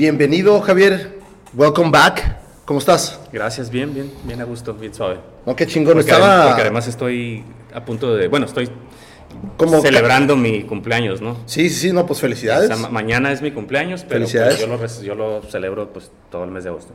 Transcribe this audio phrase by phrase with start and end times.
[0.00, 1.18] Bienvenido, Javier.
[1.52, 2.38] Welcome back.
[2.64, 3.20] ¿Cómo estás?
[3.30, 5.18] Gracias, bien, bien, bien a gusto, bien suave.
[5.44, 5.92] No, qué chingón.
[5.92, 7.44] Porque, Estaba porque además estoy
[7.74, 8.70] a punto de, bueno, estoy
[9.58, 11.36] como celebrando mi cumpleaños, ¿no?
[11.44, 12.68] Sí, sí, sí, no, pues O felicidades.
[12.68, 16.50] sea, mañana es mi cumpleaños, pero pues, yo, lo, yo lo celebro pues todo el
[16.50, 16.94] mes de agosto.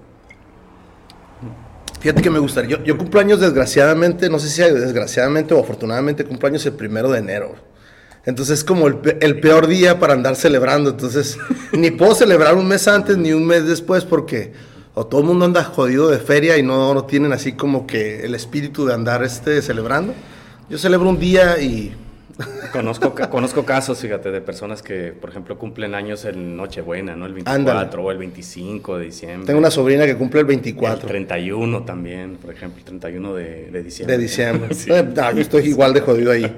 [1.99, 2.71] Fíjate que me gustaría.
[2.71, 7.11] Yo, yo cumplo años desgraciadamente, no sé si desgraciadamente o afortunadamente cumplo años el primero
[7.11, 7.53] de enero.
[8.25, 10.89] Entonces es como el, el peor día para andar celebrando.
[10.89, 11.38] Entonces
[11.71, 14.53] ni puedo celebrar un mes antes ni un mes después porque
[14.93, 18.25] o todo el mundo anda jodido de feria y no, no tienen así como que
[18.25, 20.13] el espíritu de andar este celebrando.
[20.69, 21.93] Yo celebro un día y
[22.73, 27.25] Conozco, conozco casos, fíjate, de personas que, por ejemplo, cumplen años en Nochebuena, ¿no?
[27.25, 27.97] El 24 Ándale.
[27.97, 29.45] o el 25 de diciembre.
[29.47, 33.71] tengo una sobrina que cumple el El 24 31 también, por ejemplo, el 31 de,
[33.71, 34.17] de diciembre.
[34.17, 34.69] de diciembre.
[34.75, 34.89] Sí.
[34.89, 36.53] No, yo estoy igual de jodido ahí.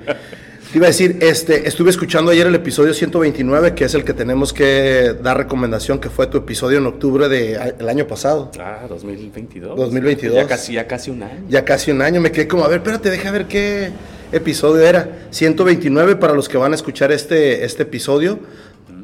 [0.71, 4.14] Te iba a decir, este, estuve escuchando ayer el episodio 129, que es el que
[4.14, 8.52] tenemos que dar recomendación, que fue tu episodio en octubre del año pasado.
[8.59, 9.77] Ah, 2022.
[9.77, 10.36] 2022.
[10.36, 11.45] Ya casi, ya casi un año.
[11.47, 13.92] Ya casi un año, me quedé como, a ver, espérate, deja ver qué
[14.33, 15.27] episodio era.
[15.30, 18.38] 129 para los que van a escuchar este, este episodio.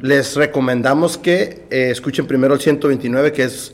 [0.01, 3.73] Les recomendamos que eh, escuchen primero el 129, que es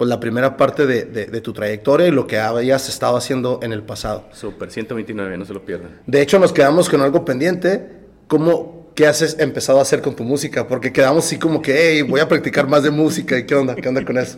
[0.00, 3.60] pues, la primera parte de, de- de tu trayectoria y lo que habías estado haciendo
[3.62, 4.24] en el pasado.
[4.32, 6.00] Súper, 129, no se lo pierdan.
[6.06, 7.86] De hecho, nos quedamos con algo pendiente.
[8.26, 10.68] ¿Cómo, ¿Qué has empezado a hacer con tu música?
[10.68, 13.38] Porque quedamos así como que, hey, voy a practicar más de música.
[13.38, 13.74] ¿Y qué onda?
[13.74, 14.36] ¿Qué onda con eso?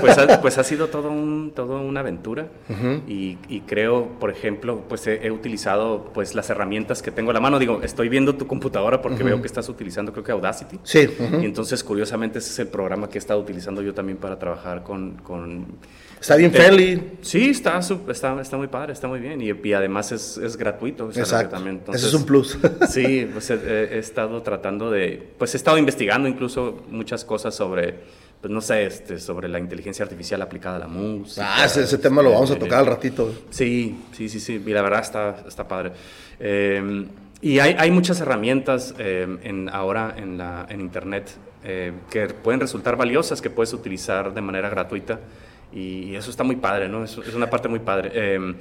[0.00, 2.48] Pues ha, pues ha sido todo un, todo una aventura
[3.06, 7.34] y, y creo, por ejemplo, pues he, he utilizado pues las herramientas que tengo a
[7.34, 7.58] la mano.
[7.58, 10.80] Digo, estoy viendo tu computadora porque veo que estás utilizando creo que Audacity.
[10.82, 11.06] Sí.
[11.42, 14.82] Y entonces, curiosamente, ese es el programa que he estado utilizando yo también para trabajar
[14.82, 15.16] con...
[15.16, 15.66] con
[16.20, 17.02] Está bien Eh, friendly.
[17.22, 21.08] Sí, está, está, está muy padre, está muy bien y, y además es, es gratuito.
[21.14, 21.56] Exacto.
[21.94, 22.58] Ese es un plus.
[22.90, 27.54] Sí, pues he, he- he estado tratando de, pues he estado investigando incluso muchas cosas
[27.54, 27.94] sobre,
[28.42, 31.46] pues no sé, este, sobre la inteligencia artificial aplicada a la música.
[31.56, 33.32] Ah, ese, ese tema lo vamos a Eh, tocar al ratito.
[33.48, 35.92] Sí, sí, sí, sí, y la verdad está, está padre.
[36.38, 37.06] Eh,
[37.40, 41.30] y hay, hay muchas herramientas eh, en, ahora en, la, en Internet
[41.64, 45.18] eh, que pueden resultar valiosas, que puedes utilizar de manera gratuita.
[45.72, 47.04] Y eso está muy padre, ¿no?
[47.04, 48.10] Es, es una parte muy padre.
[48.14, 48.54] Eh,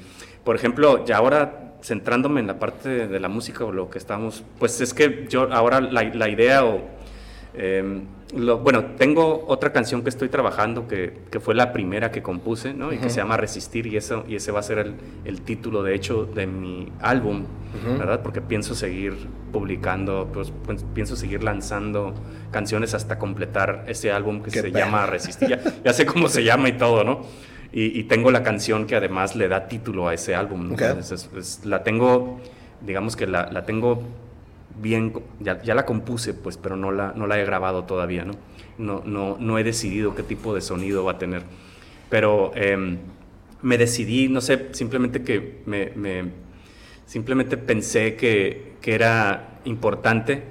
[0.44, 3.98] por ejemplo, ya ahora centrándome en la parte de, de la música o lo que
[3.98, 6.82] estamos, pues es que yo ahora la, la idea o
[7.54, 8.02] eh,
[8.36, 12.74] lo- bueno, tengo otra canción que estoy trabajando que, que fue la primera que compuse,
[12.74, 12.94] ¿no?
[12.94, 14.96] Y que se llama Resistir y, eso, y ese va a ser el,
[15.26, 17.46] el título, de hecho, de mi álbum,
[17.98, 18.22] ¿verdad?
[18.22, 19.16] Porque pienso seguir
[19.52, 22.14] publicando, pues, pues, pienso seguir lanzando
[22.52, 24.86] canciones hasta completar ese álbum que Qué se perro.
[24.86, 25.50] llama Resistir.
[25.50, 27.22] Ya, ya sé cómo se llama y todo, ¿no?
[27.72, 30.68] Y, y tengo la canción que además le da título a ese álbum.
[30.70, 30.74] ¿no?
[30.76, 30.82] Ok.
[30.82, 32.40] Entonces, es- la tengo,
[32.82, 34.02] digamos que la, la tengo
[34.82, 38.34] bien, ya, ya la compuse, pues, pero no la, no la he grabado todavía, ¿no?
[38.78, 41.44] No, no, no he decidido qué tipo de sonido va a tener.
[42.10, 42.98] Pero em,
[43.62, 46.32] me decidí, no sé, simplemente que me, me-
[47.06, 50.44] simplemente pensé que, que era importante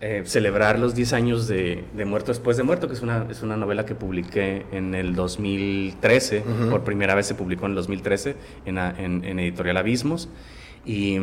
[0.00, 3.42] eh, celebrar los 10 años de, de Muerto después de Muerto, que es una, es
[3.42, 8.36] una novela que publiqué en el 2013, por primera vez se publicó en el 2013
[8.66, 10.28] en, en- en Editorial Abismos,
[10.86, 11.16] y,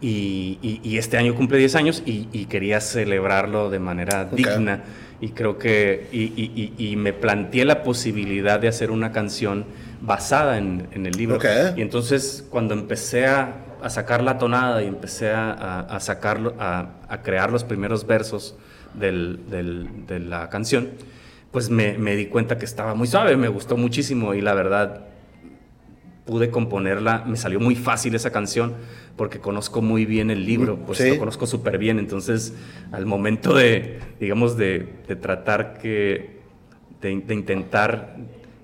[0.00, 4.84] y- y- y este año cumple 10 años y, quería celebrarlo de manera digna,
[5.20, 9.64] y creo que, y, me planteé la posibilidad de hacer una canción
[10.02, 11.36] basada en, en el libro.
[11.36, 11.46] Ok.
[11.76, 16.54] Y entonces cuando empecé a, a sacar la tonada y empecé a, a- a sacarlo,
[16.58, 18.56] a, a crear los primeros versos
[18.94, 20.90] del- del- de la canción,
[21.50, 25.06] pues me, me di cuenta que estaba muy suave, me gustó muchísimo y la verdad
[26.26, 28.74] pude componerla, me salió muy fácil esa canción
[29.16, 31.08] porque conozco muy bien el libro, pues Sí.
[31.10, 32.52] lo conozco súper bien, entonces
[32.92, 36.40] al momento de, digamos, de, de tratar que,
[37.00, 38.16] de, de intentar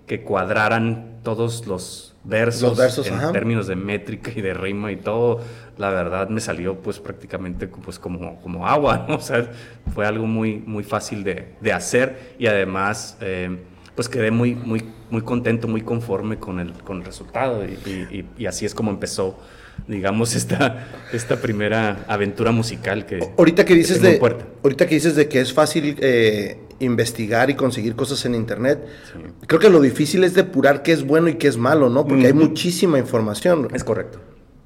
[0.07, 3.33] que cuadraran todos los versos, Los versos, en ajá.
[3.33, 5.41] términos de métrica y de rima y todo,
[5.79, 9.17] la verdad me salió pues prácticamente pues como, como agua, ¿no?
[9.17, 9.49] o sea,
[9.95, 13.57] fue algo muy, muy fácil de, de hacer y además eh,
[13.95, 18.19] pues quedé muy, muy, muy contento, muy conforme con el, con el resultado y, y-
[18.19, 19.39] y- y así es como empezó,
[19.87, 23.21] digamos, esta, esta primera aventura musical que...
[23.37, 24.19] Ahorita que dices de,
[24.63, 28.81] ahorita que dices de que es fácil eh, investigar y conseguir cosas en internet,
[29.13, 29.19] Sí.
[29.47, 32.07] creo que lo difícil es depurar qué es bueno y qué es malo, ¿no?
[32.07, 33.69] Porque hay muchísima información.
[33.75, 34.21] Es correcto.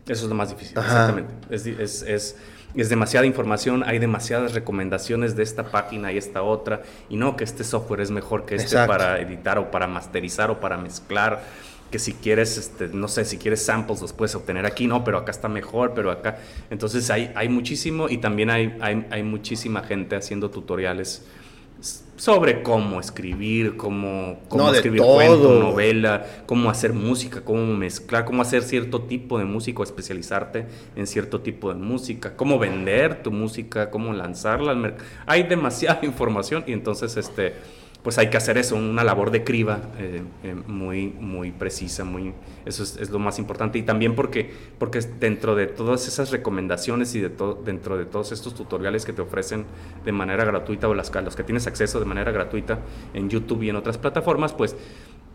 [0.06, 1.10] Eso es lo más difícil, Ajá.
[1.10, 1.34] exactamente.
[1.50, 2.36] Es, es, es-
[2.80, 7.44] es demasiada información, hay demasiadas recomendaciones de esta página y esta otra, y no que
[7.44, 8.92] este software es mejor que este Exacto.
[8.92, 11.42] para editar o para masterizar o para mezclar,
[11.90, 15.18] que si quieres, este, no sé, si quieres samples los puedes obtener aquí, no, pero
[15.18, 16.38] acá está mejor, pero acá.
[16.68, 21.24] Entonces hay, hay muchísimo y también hay, hay, hay muchísima gente haciendo tutoriales
[22.16, 28.42] sobre cómo escribir, cómo, cómo No, escribir cuento, novela, cómo hacer música, cómo mezclar, cómo
[28.42, 30.66] hacer cierto tipo de música o especializarte
[30.96, 35.04] en cierto tipo de música, cómo vender tu música, cómo lanzarla al mercado.
[35.26, 37.54] Hay demasiada información y entonces este
[38.06, 42.32] pues hay que hacer eso, una labor de criba eh, eh, muy, muy precisa, muy,
[42.64, 43.80] eso es, es lo más importante.
[43.80, 44.48] Y también porque,
[44.78, 49.12] porque dentro de todas esas recomendaciones y de todo, dentro de todos estos tutoriales que
[49.12, 49.64] te ofrecen
[50.04, 52.78] de manera gratuita o las, los que tienes acceso de manera gratuita
[53.12, 54.76] en YouTube y en otras plataformas, pues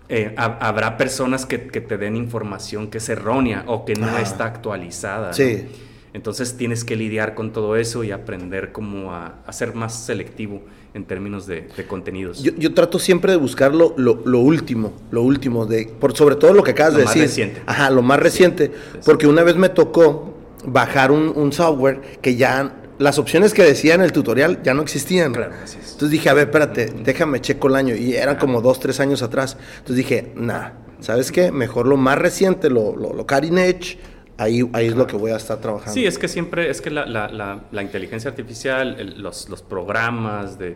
[0.07, 4.17] eh, ha- habrá personas que, que te den información que es errónea o que no
[4.17, 5.27] está actualizada.
[5.27, 5.33] ¿no?
[5.33, 5.65] Sí.
[6.13, 10.61] Entonces tienes que lidiar con todo eso y aprender como a, a ser más selectivo
[10.93, 12.43] en términos de, de contenidos.
[12.43, 16.35] Yo, yo trato siempre de buscar lo, lo- lo último, lo último, de, por sobre
[16.35, 17.27] todo lo que acabas Lo de más decir.
[17.29, 17.61] reciente.
[17.65, 18.71] Ajá, lo más reciente.
[19.05, 20.33] Porque una vez me tocó
[20.65, 24.81] bajar un, un software que ya las opciones que decía en el tutorial ya no
[24.81, 25.33] existían.
[25.33, 25.93] Claro, así es.
[25.93, 27.95] Entonces dije, a ver, espérate, déjame checo el año.
[27.95, 29.57] Y eran como dos, tres años atrás.
[29.77, 31.51] Entonces dije, nah, ¿sabes qué?
[31.51, 33.97] Mejor lo más reciente, lo, lo, lo cutting edge,
[34.41, 35.93] ahí, ahí es lo que voy a estar trabajando.
[35.93, 39.61] Sí, es que siempre, es que la, la- la- la inteligencia artificial, el- los, los
[39.61, 40.75] programas de,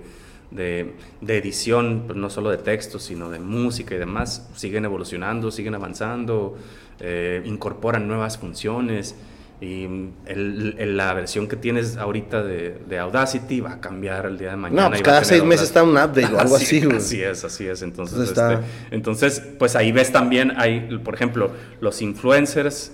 [0.51, 5.51] de- de edición, pues no solo de textos, sino de música y demás, siguen evolucionando,
[5.51, 6.57] siguen avanzando,
[6.99, 9.15] eh, incorporan nuevas funciones.
[9.61, 9.85] Y
[10.25, 14.49] el- el- la versión que tienes ahorita de, de Audacity va a cambiar el día
[14.49, 14.83] de mañana.
[14.83, 16.97] No, pues cada seis meses está un update o algo así, güey.
[16.97, 17.81] Así es, así es.
[17.81, 22.91] Entonces, Entonces este, entonces, pues ahí ves también, hay, por ejemplo, los influencers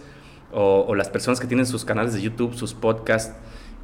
[0.53, 3.33] o, o las personas que tienen sus canales de YouTube, sus podcasts,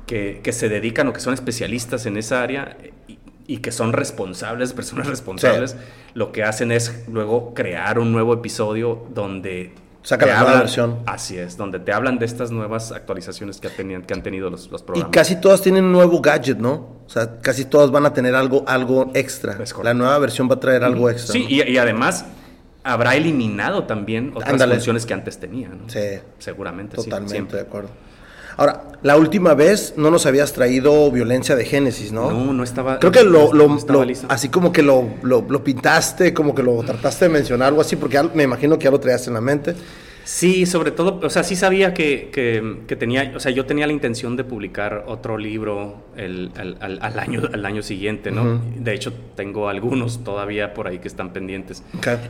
[0.05, 2.77] que, que se dedican o que son especialistas en esa área
[3.07, 5.75] y, y que son responsables, personas responsables,
[6.13, 9.73] lo que hacen es luego crear un nuevo episodio donde...
[10.03, 10.99] Sacan te la nueva versión.
[11.05, 14.49] Así es, donde te hablan de estas nuevas actualizaciones que, ha tenido- que han tenido
[14.49, 15.11] los, los Y programas.
[15.11, 16.71] casi todas tienen un nuevo gadget, ¿no?
[17.05, 19.57] O sea, casi todas van a tener algo, algo extra.
[19.83, 21.33] La nueva versión va a traer algo extra.
[21.33, 21.49] Sí, ¿no?
[21.49, 22.23] y, y además
[22.87, 24.75] habrá eliminado también otras Ándale.
[24.75, 25.87] funciones que antes tenía, ¿no?
[25.89, 25.99] Sí,
[26.39, 27.57] Seguramente, sí, totalmente siempre.
[27.57, 27.89] de acuerdo.
[28.59, 32.31] Ahora, la última vez no nos habías traído violencia de Génesis, ¿no?
[32.31, 32.97] No, no estaba.
[32.97, 33.51] Creo que lo,
[34.29, 38.19] así como que lo, lo- pintaste, como que lo trataste de mencionar, algo así, porque
[38.33, 39.75] me imagino que ya lo traías en la mente.
[40.27, 43.87] Sí, sobre todo, o sea, sí sabía que, que- que tenía, o sea, yo tenía
[43.87, 48.61] la intención de publicar otro libro el, al, al- al año, al año siguiente, ¿no?
[48.75, 51.81] De hecho, tengo algunos todavía por ahí que están pendientes.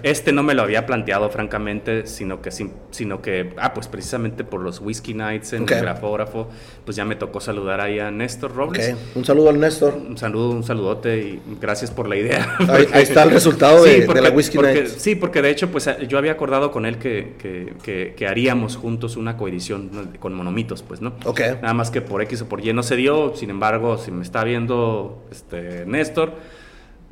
[0.04, 4.62] Este no me lo había planteado, francamente, sino que, sino que, ah, pues precisamente por
[4.62, 6.50] los Whiskey Nights en el grafógrafo,
[6.86, 8.96] pues ya me tocó saludar ahí a Néstor Robles.
[9.16, 9.96] un saludo al Néstor.
[9.96, 12.56] Un saludo, un saludote y gracias por la idea.
[12.70, 14.88] Ahí- ahí está el resultado de- de la Whiskey porque- Night.
[14.98, 18.76] Sí, porque de hecho, pues yo había acordado con él que, que- que- que haríamos
[18.76, 19.90] juntos una coedición
[20.20, 21.14] con monomitos, pues, ¿no?
[21.24, 21.40] Ok.
[21.62, 23.34] Nada más que por X o por Y no se dio.
[23.34, 26.34] Sin embargo, si me está viendo este, Néstor,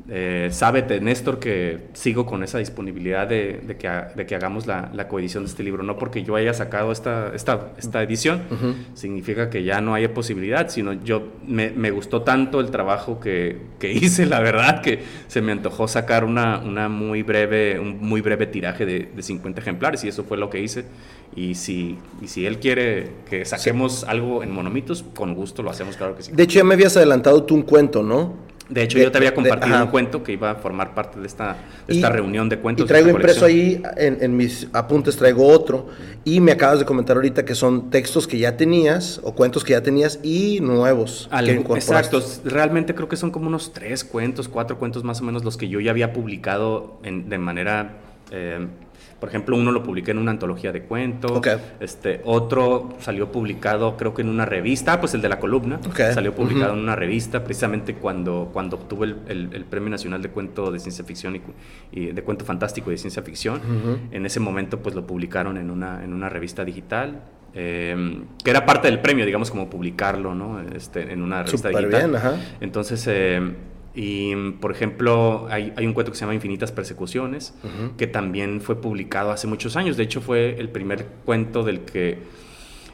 [0.08, 4.66] eh, sábete, Néstor, que sigo con esa disponibilidad de, de que, ha- de que hagamos
[4.66, 5.82] la, la coedición de este libro.
[5.82, 8.42] No porque yo haya sacado esta, esta, esta edición,
[8.94, 13.58] significa que ya no haya posibilidad, sino yo me, me gustó tanto el trabajo que,
[13.78, 18.20] que hice, la verdad, que se me antojó sacar una, una muy breve, un muy
[18.20, 20.84] breve tiraje de, de 50 ejemplares y eso fue lo que hice.
[21.34, 25.96] Y si, y si él quiere que saquemos algo en monomitos, con gusto lo hacemos,
[25.96, 26.32] claro que sí.
[26.32, 28.45] De hecho, ya me habías adelantado tú un cuento, ¿no?
[28.68, 31.26] De hecho, De- yo te había compartido un cuento que iba a formar parte de
[31.26, 31.56] esta,
[31.86, 32.84] de Y- esta reunión de cuentos.
[32.84, 35.86] Y traigo impreso ahí, en, en mis apuntes traigo otro.
[36.24, 39.72] Y me acabas de comentar ahorita que son textos que ya tenías, o cuentos que
[39.72, 44.48] ya tenías, y nuevos Al- que exacto, realmente creo que son como unos tres cuentos,
[44.48, 47.98] cuatro cuentos más o menos los que yo ya había publicado en- de manera,
[48.32, 48.66] eh,
[49.20, 51.48] por ejemplo, uno lo publiqué en una antología de cuentos, Ok.
[51.80, 55.80] este, otro salió publicado creo que en una revista, ah, pues el de la columna,
[55.88, 60.20] Ok, salió publicado en una revista precisamente cuando, cuando obtuve el, el- el Premio Nacional
[60.22, 61.40] de Cuento de Ciencia Ficción
[61.92, 63.60] y, de Cuento Fantástico y de Ciencia Ficción.
[64.10, 67.22] En ese momento pues lo publicaron en una, en una revista digital.
[67.58, 70.60] eh, que era parte del premio, digamos, como publicarlo, ¿no?
[70.60, 72.10] Este, en una revista Súper digital.
[72.10, 72.36] bien, ajá.
[72.60, 73.40] Entonces, eh,
[73.96, 77.96] y por ejemplo, hay, hay un cuento que se llama Infinitas Persecuciones, Ujú.
[77.96, 79.96] que también fue publicado hace muchos años.
[79.96, 82.18] De hecho, fue el primer cuento del que.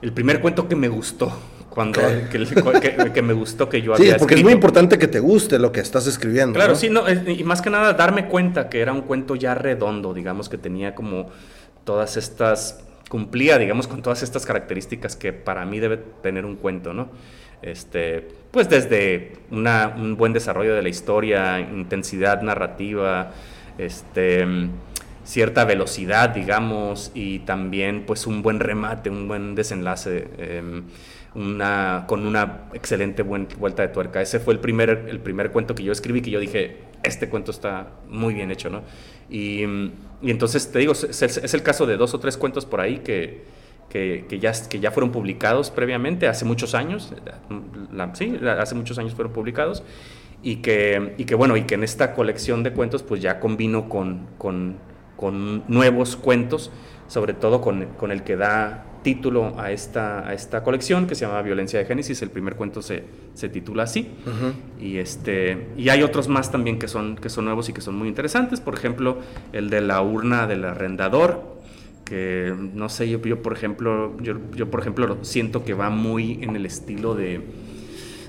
[0.00, 1.32] El primer cuento que me gustó.
[1.68, 2.44] Cuando, que,
[2.80, 5.59] que- que me gustó que yo Sí, había porque es muy importante que te guste
[5.59, 6.52] lo que estás escribiendo.
[6.54, 6.78] Claro, ¿no?
[6.78, 10.49] sí, no, y más que nada darme cuenta que era un cuento ya redondo, digamos,
[10.50, 11.30] que tenía como
[11.85, 16.92] todas estas, cumplía, digamos, con todas estas características que para mí debe tener un cuento,
[16.92, 17.09] ¿no?
[17.62, 23.31] Este, pues desde un buen desarrollo de la historia, intensidad narrativa,
[23.78, 24.47] este,
[25.25, 30.28] cierta velocidad, digamos, y también pues un buen remate, un buen desenlace.
[30.38, 30.85] em,
[31.33, 34.21] con una excelente vuelta de tuerca.
[34.21, 37.50] Ese fue el primer, el primer cuento que yo escribí que yo dije, este cuento
[37.50, 38.83] está muy bien hecho, ¿no?
[39.31, 39.62] Y,
[40.23, 43.42] entonces te digo, es, el caso de dos o tres cuentos por ahí que,
[43.92, 47.12] que, que, ya, que ya fueron publicados previamente, hace muchos años,
[48.14, 49.82] sí, hace muchos años fueron publicados,
[50.42, 53.90] y que, y que bueno, y que en esta colección de cuentos pues ya combino
[53.90, 54.76] con, con,
[55.16, 56.70] con nuevos cuentos,
[57.06, 61.26] sobre todo con, con el que da título a esta, a esta colección que se
[61.26, 62.22] llama Violencia de Génesis.
[62.22, 64.08] El primer cuento se, se titula así.
[64.80, 67.96] y, este, y hay otros más también que son, que son nuevos y que son
[67.96, 68.61] muy interesantes.
[68.61, 69.18] Por ejemplo,
[69.52, 71.51] el de la urna del arrendador,
[72.12, 76.40] que no sé, yo, yo por ejemplo, yo, yo, por ejemplo siento que va muy
[76.42, 77.40] en el estilo de,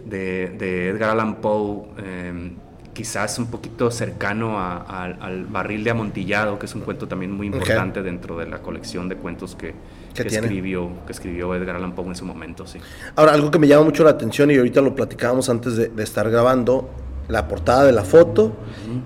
[0.06, 1.90] de, Edgar Allan Poe.
[1.98, 2.52] Eh,
[2.94, 8.02] quizás un poquito cercano al barril de amontillado, que es un cuento también muy importante
[8.02, 9.74] dentro de la colección de cuentos que,
[10.16, 12.66] escribió, que escribió Edgar Allan Poe en su momento.
[12.66, 12.80] Sí.
[13.16, 16.30] Ahora, algo que me llama mucho la atención y ahorita lo platicábamos antes de, estar
[16.30, 16.90] grabando,
[17.27, 18.51] la portada de la foto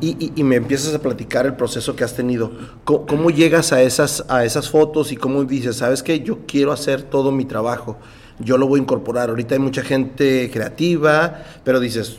[0.02, 2.52] y, me empiezas a platicar el proceso que has tenido.
[2.84, 7.04] ¿Cómo, llegas a esas, a esas fotos y cómo dices, sabes que yo quiero hacer
[7.04, 7.98] todo mi trabajo?
[8.40, 9.30] Yo lo voy a incorporar.
[9.30, 12.18] Ahorita hay mucha gente creativa, pero dices,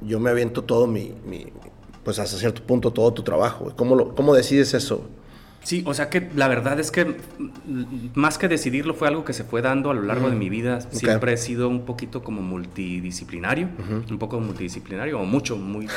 [0.00, 1.12] yo me aviento todo mi,
[2.04, 3.72] pues hasta cierto punto todo tu trabajo.
[3.76, 5.02] ¿Cómo, lo, cómo decides eso?
[5.66, 7.16] Sí, o sea que la verdad es que
[8.14, 10.80] más que decidirlo fue algo que se fue dando a lo largo de mi vida.
[10.92, 13.70] Siempre he sido un poquito como multidisciplinario,
[14.08, 15.88] un poco multidisciplinario, o mucho, muy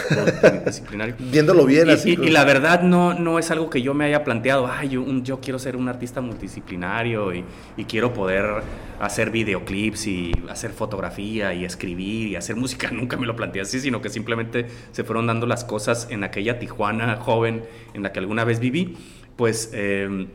[0.42, 1.18] multidisciplinario.
[1.20, 2.18] Viéndolo bien y, así.
[2.20, 5.40] Y, la verdad no, no es algo que yo me haya planteado, ay, yo, yo
[5.40, 7.46] quiero ser un artista multidisciplinario y,
[7.78, 8.64] y, quiero poder
[9.00, 12.90] hacer videoclips y hacer fotografía y escribir y hacer música.
[12.90, 16.58] Nunca me lo planteé así, sino que simplemente se fueron dando las cosas en aquella
[16.58, 18.98] Tijuana joven en la que alguna vez viví
[19.39, 20.27] pues em,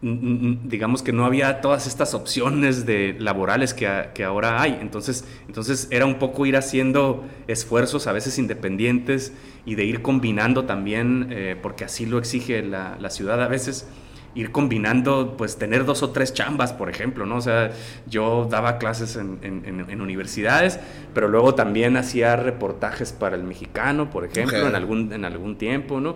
[0.00, 4.78] digamos que no había todas estas opciones de laborales que, ahora hay.
[4.80, 9.32] Entonces, entonces era un poco ir haciendo esfuerzos a veces independientes
[9.66, 13.88] y de ir combinando también, eh, porque así lo exige la, ciudad a veces,
[14.36, 17.38] ir combinando, pues tener dos o tres chambas, por ejemplo, ¿no?
[17.38, 17.72] O sea,
[18.06, 20.78] yo daba clases en, en, universidades,
[21.12, 25.98] pero luego también hacía reportajes para el mexicano, por ejemplo, en, algún, en algún tiempo,
[25.98, 26.14] ¿no?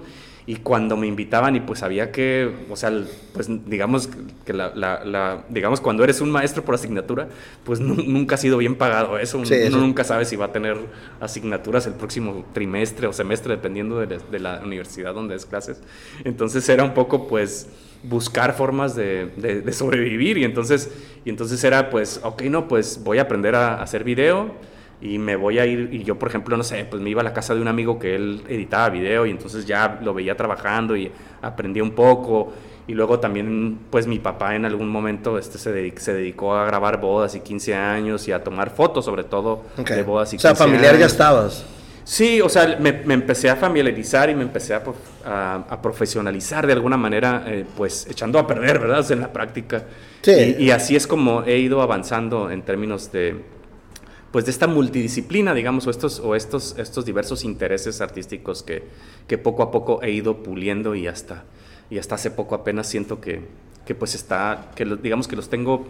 [0.48, 2.90] Y cuando me invitaban y pues había que, o sea,
[3.34, 4.08] pues digamos
[4.46, 7.28] que la, la, digamos cuando eres un maestro por asignatura,
[7.64, 10.78] pues nunca ha sido bien pagado eso, uno nunca sabe si va a tener
[11.20, 15.82] asignaturas el próximo trimestre o semestre dependiendo de, la universidad donde es clases,
[16.24, 17.68] entonces era un poco pues
[18.02, 20.38] buscar formas de, de, sobrevivir.
[20.38, 20.90] Y entonces,
[21.26, 24.54] y entonces era pues, ok, no, pues voy a aprender a hacer video,
[25.00, 27.24] y me voy a ir, y yo por ejemplo, no sé, pues me iba a
[27.24, 30.96] la casa de un amigo que él editaba video y entonces ya lo veía trabajando
[30.96, 32.52] y aprendí un poco.
[32.88, 37.00] Y luego también, pues mi papá en algún momento este, se, se dedicó a grabar
[37.00, 40.58] bodas y 15 años y a tomar fotos sobre todo de bodas y 15 años.
[40.60, 41.64] O sea, familiar ya estabas.
[42.02, 44.82] Sí, o sea, me, me, empecé a familiarizar y me empecé a,
[45.68, 49.12] a, profesionalizar de alguna manera, eh, pues echando a perder, ¿verdad?
[49.12, 49.84] en la práctica.
[50.22, 50.56] Sí.
[50.58, 53.36] y así es como he ido avanzando en términos de,
[54.30, 58.84] pues de esta multidisciplina, digamos, o estos, o estos, estos diversos intereses artísticos que,
[59.26, 61.44] que poco a poco he ido puliendo y hasta,
[61.90, 63.42] y hasta hace poco apenas siento que,
[63.86, 65.86] que pues está, que digamos que los tengo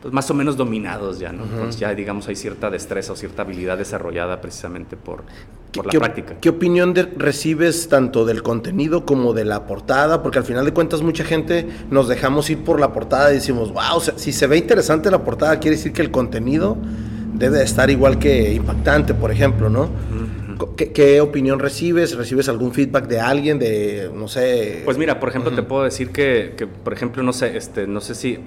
[0.00, 1.44] pues más o menos dominados ya, ¿no?
[1.44, 5.22] Pues ya digamos hay cierta destreza o cierta habilidad desarrollada precisamente por,
[5.72, 6.40] por la práctica.
[6.40, 10.20] ¿Qué opinión recibes tanto del contenido como de la portada?
[10.20, 13.72] Porque al final de cuentas mucha gente nos dejamos ir por la portada y decimos,
[13.72, 16.76] wow, si se ve interesante la portada, quiere decir que el contenido
[17.32, 19.88] debe estar igual que impactante, por ejemplo, ¿no?
[20.76, 22.16] ¿Qué, opinión recibes?
[22.16, 24.82] ¿Recibes algún feedback de alguien, de, no sé?
[24.84, 28.14] Pues mira, por ejemplo, te puedo decir que, por ejemplo, no sé, este, no sé
[28.14, 28.38] si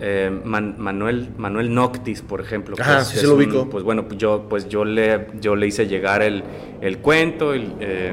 [0.00, 2.76] eh, Manuel, Manuel Noctis, por ejemplo.
[2.78, 3.68] Ajá, sí se lo ubico.
[3.68, 6.44] pues bueno, pues yo, pues yo, le, yo le hice llegar el,
[6.80, 8.12] el cuento eh,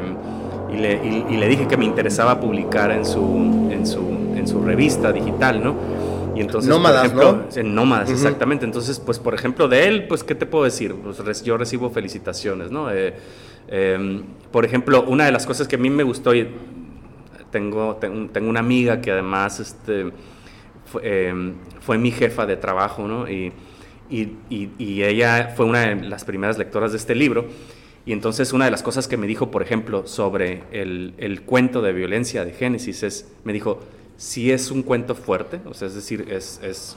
[0.74, 4.00] y, le, y, le, dije que me interesaba publicar en su, en su,
[4.36, 5.75] en su revista digital, ¿no?
[6.36, 7.60] Y entonces, nómadas, por ejemplo, ¿no?
[7.60, 8.65] En nómadas, exactamente.
[8.65, 10.94] Entonces, pues, por ejemplo, de él, pues, ¿qué te puedo decir?
[10.94, 12.92] Pues yo recibo felicitaciones, ¿no?
[12.92, 13.13] Eh,
[13.68, 16.48] em, por ejemplo, una de las cosas que a mí me gustó, y
[17.51, 20.12] tengo, tengo, una amiga que además este,
[21.01, 23.30] em, fue, mi jefa de trabajo, ¿no?
[23.30, 23.54] Y,
[24.10, 24.38] y,
[24.77, 27.46] y, ella fue una de las primeras lectoras de este libro.
[28.06, 31.82] Y entonces una de las cosas que me dijo, por ejemplo, sobre el, el cuento
[31.82, 33.80] de violencia de Génesis es, me dijo,
[34.17, 36.60] si es un cuento fuerte, o sea, es decir, es...
[36.63, 36.95] es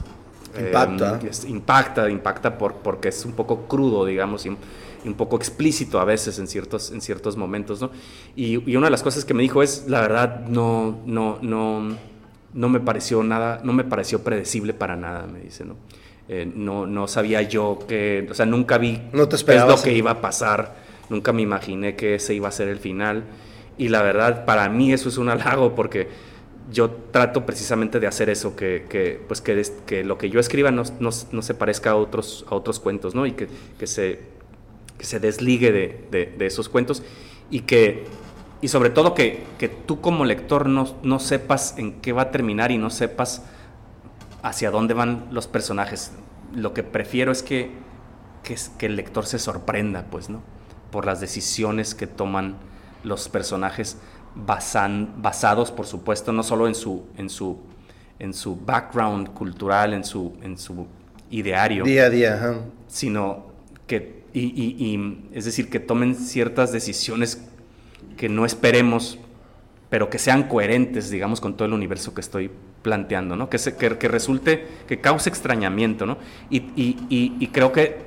[0.59, 1.21] impacta.
[1.47, 4.51] impacta, impacta por, porque es un poco crudo, digamos, y,
[5.05, 7.91] un poco explícito a veces en ciertos, en ciertos momentos, ¿no?
[8.35, 11.97] Y, y, una de las cosas que me dijo es, la verdad, no, no, no,
[12.55, 15.77] no me pareció nada, no me pareció predecible para nada, me dice, ¿no?
[16.29, 19.81] Eh, no, no sabía yo que, o sea, nunca vi no te qué es lo
[19.81, 20.75] que iba a pasar
[21.09, 23.25] nunca me imaginé que ese iba a ser el final.
[23.77, 26.09] Y la verdad, para mí eso es un halago porque
[26.71, 30.83] yo trato precisamente de hacer eso, que, que pues que, lo que yo escriba no,
[31.01, 33.27] no, no, se parezca a otros, a otros cuentos, ¿no?
[33.27, 33.49] Y que,
[33.79, 34.21] que se,
[35.01, 37.03] se desligue de, de, esos cuentos
[37.51, 38.05] y que
[38.61, 42.31] y sobre todo que, que tú como lector no, no, sepas en qué va a
[42.33, 43.45] terminar y no sepas
[44.43, 46.11] hacia dónde van los personajes.
[46.53, 47.71] Lo que prefiero es que,
[48.43, 50.43] que, que el lector se sorprenda, pues, ¿no?
[50.91, 52.57] Por las decisiones que toman
[53.05, 53.99] los personajes
[54.35, 57.59] basan, basados, por supuesto, no solo en su, en su,
[58.19, 60.87] en su background cultural, en su, en su
[61.31, 61.85] ideario.
[61.85, 62.57] Día a día,
[62.87, 63.47] Sino
[63.87, 67.49] que, y, y, y, es decir, que tomen ciertas decisiones
[68.17, 69.19] que no esperemos,
[69.91, 72.51] pero que sean coherentes, digamos, con todo el universo que estoy
[72.83, 73.49] planteando, ¿no?
[73.49, 76.19] Que, se, que, que resulte, que cause extrañamiento, ¿no?
[76.51, 77.99] Y, y, y creo que,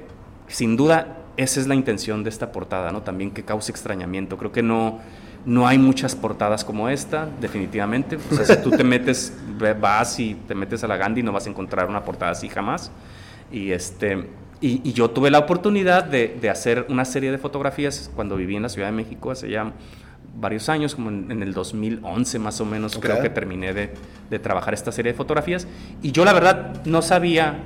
[0.47, 3.01] sin duda, esa es la intención de esta portada, ¿no?
[3.01, 4.37] También que cause extrañamiento.
[4.37, 4.99] Creo que no,
[5.45, 8.17] no hay muchas portadas como esta, definitivamente.
[8.31, 9.37] O sea, si tú te metes,
[9.79, 12.91] vas y te metes a la Gandhi, no vas a encontrar una portada así jamás.
[13.51, 14.29] Y, este,
[14.61, 18.55] y, y yo tuve la oportunidad de, de, hacer una serie de fotografías cuando viví
[18.55, 19.73] en la Ciudad de México hace ya
[20.39, 23.11] varios años, como en, en el 2011 más o menos, okay.
[23.11, 23.93] creo que terminé de,
[24.29, 25.67] de trabajar esta serie de fotografías.
[26.01, 27.59] Y yo la verdad no sabía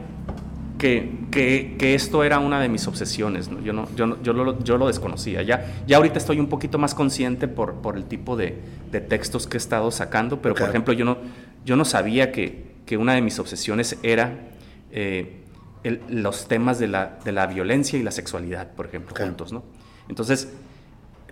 [0.78, 3.50] que, que, que, esto era una de mis obsesiones.
[3.50, 3.62] ¿no?
[3.62, 5.42] Yo, no, yo, no, yo, lo, yo lo desconocía.
[5.42, 8.60] Ya, ya ahorita estoy un poquito más consciente por, por el tipo de,
[8.92, 11.18] de textos que he estado sacando, pero por ejemplo yo no,
[11.66, 14.50] yo no sabía que, que una de mis obsesiones era
[14.92, 15.42] eh,
[15.84, 19.52] el, los temas de la, de la violencia y la sexualidad, por ejemplo, juntos.
[19.52, 19.64] ¿no?
[20.10, 20.50] Entonces,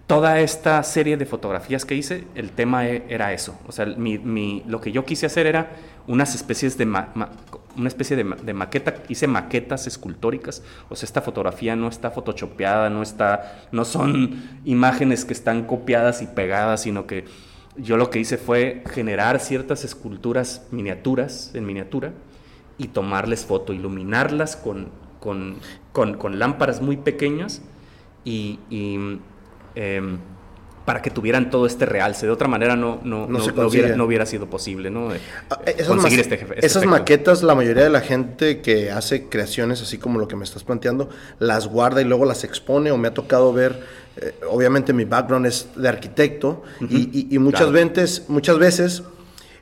[0.08, 3.58] toda esta serie de fotografías que hice, el tema e, era eso.
[3.68, 5.72] O sea, mi, mi, lo que yo quise hacer era
[6.08, 7.30] unas especies de ma, ma,
[7.78, 12.90] una especie de, de, maqueta, hice maquetas escultóricas, o sea, esta fotografía no está photoshopeada,
[12.90, 17.26] no está, no son imágenes que están copiadas y pegadas, sino que
[17.76, 22.14] yo lo que hice fue generar ciertas esculturas miniaturas, en miniatura,
[22.78, 25.60] y tomarles foto, iluminarlas con, con,
[25.92, 27.62] con, lámparas muy pequeñas
[28.26, 28.60] y,
[29.76, 30.18] eh,
[30.86, 32.26] para que tuvieran todo este realce.
[32.26, 35.10] De otra manera no, no, no, no hubiera, no hubiera, sido posible ¿no?
[35.50, 36.90] Ah, esas conseguir este, este Esas efecto.
[36.90, 40.64] maquetas, la mayoría de la gente que hace creaciones así como lo que me estás
[40.64, 43.80] planteando, las guarda y luego las expone o me ha tocado ver,
[44.18, 46.88] eh, obviamente mi background es de arquitecto uh -huh.
[46.90, 47.74] y, y, y, muchas, claro.
[47.74, 49.04] veces, muchas veces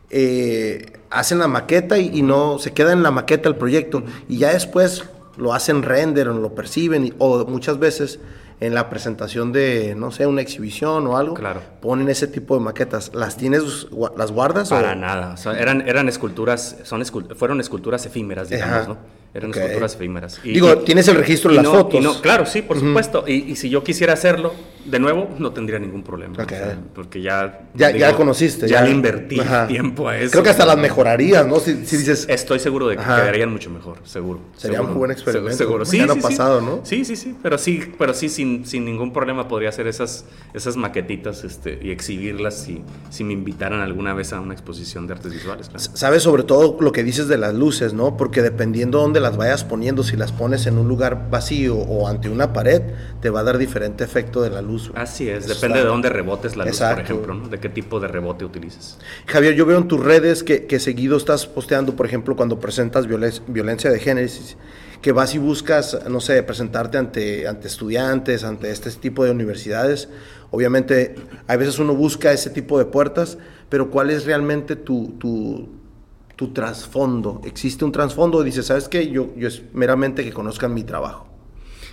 [0.09, 4.39] eh, hacen la maqueta y, y, no se queda en la maqueta el proyecto y
[4.39, 5.03] ya después
[5.37, 8.19] lo hacen render o lo perciben o muchas veces
[8.61, 11.61] en la presentación de, no sé, una exhibición o algo, claro.
[11.81, 13.11] ponen ese tipo de maquetas.
[13.13, 14.69] ¿Las tienes, las guardas?
[14.69, 14.95] Para o?
[14.95, 15.33] nada.
[15.33, 18.87] O sea, eran, eran esculturas, son escult fueron esculturas efímeras, digamos, Ajá.
[18.87, 18.97] ¿no?
[19.33, 19.63] Eran okay.
[19.63, 20.39] esculturas efímeras.
[20.43, 22.03] Y, Digo, tienes el registro de las no, fotos.
[22.03, 22.87] No, claro, sí, por uh -huh.
[22.89, 23.23] supuesto.
[23.27, 24.53] Y, y, si yo quisiera hacerlo,
[24.85, 26.33] de nuevo, no tendría ningún problema.
[26.33, 26.57] Okay.
[26.57, 27.61] O sea, porque ya...
[27.73, 28.67] Ya, digo, ya conociste.
[28.67, 29.67] Ya, ya, le invertí Ajá.
[29.67, 30.31] tiempo a eso.
[30.31, 31.59] Creo que hasta las mejorarías, ¿no?
[31.59, 32.25] Si, si dices...
[32.29, 33.21] Estoy seguro de que Ajá.
[33.21, 34.39] quedarían mucho mejor, seguro.
[34.55, 34.93] Sería seguro.
[34.93, 35.57] un buen experimento.
[35.57, 36.65] Seguro, sí, sí, pasado, sí.
[36.65, 36.79] ¿no?
[36.83, 37.35] Sí, sí, sí.
[37.41, 41.91] Pero sí, pero sí sin, sin ningún problema podría hacer esas, esas maquetitas este, y
[41.91, 45.69] exhibirlas si, si me invitaran alguna vez a una exposición de artes visuales.
[45.69, 45.83] Claro.
[45.93, 48.17] Sabes sobre todo lo que dices de las luces, ¿no?
[48.17, 52.29] Porque dependiendo dónde las vayas poniendo, si las pones en un lugar vacío o ante
[52.29, 52.81] una pared,
[53.21, 54.70] te va a dar diferente efecto de la luz.
[54.95, 55.83] Así es, Eso depende está...
[55.83, 56.95] de dónde rebotes la luz, Exacto.
[56.95, 57.47] por ejemplo, ¿no?
[57.49, 58.97] de qué tipo de rebote utilices.
[59.27, 63.07] Javier, yo veo en tus redes que, que seguido estás posteando, por ejemplo, cuando presentas
[63.07, 64.27] violencia de género,
[65.01, 70.09] que vas y buscas, no sé, presentarte ante, ante estudiantes, ante este tipo de universidades.
[70.51, 71.15] Obviamente,
[71.47, 73.37] a veces uno busca ese tipo de puertas,
[73.69, 75.69] pero ¿cuál es realmente tu, tu,
[76.35, 77.41] tu trasfondo?
[77.45, 78.43] ¿Existe un trasfondo?
[78.43, 79.09] Dices, ¿sabes qué?
[79.09, 81.30] Yo, yo es meramente que conozcan mi trabajo.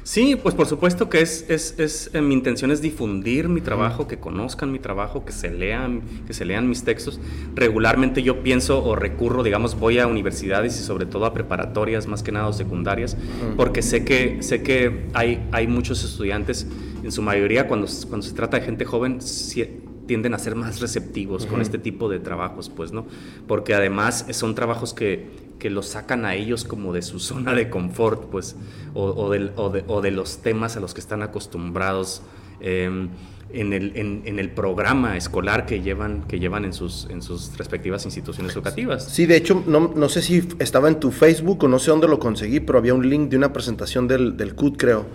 [0.09, 4.09] Sí, pues por supuesto que es, es, es eh, mi intención es difundir mi trabajo,
[4.09, 7.21] que conozcan mi trabajo, que se lean, que se lean mis textos.
[7.55, 12.23] Regularmente yo pienso o recurro, digamos, voy a universidades y sobre todo a preparatorias, más
[12.23, 13.19] que nada o secundarias,
[13.55, 16.67] porque sé que, sé que hay, hay muchos estudiantes,
[17.05, 19.63] en su mayoría cuando, cuando se trata de gente joven, si,
[20.07, 21.51] tienden a ser más receptivos uh -huh.
[21.51, 23.05] con este tipo de trabajos, pues, ¿no?
[23.47, 27.69] Porque además son trabajos que, que los sacan a ellos como de su zona de
[27.71, 28.57] confort, pues,
[28.95, 32.23] o, o, del, o, de, o de, los temas a los que están acostumbrados
[32.61, 33.09] eh,
[33.53, 37.57] en, el, en, en, el programa escolar que llevan, que llevan en, sus, en sus
[37.57, 39.05] respectivas instituciones educativas.
[39.05, 42.09] Sí, de hecho, no, no sé si estaba en tu Facebook o no sé dónde
[42.09, 45.07] lo conseguí, pero había un link de una presentación del, del CUT, creo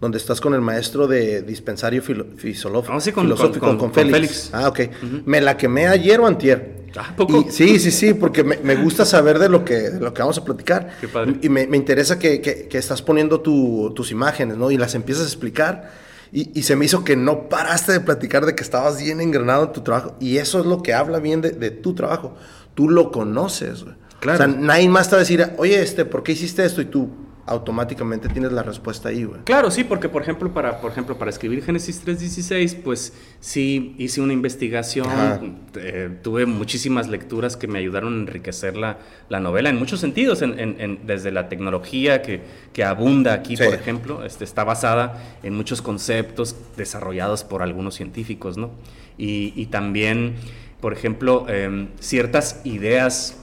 [0.00, 3.92] donde estás con el maestro de dispensario filo, filosófico, oh, sí, con, filosófico con, con,
[3.92, 4.10] Félix.
[4.10, 4.50] con, Félix.
[4.54, 4.80] Ah, ok.
[4.80, 5.22] Uh -huh.
[5.26, 6.79] Me la quemé ayer o antier.
[6.96, 7.44] ¿Ah, poco?
[7.48, 10.22] Y, sí, sí, sí, porque me, me, gusta saber de lo que, de lo que
[10.22, 10.96] vamos a platicar.
[11.00, 11.36] Qué padre.
[11.42, 14.70] Y me, me interesa que, que, que, estás poniendo tu, tus imágenes, ¿no?
[14.70, 15.90] Y las empiezas a explicar.
[16.32, 19.72] Y, se me hizo que no paraste de platicar de que estabas bien engranado en
[19.72, 20.16] tu trabajo.
[20.20, 22.36] Y eso es lo que habla bien de, de tu trabajo.
[22.74, 23.96] Tú lo conoces, güey.
[24.20, 24.44] Claro.
[24.44, 26.82] O sea, nadie más te va a decir, oye, este, ¿por qué hiciste esto?
[26.82, 27.08] Y tú,
[27.50, 29.40] automáticamente tienes la respuesta ahí, güey.
[29.42, 34.20] Claro, sí, porque por ejemplo, para, por ejemplo, para escribir Génesis 3.16, pues sí hice
[34.20, 39.76] una investigación, eh, tuve muchísimas lecturas que me ayudaron a enriquecer la, la novela en
[39.76, 42.40] muchos sentidos, en, desde la tecnología que,
[42.72, 48.58] que abunda aquí, por ejemplo, este, está basada en muchos conceptos desarrollados por algunos científicos,
[48.58, 48.70] ¿no?
[49.18, 50.36] Y, y también,
[50.80, 53.39] por ejemplo, em, ciertas ideas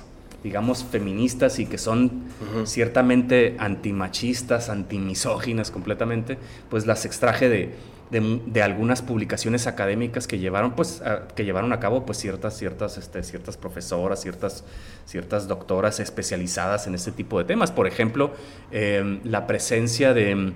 [0.48, 2.24] digamos, feministas y que son
[2.64, 6.38] ciertamente antimachistas, antimisóginas completamente,
[6.70, 7.76] pues las extraje de,
[8.10, 12.98] de, algunas publicaciones académicas que llevaron, pues, a, que llevaron a cabo pues, ciertas, ciertas,
[12.98, 14.64] este, ciertas profesoras, ciertas,
[15.06, 17.74] ciertas doctoras especializadas en este tipo de temas.
[17.74, 18.32] Por ejemplo,
[18.72, 20.54] em, la presencia de,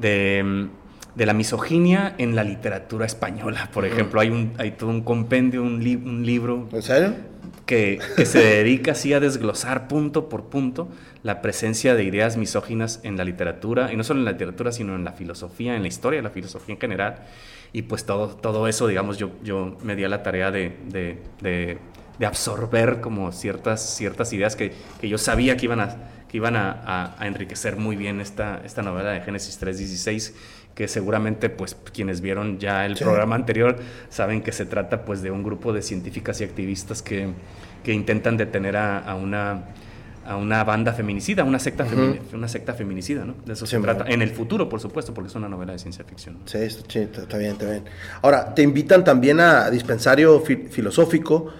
[0.00, 0.70] de
[1.12, 3.68] de la misoginia en la literatura española.
[3.74, 5.74] Por ejemplo, hay, un, hay todo un compendio, un,
[6.06, 6.68] un libro.
[6.72, 7.29] ¿En serio?
[7.70, 10.88] Que, se dedica así a desglosar punto por punto
[11.22, 14.96] la presencia de ideas misóginas en la literatura, y no solo en la literatura, sino
[14.96, 17.20] en la filosofía, en la historia, la filosofía en general.
[17.72, 21.18] Y pues todo, todo eso, digamos, yo, yo me di a la tarea de, de,
[21.40, 21.78] de,
[22.26, 25.96] absorber como ciertas, ciertas ideas que, que, yo sabía que iban a,
[26.28, 30.32] que iban a, enriquecer muy bien esta, esta novela de Génesis 3.16
[30.74, 33.76] que seguramente pues quienes vieron ya el programa anterior
[34.08, 37.28] saben que se trata pues de un grupo de científicas y activistas que,
[37.84, 39.64] que intentan detener a, una
[40.26, 41.86] a una banda feminicida, una secta,
[42.32, 43.34] una secta feminicida, ¿no?
[43.44, 44.04] De eso se trata.
[44.06, 46.38] En el futuro, por supuesto, porque es una novela de ciencia ficción.
[46.44, 47.84] Sí, está, bien, está bien.
[48.22, 51.52] Ahora, te invitan también a dispensario filosófico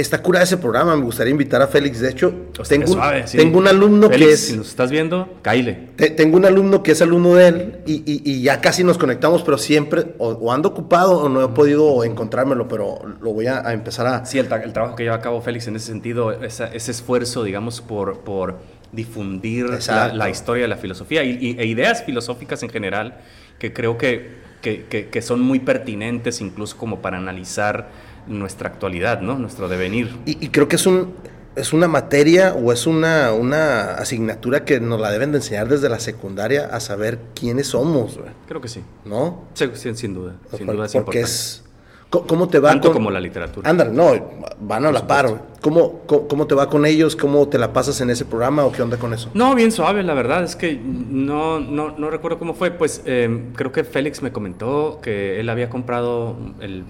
[0.00, 0.96] está cura ese programa.
[0.96, 2.00] Me gustaría invitar a Félix.
[2.00, 2.32] De hecho,
[2.68, 2.98] tengo,
[3.30, 4.48] tengo un alumno que es.
[4.48, 5.90] Si nos estás viendo, caile.
[6.16, 10.14] tengo un alumno que es alumno de él y, ya casi nos conectamos, pero siempre
[10.18, 14.26] o, ando ocupado o no he podido encontrármelo, pero lo voy a, empezar a.
[14.26, 18.20] Sí, el, trabajo que lleva a cabo Félix en ese sentido, ese esfuerzo, digamos, por,
[18.20, 18.58] por
[18.92, 23.18] difundir la, historia de la filosofía y, e ideas filosóficas en general,
[23.58, 27.88] que creo que, que, que son muy pertinentes, incluso como para analizar
[28.26, 29.38] nuestra actualidad, ¿no?
[29.38, 30.16] Nuestro devenir.
[30.24, 31.14] Y, creo que es un
[31.56, 35.88] es una materia o es una, una asignatura que nos la deben de enseñar desde
[35.88, 38.82] la secundaria a saber quiénes somos, Creo que sí.
[39.04, 39.44] ¿No?
[39.54, 40.36] Sí, sin, duda.
[40.56, 41.64] Sin duda es Porque es
[42.10, 43.70] ¿Cómo te va Tanto como la literatura.
[43.70, 44.10] Ándale, no,
[44.58, 45.50] van a la par.
[45.60, 47.14] ¿Cómo, ¿Cómo, te va con ellos?
[47.14, 49.30] ¿Cómo te la pasas en ese programa o qué onda con eso?
[49.32, 50.42] No, bien suave, la verdad.
[50.42, 52.72] Es que no, no, no recuerdo cómo fue.
[52.72, 56.36] Pues em, creo que Félix me comentó que él había comprado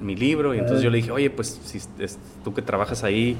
[0.01, 1.81] mi libro y entonces yo le dije, oye, pues si
[2.43, 3.37] tú que trabajas ahí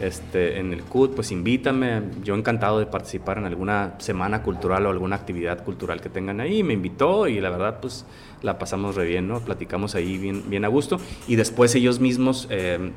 [0.00, 2.02] este, en el CUT, pues invítame.
[2.24, 6.62] Yo encantado de participar en alguna semana cultural o alguna actividad cultural que tengan ahí.
[6.62, 8.06] Me invitó y la verdad, pues
[8.42, 9.40] la pasamos re bien, ¿no?
[9.40, 10.98] Platicamos ahí bien, bien a gusto.
[11.26, 12.92] Y después ellos mismos, eh,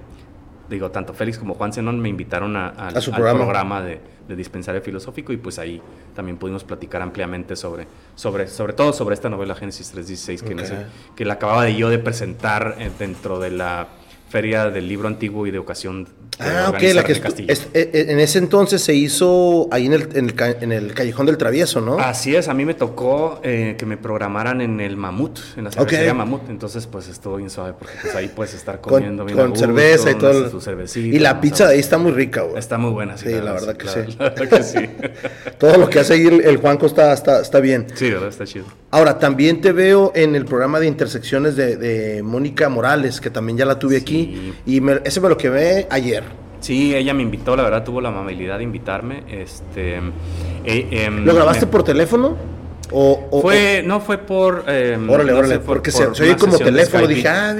[0.69, 3.99] digo, tanto Félix como Juan Zenón me invitaron a, al programa, de,
[4.32, 5.82] dispensario filosófico y pues ahí
[6.15, 10.86] también pudimos platicar ampliamente sobre, sobre, sobre todo sobre esta novela Génesis 316 que,
[11.17, 13.89] que la acababa de yo de presentar eh, dentro de la
[14.30, 16.08] Feria del Libro Antiguo y de Ocasión
[16.41, 20.71] Ah, ok, la que eh, eh, en ese entonces se hizo ahí en el, en
[20.71, 21.99] el, Callejón del Travieso, ¿no?
[21.99, 25.71] Así es, a mí me tocó eh, que me programaran en el Mamut, en la
[25.71, 29.47] cervecería Mamut, entonces pues estuvo bien suave porque pues ahí puedes estar comiendo con, bien
[29.47, 30.49] Con cerveza y todo.
[30.95, 32.58] y la pizza de ahí está muy rica, güey.
[32.58, 33.30] Está muy buena, sí.
[33.30, 34.15] Sí, la, verdad que sí.
[34.17, 34.80] La verdad que sí.
[35.60, 37.88] todo lo que hace ahí el, Juanco está, está, está bien.
[37.93, 38.65] Sí, verdad, está chido.
[38.89, 43.65] Ahora, también te veo en el programa de intersecciones de, Mónica Morales, que también ya
[43.65, 46.23] la tuve aquí, y ese me lo quedé ayer.
[46.62, 49.24] Sí, ella me invitó, la verdad tuvo la amabilidad de invitarme.
[49.28, 49.97] Este,
[50.63, 52.38] eh, em, ¿Lo grabaste por teléfono?
[52.93, 54.65] O, fue, no fue por.
[54.67, 57.56] Eh, órale, órale, porque se, oye como teléfono, dije, ah,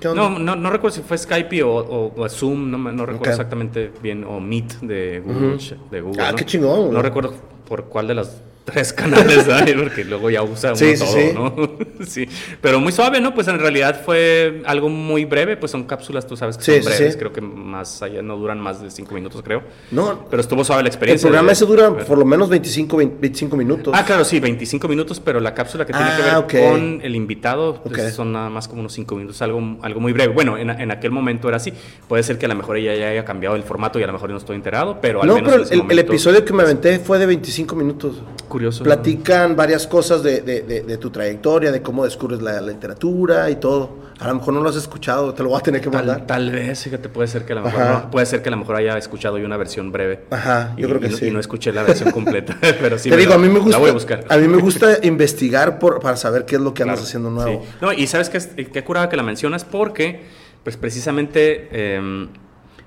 [0.00, 0.22] ¿qué onda?
[0.22, 4.24] No, no, no, recuerdo si fue Skype o, o, Zoom, no, no recuerdo exactamente bien,
[4.24, 5.58] o Meet de Google.
[5.90, 6.92] de Google ah, qué chingón.
[6.92, 7.34] No recuerdo
[7.68, 9.74] por cuál de las tres canales, ¿sabes?
[9.82, 11.30] Porque luego ya usa uno todo, sí.
[11.34, 11.54] ¿no?
[12.06, 12.28] sí.
[12.60, 13.34] Pero muy suave, ¿no?
[13.34, 17.16] Pues en realidad fue algo muy breve, pues son cápsulas, tú sabes que son breves,
[17.16, 19.62] creo que más allá no duran más de cinco minutos, creo.
[19.90, 20.26] No.
[20.30, 21.26] Pero estuvo suave la experiencia.
[21.26, 23.94] El programa ese dura por lo menos 25, 25 minutos.
[23.96, 27.14] Ah, claro, sí, 25 minutos, pero la cápsula que tiene que ah, ver con el
[27.14, 30.32] invitado pues, son nada más como unos cinco minutos, algo, algo muy breve.
[30.32, 31.72] Bueno, en, en, aquel momento era así.
[32.08, 34.12] Puede ser que a lo mejor ella ya haya cambiado el formato y a lo
[34.12, 37.18] mejor no estoy enterado, pero al no, pero el, el, episodio que me aventé fue
[37.18, 38.22] de 25 minutos.
[38.54, 38.84] Curioso.
[38.84, 44.04] Platican varias cosas de, de, de, tu trayectoria, de cómo descubres la, literatura y todo.
[44.20, 46.24] A lo mejor no lo has escuchado, te lo voy a tener que mandar.
[46.24, 48.76] Tal, vez, fíjate, puede ser que a lo mejor puede ser que a lo mejor
[48.76, 50.20] haya escuchado yo una versión breve.
[50.30, 51.26] Ajá, yo creo que sí.
[51.26, 53.10] Y no escuché la versión completa, pero sí.
[53.10, 53.78] Te digo, a mí me gusta.
[53.78, 54.24] voy a buscar.
[54.28, 57.66] A mí me gusta investigar por, para saber qué es lo que andas haciendo nuevo.
[57.80, 60.22] No, y sabes que qué curada que la mencionas porque,
[60.62, 61.68] pues precisamente.
[61.72, 62.28] Eh,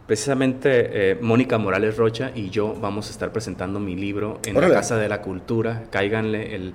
[0.07, 4.69] Precisamente eh, Mónica Morales Rocha y yo vamos a estar presentando mi libro en la
[4.69, 5.83] Casa de la Cultura.
[5.91, 6.73] Cáiganle el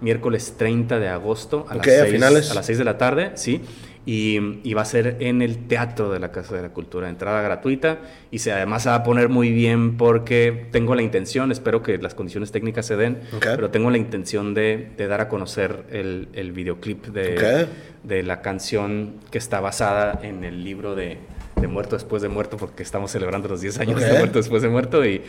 [0.00, 3.60] miércoles 30 de agosto a, las, 6, a, las 6 de la tarde, ¿sí?
[4.06, 4.38] Y,
[4.72, 7.98] va a ser en el Teatro de la Casa de la Cultura, entrada gratuita
[8.30, 11.98] y se, además se va a poner muy bien porque tengo la intención, espero que
[11.98, 16.52] las condiciones técnicas se den, pero tengo la intención de, dar a conocer el, el
[16.52, 17.66] videoclip de,
[18.04, 21.18] de la canción que está basada en el libro de
[21.60, 24.68] de muerto después de muerto porque estamos celebrando los 10 años de muerto después de
[24.68, 25.22] muerto y,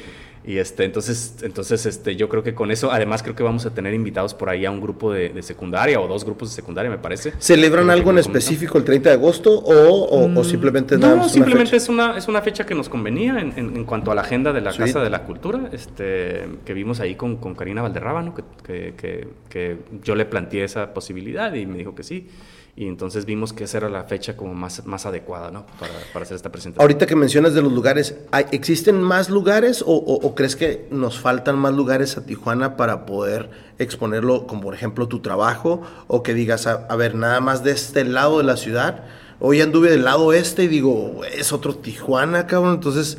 [0.46, 3.74] y, este entonces entonces este yo creo que con eso además creo que vamos a
[3.74, 6.98] tener invitados por ahí a un grupo de, secundaria o dos grupos de secundaria me
[6.98, 7.34] parece.
[7.40, 11.90] Celebran algo en específico el 30 de agosto o, o, mm, simplemente no simplemente es
[11.90, 14.74] una es una fecha que nos convenía en, en, cuanto a la agenda de la
[14.74, 19.28] casa de la cultura este que vimos ahí con, con Karina Valderrábano que, que, que,
[19.50, 22.28] que yo le planteé esa posibilidad y me dijo que sí
[22.80, 25.66] y entonces vimos que esa era la fecha como más, más adecuada ¿no?
[25.82, 26.82] para, para hacer esta presentación.
[26.82, 28.16] Ahorita que mencionas de los lugares,
[28.54, 33.50] ¿existen más lugares o, o, crees que nos faltan más lugares a Tijuana para poder
[33.80, 37.72] exponerlo, como por ejemplo tu trabajo, o que digas, a, a ver, nada más de
[37.72, 39.04] este lado de la ciudad?
[39.42, 43.18] Hoy anduve del lado este y digo, es otro Tijuana, cabrón, entonces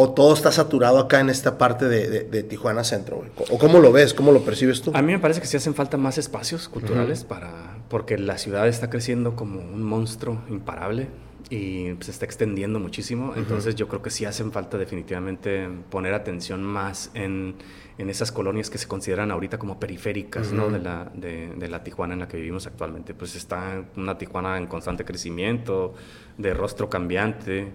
[0.00, 3.24] o todo está saturado acá en esta parte de, Tijuana Centro?
[3.50, 4.14] ¿O cómo lo ves?
[4.14, 4.92] ¿Cómo lo percibes tú?
[4.94, 8.68] A mí me parece que sí hacen falta más espacios culturales para, porque la ciudad
[8.68, 11.08] está creciendo como un monstruo imparable
[11.50, 13.32] y se está extendiendo muchísimo.
[13.34, 17.56] Entonces yo creo que sí hacen falta definitivamente poner atención más en,
[17.96, 20.70] en esas colonias que se consideran ahorita como periféricas ¿no?
[20.70, 23.14] de, la, de, de, la Tijuana en la que vivimos actualmente.
[23.14, 25.94] Pues está una Tijuana en constante crecimiento,
[26.36, 27.72] de rostro cambiante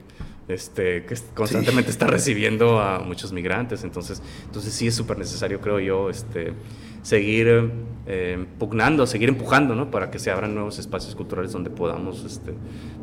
[0.48, 3.84] este, que constantemente está recibiendo a muchos migrantes.
[3.84, 6.54] Entonces, entonces sí es súper necesario, creo yo, este,
[7.02, 7.72] seguir
[8.06, 9.92] eh, pugnando, seguir empujando, ¿no?
[9.92, 12.54] Para que se abran nuevos espacios culturales donde podamos este,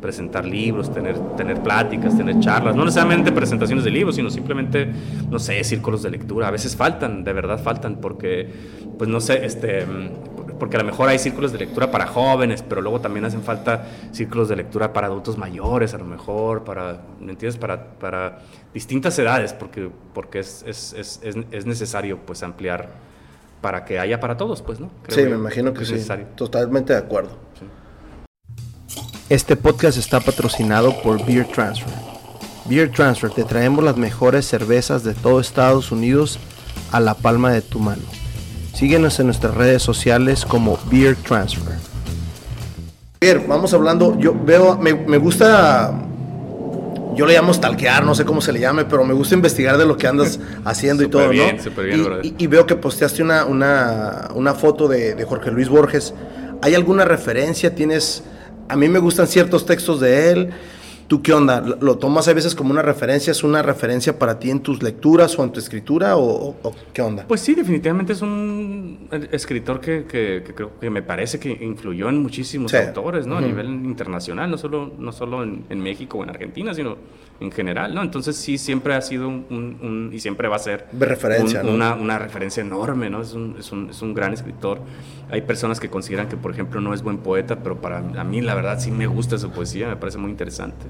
[0.01, 4.91] presentar libros, tener, tener pláticas, tener charlas, no necesariamente presentaciones de libros, sino simplemente,
[5.29, 6.47] no sé, círculos de lectura.
[6.47, 8.49] A veces faltan, de verdad faltan, porque,
[8.97, 9.85] pues no sé, este,
[10.61, 13.83] porque a lo mejor hay círculos de lectura para jóvenes, pero luego también hacen falta
[14.11, 17.57] círculos de lectura para adultos mayores, a lo mejor, para, ¿me entiendes?
[17.57, 21.19] Para, para distintas edades, porque, porque es, es, es,
[21.49, 22.89] es, necesario pues ampliar
[23.59, 24.91] para que haya para todos, pues, ¿no?
[25.07, 25.93] sí, me imagino que, sí.
[25.93, 26.27] Necesario.
[26.35, 27.31] Totalmente de acuerdo.
[29.29, 31.91] Este podcast está patrocinado por Beer Transfer.
[32.65, 36.37] Beer Transfer, te traemos las mejores cervezas de todo Estados Unidos
[36.91, 38.03] a la palma de tu mano.
[38.73, 41.75] Síguenos en nuestras redes sociales como Beer Transfer.
[43.47, 45.93] Vamos hablando, yo veo, me, gusta,
[47.15, 49.85] yo le llamo stalkear, no sé cómo se le llame, pero me gusta investigar de
[49.85, 51.83] lo que andas haciendo y todo, bien, ¿no?
[51.83, 56.15] Bien, y, y, veo que posteaste una, una, una foto de, de Jorge Luis Borges.
[56.61, 57.75] ¿Hay alguna referencia?
[57.75, 58.23] ¿Tienes...?
[58.67, 60.49] A mí me gustan ciertos textos de él.
[61.11, 61.59] ¿Tú qué onda?
[61.59, 63.31] ¿Lo tomas a veces como una referencia?
[63.31, 66.15] ¿Es una referencia para ti en tus lecturas o en tu escritura?
[66.15, 66.55] ¿O,
[66.93, 67.25] qué onda?
[67.27, 72.73] Pues sí, definitivamente es un escritor que, creo que me parece que influyó en muchísimos
[72.73, 73.39] autores, ¿no?
[73.39, 76.95] A nivel internacional, no solo, no solo en, México o en Argentina, sino
[77.41, 78.03] en general, ¿no?
[78.03, 82.61] Entonces sí, siempre ha sido un, y siempre va a ser referencia, una, una, referencia
[82.61, 83.21] enorme, ¿no?
[83.21, 84.79] Es un, es, un, es un gran escritor.
[85.29, 88.39] Hay personas que consideran que, por ejemplo, no es buen poeta, pero para a mí
[88.39, 90.85] la verdad sí me gusta su poesía, me parece muy interesante.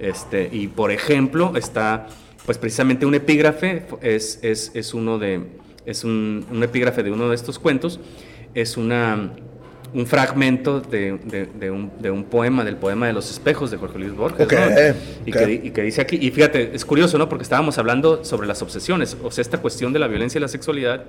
[0.00, 2.06] Este, y por ejemplo, está,
[2.46, 5.42] pues precisamente un epígrafe, es, es, es uno de,
[5.84, 8.00] es un, un, epígrafe de uno de estos cuentos,
[8.54, 9.30] es una,
[9.92, 11.18] un fragmento de,
[11.58, 14.46] de, un, de, un, poema, del poema de los espejos de Jorge Luis Borges.
[15.26, 17.28] y, que, y, que, dice aquí, y fíjate, es curioso, ¿no?
[17.28, 20.48] Porque estábamos hablando sobre las obsesiones, o sea, esta cuestión de la violencia y la
[20.48, 21.04] sexualidad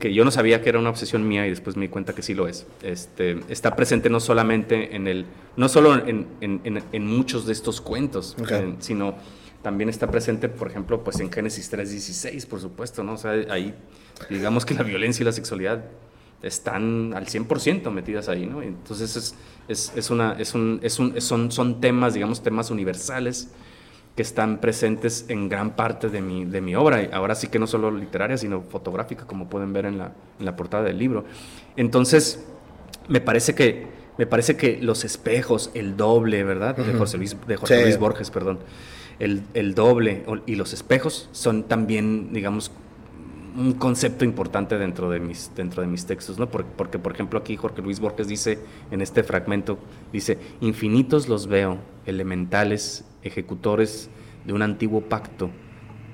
[0.00, 2.22] que yo no sabía que era una obsesión mía y después me di cuenta que
[2.22, 2.66] sí lo es.
[2.82, 7.80] Este, está presente no solamente en el, no solo en, en, en muchos de estos
[7.80, 8.36] cuentos,
[8.80, 9.14] sino
[9.62, 13.12] también está presente, por ejemplo, pues en Génesis 3.16, por supuesto, ¿no?
[13.12, 13.74] O sea, ahí
[14.30, 15.84] digamos que la violencia y la sexualidad
[16.42, 18.62] están al 100% metidas ahí, ¿no?
[18.62, 19.34] Entonces es,
[19.68, 23.50] es, es una, es un, es un, son, son temas, digamos, temas universales
[24.20, 27.66] que están presentes en gran parte de mi, de mi obra, ahora sí que no
[27.66, 31.24] solo literaria, sino fotográfica, como pueden ver en la, en la portada del libro.
[31.74, 32.44] Entonces,
[33.08, 33.86] me parece que,
[34.18, 36.76] me parece que los espejos, el doble, ¿verdad?
[36.76, 38.58] De José Luis, de José Luis Borges, perdón.
[39.18, 42.72] El, el, doble y los espejos son también, digamos,
[43.56, 46.50] un concepto importante dentro de mis, dentro de mis textos, ¿no?
[46.50, 48.58] Porque, porque, por ejemplo, aquí Jorge Luis Borges dice,
[48.90, 49.78] en este fragmento,
[50.12, 54.10] dice, infinitos los veo, elementales, ejecutores
[54.44, 55.50] de un antiguo pacto,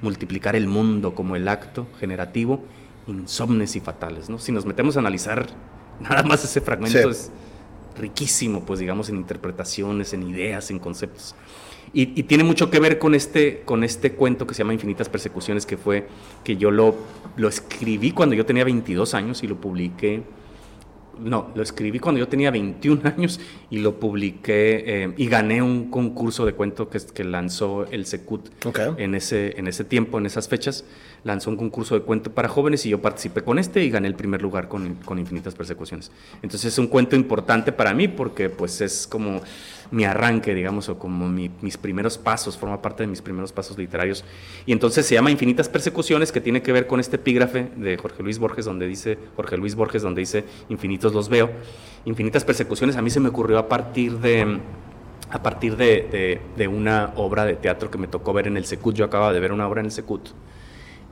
[0.02, 2.64] multiplicar el mundo como el acto generativo,
[3.06, 4.38] insomnes y fatales, ¿no?
[4.38, 5.46] Si nos metemos a analizar
[6.00, 7.30] nada más ese fragmento es
[7.98, 11.34] riquísimo, pues digamos, en interpretaciones, en ideas, en conceptos.
[11.92, 15.64] Y, tiene mucho que ver con este, con este cuento que se llama Infinitas Persecuciones,
[15.64, 16.06] que fue
[16.44, 16.94] que yo lo,
[17.36, 20.22] lo escribí cuando yo tenía 22 años y lo publiqué.
[21.18, 25.90] No, lo escribí cuando yo tenía 21 años y lo publiqué eh, y gané un
[25.90, 28.50] concurso de cuento que, que lanzó el Secut
[28.98, 30.84] en, ese, en ese tiempo, en esas fechas.
[31.24, 34.14] Lanzó un concurso de cuento para jóvenes y yo participé con este y gané el
[34.14, 36.12] primer lugar con, con Infinitas Persecuciones.
[36.42, 39.40] Entonces es un cuento importante para mí porque pues es como
[39.90, 44.24] mi arranque, digamos, o como mis primeros pasos, forma parte de mis primeros pasos literarios.
[44.66, 48.22] Y entonces se llama Infinitas Persecuciones, que tiene que ver con este epígrafe de Jorge
[48.22, 51.50] Luis Borges, donde dice, Jorge Luis Borges, donde dice, infinitos los veo.
[52.04, 54.60] Infinitas Persecuciones a mí se me ocurrió a partir de
[55.30, 58.94] a partir de, una obra de teatro que me tocó ver en el Secut.
[58.94, 60.28] Yo acababa de ver una obra en el Secut.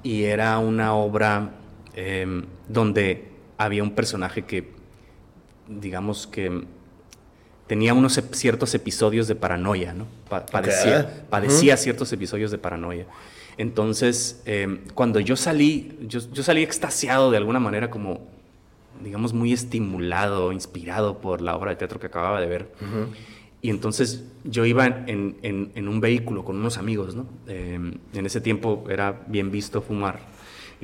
[0.03, 1.55] Y era una obra
[1.95, 4.73] em, donde había un personaje que,
[5.67, 6.65] digamos que
[7.67, 10.07] tenía unos ciertos episodios de paranoia, ¿no?
[10.29, 13.07] padecía, padecía ciertos episodios de paranoia.
[13.57, 18.21] Entonces, em, cuando yo salí, yo, salí extasiado de alguna manera, como,
[19.03, 22.69] digamos, muy estimulado, inspirado por la obra de teatro que acababa de ver.
[23.63, 27.27] Y entonces yo iba en, un vehículo con unos amigos, ¿no?
[27.47, 30.34] Em, en ese tiempo era bien visto fumar.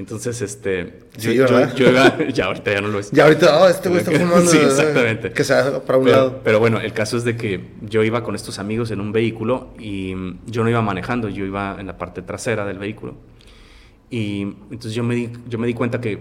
[0.00, 1.00] Entonces, este.
[1.18, 1.74] yo, iba.
[2.32, 3.10] Ya ahorita ya no lo es.
[3.10, 4.50] Ya ahorita, oh, este güey está fumando.
[4.50, 5.30] sí, exactamente.
[5.30, 6.40] Que sea para un pero, lado.
[6.42, 9.74] Pero bueno, el caso es de que yo iba con estos amigos en un vehículo
[9.78, 10.14] y
[10.46, 13.14] yo no iba manejando, yo iba en la parte trasera del vehículo.
[14.08, 16.18] Y entonces yo me di, yo me di cuenta que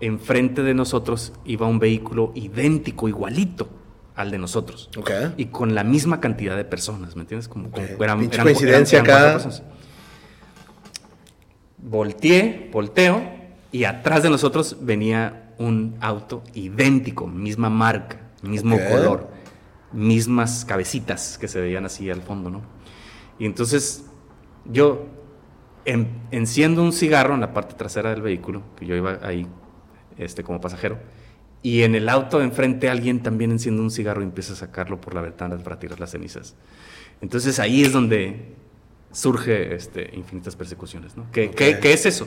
[0.00, 3.70] enfrente de nosotros iba un vehículo idéntico, igualito
[4.14, 4.90] al de nosotros.
[4.94, 5.32] Okay.
[5.38, 7.48] Y con la misma cantidad de personas, ¿me entiendes?
[7.48, 7.96] Como, okay.
[7.98, 9.38] eran, coincidencia acá
[11.82, 13.22] volteé, volteo,
[13.70, 19.30] y atrás de nosotros venía un auto idéntico, misma marca, mismo color,
[19.92, 22.62] mismas cabecitas que se veían así al fondo, ¿no?
[23.38, 24.04] Y entonces
[24.64, 25.06] yo
[26.30, 29.46] enciendo un cigarro en la parte trasera del vehículo, que yo iba ahí
[30.16, 30.98] este, como pasajero,
[31.62, 35.00] y en el auto de enfrente alguien también enciende un cigarro y empieza a sacarlo
[35.00, 36.56] por la ventana para tirar las cenizas.
[37.20, 38.54] Entonces ahí es donde
[39.12, 41.16] surge este, infinitas persecuciones.
[41.16, 41.26] ¿no?
[41.30, 42.26] ¿Qué, es eso?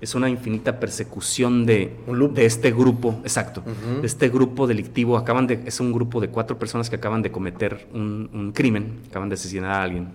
[0.00, 1.96] Es una infinita persecución de,
[2.32, 3.62] de este grupo, exacto,
[4.00, 5.16] de este grupo delictivo.
[5.16, 9.28] Acaban de, es un grupo de cuatro personas que acaban de cometer un, crimen, acaban
[9.28, 10.08] de asesinar a alguien.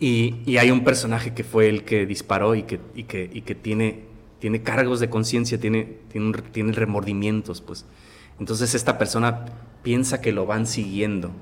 [0.00, 3.54] Y, hay un personaje que fue el que disparó y que, y que, y que
[3.54, 4.04] tiene,
[4.38, 7.84] tiene cargos de conciencia, tiene, tiene, tiene remordimientos, pues.
[8.38, 9.46] Entonces esta persona
[9.82, 11.32] piensa que lo van siguiendo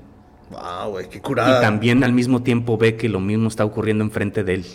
[0.49, 1.59] Wow, güey, qué curada.
[1.59, 4.65] Y también al mismo tiempo ve que lo mismo está ocurriendo enfrente de él.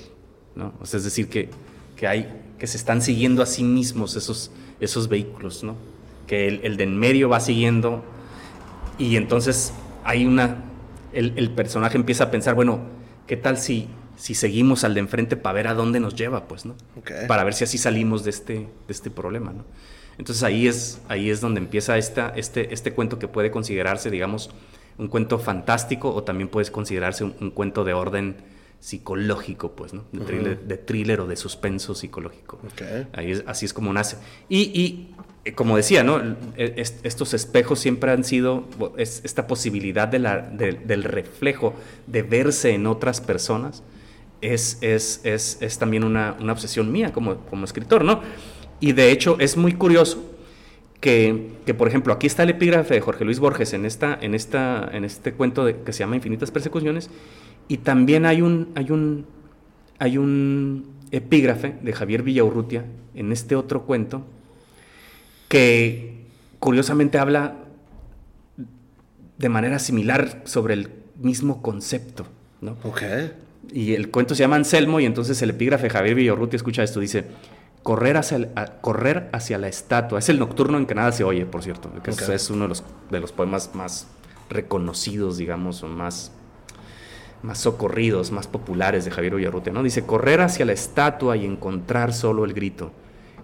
[0.55, 0.73] ¿no?
[0.81, 1.49] O sea, es decir, que,
[1.97, 5.77] que, hay, que se están siguiendo a sí mismos esos, esos vehículos, ¿no?
[6.27, 8.03] Que el, el de en medio va siguiendo
[8.99, 9.73] y entonces
[10.05, 10.65] hay una.
[11.13, 12.81] El, el, personaje empieza a pensar, bueno,
[13.27, 16.65] ¿qué tal si, si seguimos al de enfrente para ver a dónde nos lleva, pues,
[16.65, 16.75] ¿no?
[17.29, 19.65] Para ver si así salimos de este, de este problema, ¿no?
[20.19, 24.51] Entonces ahí es, ahí es donde empieza esta, este, este cuento que puede considerarse, digamos,
[25.03, 28.37] un cuento fantástico o también puedes considerarse un, cuento de orden
[28.79, 30.05] psicológico, pues, ¿no?
[30.13, 32.59] De, thriller, o de suspenso psicológico.
[33.13, 34.17] Ahí así es como nace.
[34.49, 35.09] Y,
[35.45, 36.21] eh, como decía, ¿no?
[36.57, 38.65] E, estos espejos siempre han sido
[38.97, 41.75] esta posibilidad de la, del reflejo,
[42.07, 43.83] de verse en otras personas,
[44.41, 48.23] es, es, es también una, una, obsesión mía como, como escritor, ¿no?
[48.81, 50.32] Y de hecho es muy curioso
[51.03, 54.89] que, por ejemplo, aquí está el epígrafe de Jorge Luis Borges en, esta, en, esta,
[54.93, 57.11] en este cuento de, que se llama Infinitas Persecuciones,
[57.67, 59.27] y también hay un, hay un,
[59.99, 62.85] hay un epígrafe de Javier Villaurrutia
[63.17, 64.25] en este otro cuento
[65.49, 66.25] que
[66.61, 67.57] curiosamente habla
[69.39, 70.89] de manera similar sobre el
[71.21, 72.27] mismo concepto.
[72.61, 72.77] ¿no?
[73.73, 77.01] Y el cuento se llama Anselmo y entonces el epígrafe de Javier Villaurrutia escucha esto,
[77.01, 77.25] dice,
[77.83, 80.19] Correr hacia, correr hacia la estatua.
[80.19, 81.91] Es el nocturno en que nada se oye, por cierto.
[82.03, 84.07] Que es uno de los, de los poemas más
[84.51, 86.33] reconocidos, digamos, o más,
[87.43, 89.73] más socorridos, más populares de Javier Villarrutia.
[89.73, 89.83] ¿no?
[89.83, 92.93] Dice, correr hacia la estatua y encontrar solo el grito.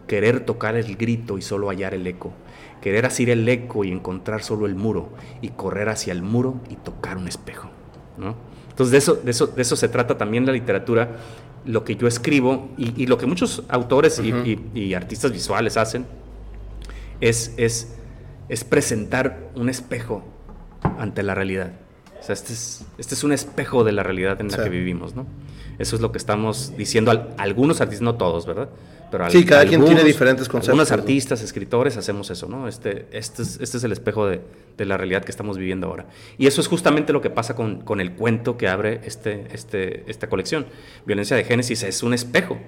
[0.07, 2.33] Querer tocar el grito y solo hallar el eco.
[2.81, 5.11] Querer asir el eco y encontrar solo el muro.
[5.43, 7.71] Y correr hacia el muro y tocar un espejo.
[8.17, 8.37] ¿no?
[8.71, 11.17] Entonces de eso, de, eso, de eso se trata también la literatura
[11.65, 16.07] lo que yo escribo y, lo que muchos autores y, artistas visuales hacen
[17.21, 17.97] es, es,
[18.49, 20.25] es, presentar un espejo
[20.99, 21.73] ante la realidad.
[22.21, 25.15] O sea, este es, este es un espejo de la realidad en la que vivimos,
[25.15, 25.27] ¿no?
[25.79, 28.69] Eso es lo que estamos diciendo a algunos artistas, no todos, ¿verdad?
[29.11, 30.69] Pero sí, cada quien tiene diferentes conceptos.
[30.69, 32.69] Algunos artistas, escritores, hacemos eso, ¿no?
[32.69, 34.41] Este, este, es, este es el espejo de,
[34.77, 36.07] de, la realidad que estamos viviendo ahora.
[36.37, 40.05] Y eso es justamente lo que pasa con, con el cuento que abre este, este,
[40.11, 40.67] esta colección.
[41.07, 42.59] Violencia de Génesis es un espejo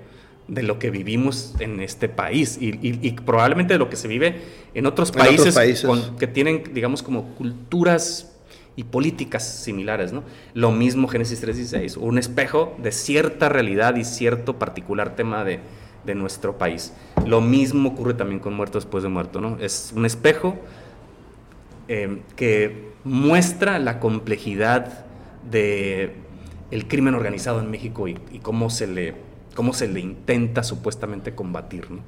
[0.48, 4.40] de lo que vivimos en este país y, y, probablemente de lo que se vive
[4.74, 5.56] en otros países,
[6.18, 8.32] que tienen, digamos, como culturas
[8.81, 10.22] y políticas similares, ¿no?
[10.55, 15.61] Lo mismo Génesis 3.16, un espejo de cierta realidad y cierto particular tema de,
[16.07, 16.95] de nuestro país.
[17.26, 19.59] Lo mismo ocurre también con Muerto después de muerto, ¿no?
[19.61, 20.57] Es un espejo
[21.89, 25.05] eh, que muestra la complejidad
[25.51, 26.14] de
[26.70, 29.14] el crimen organizado en México y, cómo se le
[29.55, 32.01] cómo se le intenta supuestamente combatir, ¿no?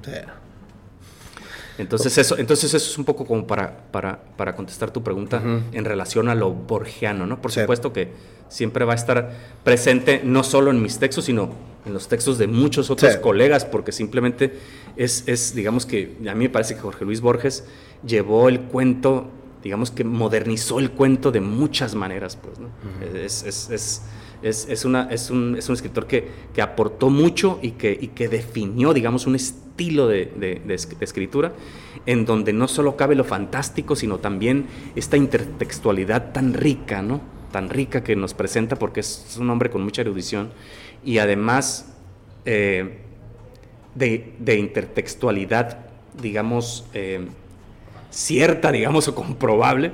[1.77, 5.85] Entonces eso, entonces eso es un poco como para, para, para contestar tu pregunta en
[5.85, 7.41] relación a lo borgiano, ¿no?
[7.41, 8.11] Por supuesto que
[8.47, 9.31] siempre va a estar
[9.63, 11.51] presente no solo en mis textos, sino
[11.85, 14.53] en los textos de muchos otros colegas, porque simplemente
[14.95, 17.65] es, es, digamos que, a mí me parece que Jorge Luis Borges
[18.05, 19.29] llevó el cuento,
[19.63, 22.69] digamos que modernizó el cuento de muchas maneras, pues, ¿no?
[23.17, 24.01] es, es, es
[24.43, 28.09] es, es, una, es, un, es un escritor que, que, aportó mucho y que, y
[28.09, 31.53] que definió, digamos, un estilo de, de, de, escritura
[32.05, 34.65] en donde no solo cabe lo fantástico, sino también
[34.95, 37.21] esta intertextualidad tan rica, ¿no?
[37.51, 40.51] Tan rica que nos presenta porque es un hombre con mucha erudición
[41.05, 41.93] y además
[42.45, 42.99] eh,
[43.95, 45.85] de, intertextualidad,
[46.21, 47.27] digamos, eh,
[48.09, 49.91] cierta, digamos, o comprobable,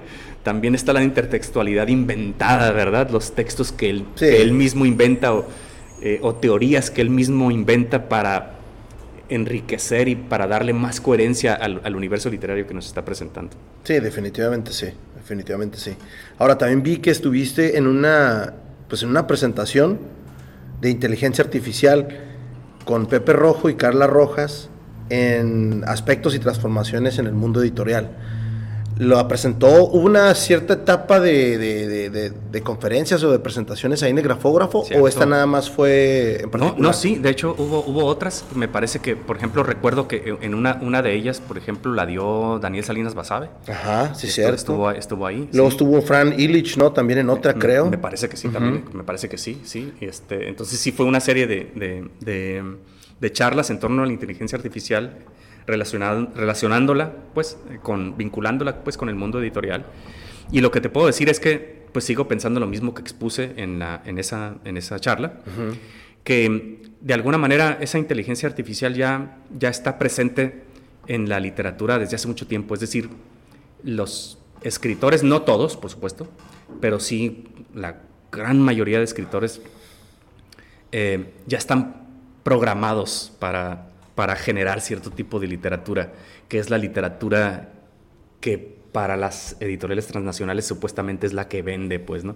[0.50, 3.12] también está la intertextualidad inventada, ¿verdad?
[3.12, 5.32] Los textos que él, él mismo inventa
[6.02, 8.54] eh, o, teorías que él mismo inventa para
[9.30, 13.52] enriquecer y para darle más coherencia al, al, universo literario que nos está presentando.
[13.84, 15.92] Sí, definitivamente sí, definitivamente sí.
[16.40, 18.56] Ahora también vi que estuviste en una,
[18.88, 20.00] pues en una presentación
[20.82, 22.08] de inteligencia artificial
[22.86, 24.72] con Pepe Rojo y Carla Rojas
[25.12, 28.10] en aspectos y transformaciones en el mundo editorial
[29.00, 31.58] lo presentó, hubo una cierta etapa de,
[32.10, 36.50] de, conferencias o de presentaciones ahí en el grafógrafo, o esta nada más fue en
[36.52, 36.80] particular?
[36.80, 40.38] No, no, sí, de hecho hubo, hubo otras, me parece que, por ejemplo, recuerdo que
[40.42, 43.50] en una, una de ellas, por ejemplo, la dio Daniel Salinas Basabe.
[43.70, 44.56] Ajá, sí, cierto.
[44.56, 45.50] Estuvo, estuvo ahí.
[45.54, 46.92] Luego estuvo Fran Illich, ¿no?
[46.92, 47.90] También en otra, creo.
[47.90, 49.94] Me parece que sí, también, me parece que sí, sí.
[50.02, 55.20] Este, entonces sí fue una serie de, de charlas en torno a la inteligencia artificial
[55.68, 59.86] relacionándola, pues, con, vinculándola, pues, con el mundo editorial.
[60.52, 63.54] Y lo que te puedo decir es que, pues, sigo pensando lo mismo que expuse
[63.58, 65.34] en, la, en, esa, en esa charla,
[66.24, 70.64] que de alguna manera esa inteligencia artificial ya, ya está presente
[71.08, 72.74] en la literatura desde hace mucho tiempo.
[72.74, 73.10] Es decir,
[73.84, 76.28] los escritores, no todos, por supuesto,
[76.82, 78.02] pero sí la
[78.32, 79.62] gran mayoría de escritores
[80.92, 82.08] eh, ya están
[82.44, 83.89] programados para
[84.20, 86.12] para generar cierto tipo de literatura,
[86.50, 87.70] que es la literatura
[88.42, 88.58] que
[88.92, 92.36] para las editoriales transnacionales supuestamente es la que vende, pues, ¿no?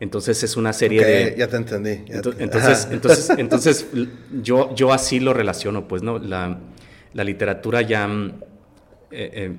[0.00, 1.34] Entonces es una serie de...
[1.36, 2.02] Ya te entendí.
[2.38, 3.86] entonces, entonces, entonces,
[4.40, 6.18] yo, yo así lo relaciono, pues, ¿no?
[6.18, 6.60] La,
[7.12, 8.08] la literatura ya...
[8.08, 8.40] Mm,
[9.10, 9.56] eh, eh,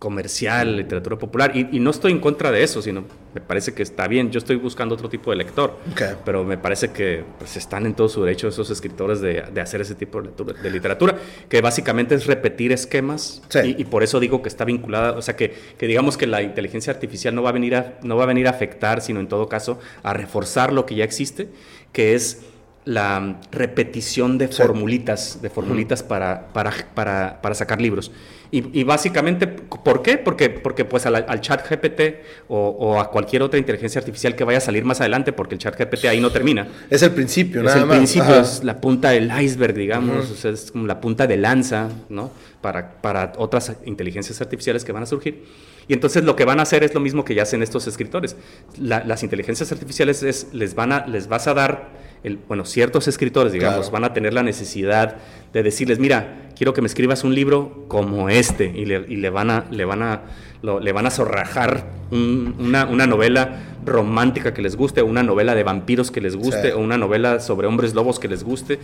[0.00, 4.08] comercial, literatura popular, y, no estoy en contra de eso, sino me parece que está
[4.08, 5.76] bien, yo estoy buscando otro tipo de lector,
[6.24, 9.94] pero me parece que pues, están en todo su derecho esos escritores de, hacer ese
[9.94, 11.16] tipo de, literatura,
[11.50, 15.54] que básicamente es repetir esquemas, y, por eso digo que está vinculada, o sea, que,
[15.76, 18.46] que, digamos que la inteligencia artificial no va, a venir a, no va a venir
[18.46, 21.50] a afectar, sino en todo caso a reforzar lo que ya existe,
[21.92, 22.40] que es
[22.86, 28.10] la repetición de formulitas, de formulitas para, para, para, para sacar libros.
[28.52, 30.18] Y, básicamente, ¿por qué?
[30.18, 34.60] Porque, porque pues al, chat GPT o, a cualquier otra inteligencia artificial que vaya a
[34.60, 36.66] salir más adelante, porque el chat GPT ahí no termina.
[36.90, 40.86] Es el principio, nada Es el principio, es la punta del iceberg, digamos, es como
[40.86, 42.32] la punta de lanza, ¿no?
[42.60, 45.44] Para, para otras inteligencias artificiales que van a surgir.
[45.90, 48.36] Y entonces lo que van a hacer es lo mismo que ya hacen estos escritores.
[48.78, 51.88] las inteligencias artificiales es, les, van a, les vas a dar,
[52.22, 55.16] el, bueno, ciertos escritores, digamos, van a tener la necesidad
[55.52, 59.30] de decirles, mira, quiero que me escribas un libro como este, y le, y le
[59.30, 60.22] van a, le van a,
[60.62, 65.62] le van a zorrajar una, una, novela romántica que les guste, o una novela de
[65.62, 68.78] vampiros que les guste, o una novela sobre hombres lobos que les guste,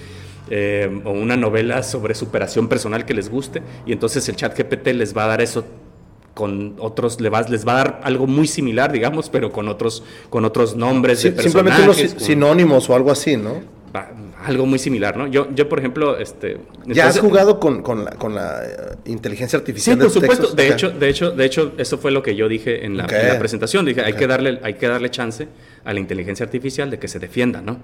[0.49, 4.89] eh, o una novela sobre superación personal que les guste, y entonces el chat GPT
[4.95, 5.66] les va a dar eso
[6.37, 10.03] con otros, les va, les va a dar algo muy similar, digamos, pero con otros,
[10.28, 11.74] con otros nombres de personajes.
[11.74, 13.62] Simplemente unos sinónimos o algo así, ¿no?
[14.45, 15.26] algo muy similar, ¿no?
[15.26, 16.59] Yo, yo por ejemplo, este...
[16.84, 19.97] ¿Ya has jugado con, con, la, con la eh, inteligencia artificial?
[19.97, 20.49] Sí, por supuesto.
[20.55, 23.87] De, hecho, de, hecho, de hecho, eso fue lo que yo dije en la, presentación.
[23.87, 25.49] Dije, hay, que darle, hay que darle chance
[25.84, 27.78] a la inteligencia artificial de que se defienda, ¿no?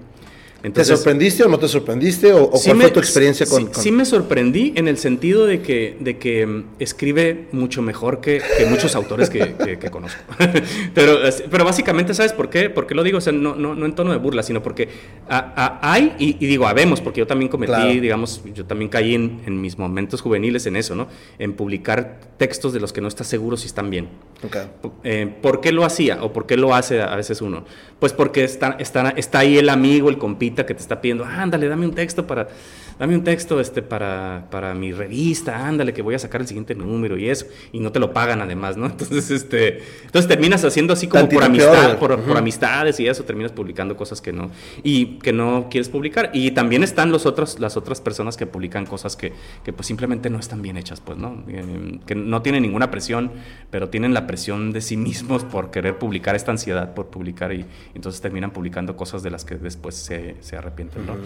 [0.71, 2.33] ¿Te sorprendiste o no te sorprendiste?
[2.33, 6.19] ¿O, cuál fue tu experiencia con, sí, me sorprendí en el sentido de que, de
[6.19, 8.41] que mm, escribe mucho mejor que,
[8.71, 10.21] muchos autores que, conozco.
[10.95, 11.19] pero,
[11.51, 12.71] pero básicamente, ¿sabes por qué?
[12.71, 14.89] Porque lo digo, o sea, no, no, no en tono de burla, sino porque
[15.29, 19.79] hay, y, digo, habemos, porque yo también cometí, digamos, yo también caí en, en, mis
[19.79, 21.09] momentos juveniles en eso, ¿no?
[21.41, 24.09] En publicar textos de los que no estás seguro si están bien.
[24.45, 24.63] Okay.
[25.05, 27.65] Eh, ¿Por qué lo hacía o por qué lo hace a veces uno?
[27.99, 30.19] Pues porque está, está, está ahí el amigo, el
[30.55, 32.49] que te está pidiendo, ándale, dame un texto para,
[32.99, 36.74] dame un texto este, para, para mi revista, ándale, que voy a sacar el siguiente
[36.74, 38.86] número y eso, y no te lo pagan además, ¿no?
[38.93, 43.97] Entonces, este, entonces terminas haciendo así como por amistad, por, amistades y eso, terminas publicando
[43.97, 44.51] cosas que no,
[44.82, 46.30] y que no quieres publicar.
[46.32, 49.32] Y también están los otros, las otras personas que publican cosas que,
[49.64, 51.43] que pues simplemente no están bien hechas, pues, ¿no?
[51.49, 53.32] Eh, que no tienen ninguna presión,
[53.70, 57.64] pero tienen la presión de sí mismos por querer publicar esta ansiedad por publicar y,
[57.95, 61.16] entonces terminan publicando cosas de las que después se, se arrepienten, ¿no?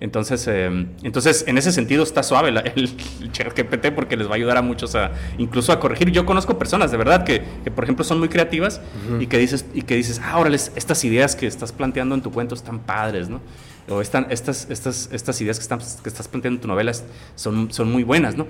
[0.00, 2.90] Entonces, eh, entonces, en ese sentido está suave el, el
[3.30, 6.10] GPT porque les va a ayudar a muchos a incluso a corregir.
[6.10, 8.80] Yo conozco personas de verdad que, que por ejemplo, son muy creativas
[9.20, 10.44] y que dices, y que dices, ah,
[10.74, 13.40] estas ideas que estás planteando en tu cuento están padres, ¿no?
[13.88, 16.92] O están, estas, estas, estas ideas que, están, que estás planteando en tu novela
[17.36, 18.48] son, son muy buenas, ¿no?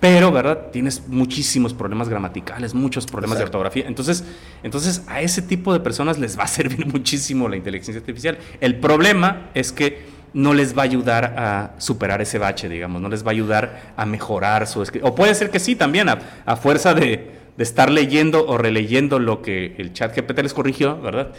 [0.00, 0.70] Pero, ¿verdad?
[0.72, 3.84] Tienes muchísimos problemas gramaticales, muchos problemas de ortografía.
[3.86, 4.24] Entonces,
[4.64, 8.38] entonces, a ese tipo de personas les va a servir muchísimo la inteligencia artificial.
[8.60, 13.08] El problema es que no les va a ayudar a superar ese bache, digamos, no
[13.08, 15.10] les va a ayudar a mejorar su escritura.
[15.10, 19.76] O puede ser que sí, también, a, fuerza de, estar leyendo o releyendo lo que
[19.78, 21.32] el chat GPT les corrigió, ¿verdad?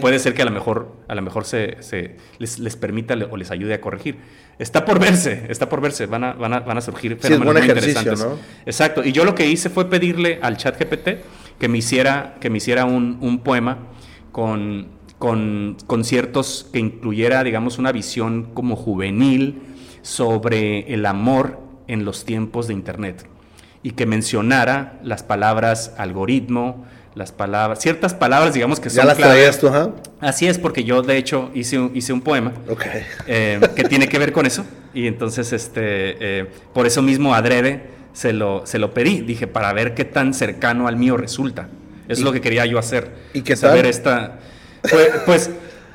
[0.00, 1.76] puede ser que a lo mejor, a lo mejor se,
[2.38, 4.16] les, permita o les ayude a corregir.
[4.58, 7.62] Está por verse, está por verse, van a, van a, van a surgir fenómenos muy
[7.62, 8.26] interesantes.
[8.66, 11.22] Exacto, y yo lo que hice fue pedirle al chat GPT
[11.60, 13.78] que me hiciera, que me hiciera un, un poema
[14.32, 14.88] con
[15.22, 19.62] con conciertos que incluyera, digamos, una visión como juvenil
[20.02, 23.24] sobre el amor en los tiempos de Internet
[23.84, 28.96] y que mencionara las palabras algoritmo, las palabras, ciertas palabras, digamos, que son.
[28.96, 29.90] ¿Ya las traías tú, ajá?
[30.18, 32.52] Así es, porque yo, de hecho, hice un, hice un poema
[33.28, 34.64] eh, que tiene que ver con eso.
[34.92, 39.20] Y entonces, este, eh, por eso mismo, adrede, se lo, se lo pedí.
[39.20, 41.68] Dije, para ver qué tan cercano al mío resulta.
[42.08, 43.12] Eso es lo que quería yo hacer.
[43.34, 44.40] ¿Y qué saber esta
[44.82, 45.50] pues, pues,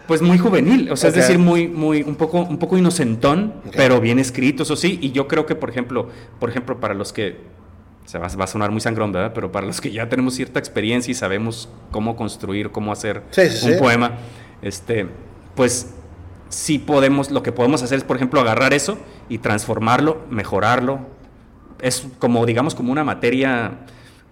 [0.08, 4.00] pues, muy juvenil, o sea, es decir, muy, muy, un poco, un poco inocentón, pero
[4.00, 4.98] bien escrito, eso sí.
[5.02, 6.10] Y yo creo que, por ejemplo,
[6.40, 7.38] por ejemplo, para los que
[8.08, 9.34] se va, a sonar muy sangrón, ¿verdad?
[9.36, 13.22] Pero para los que ya tenemos cierta experiencia y sabemos cómo construir, cómo hacer
[13.64, 14.14] un poema,
[14.62, 15.08] este,
[15.56, 15.94] pues
[16.48, 21.00] sí podemos, lo que podemos hacer es, por ejemplo, agarrar eso y transformarlo, mejorarlo.
[21.82, 23.80] Es como, digamos, como una materia,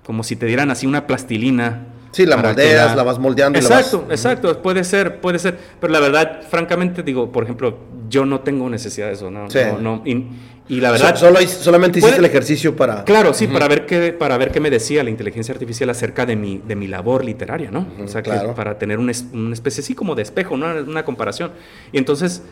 [0.05, 3.03] como si te dieran así una plastilina Sí, la moldeas, la...
[3.03, 3.59] vas moldeando.
[3.59, 5.59] Exacto, exacto, puede ser, puede ser.
[5.81, 9.47] Pero la verdad, francamente, digo, por ejemplo, yo no tengo necesidad de eso, ¿no?
[9.81, 11.17] no, y, la verdad...
[11.17, 13.03] solo, solamente hiciste el ejercicio para...
[13.03, 16.37] Claro, sí, para, ver qué, para ver qué me decía la inteligencia artificial acerca de
[16.37, 17.85] mi, de mi labor literaria, ¿no?
[18.01, 18.23] o sea,
[18.55, 20.67] para tener una, especie así como de espejo, ¿no?
[20.89, 21.51] Una comparación.
[21.91, 22.43] Y entonces,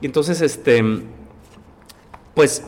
[0.00, 0.82] y entonces, este,
[2.32, 2.64] pues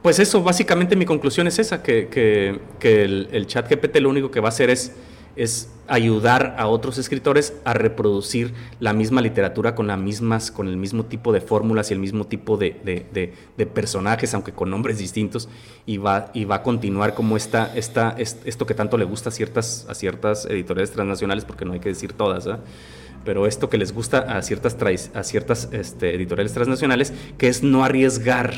[0.00, 4.30] pues eso, básicamente mi conclusión es esa, que, que, el, el, chat GPT lo único
[4.30, 4.92] que va a hacer es
[5.36, 10.76] es ayudar a otros escritores a reproducir la misma literatura con, las mismas, con el
[10.76, 13.32] mismo tipo de fórmulas y el mismo tipo de,
[13.72, 15.48] personajes, aunque con nombres distintos,
[15.84, 19.32] y va, y va a continuar como esta, esta, esto que tanto le gusta a
[19.32, 22.48] ciertas, a ciertas editoriales transnacionales, porque no hay que decir todas,
[23.24, 24.76] pero esto que les gusta a ciertas,
[25.14, 28.54] a ciertas este, editoriales transnacionales, que es no arriesgar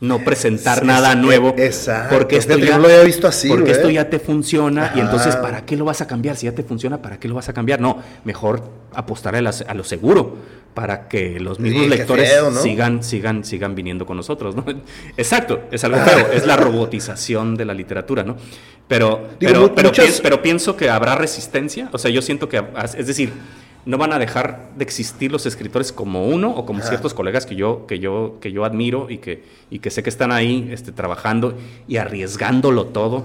[0.00, 1.54] no presentar nada nuevo.
[1.58, 2.16] Exacto.
[2.16, 3.48] Porque esto ya, lo había visto así.
[3.48, 6.36] Porque esto ya te funciona y entonces ¿para qué lo vas a cambiar?
[6.36, 7.80] Si ya te funciona, ¿para qué lo vas a cambiar?
[7.80, 8.62] No, mejor
[8.94, 10.36] apostar a, lo seguro
[10.74, 12.32] para que los mismos lectores
[12.62, 14.64] sigan, sigan, sigan viniendo con nosotros, ¿no?
[15.16, 18.36] Exacto, es algo feo, es la robotización de la literatura, ¿no?
[18.88, 22.60] Pero, pero, pero, pienso que habrá resistencia, o sea, yo siento que,
[22.96, 23.32] es decir,
[23.86, 27.56] no van a dejar de existir los escritores como uno o como ciertos colegas que
[27.56, 30.92] yo, que yo, que yo admiro y que, y que sé que están ahí este,
[30.92, 31.54] trabajando
[31.88, 33.24] y arriesgándolo todo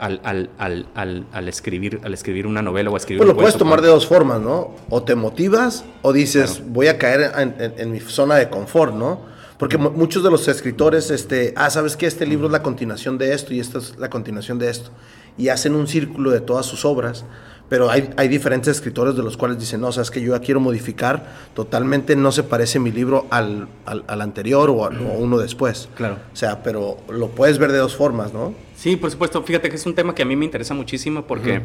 [0.00, 0.50] al, al,
[0.94, 4.06] al, al, escribir, al escribir una novela o escribir Pues lo puedes tomar de dos
[4.06, 4.74] formas, ¿no?
[4.90, 9.32] O te motivas o dices, voy a caer en, mi zona de confort, ¿no?
[9.58, 12.06] Porque muchos de los escritores, este, ah, ¿sabes qué?
[12.06, 14.90] Este libro es la continuación de esto y esta es la continuación de esto.
[15.38, 17.24] Y hacen un círculo de todas sus obras
[17.72, 20.36] pero hay, hay diferentes escritores de los cuales dicen, no, o sea, es que yo
[20.36, 25.38] ya quiero modificar, totalmente no se parece mi libro al, al, anterior o, a, uno
[25.38, 25.88] después.
[25.94, 26.18] Claro.
[26.30, 28.52] O sea, pero lo puedes ver de dos formas, ¿no?
[28.76, 29.42] Sí, por supuesto.
[29.42, 31.62] Fíjate que es un tema que a mí me interesa muchísimo porque,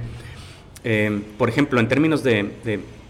[0.85, 2.53] eh, por ejemplo, en términos de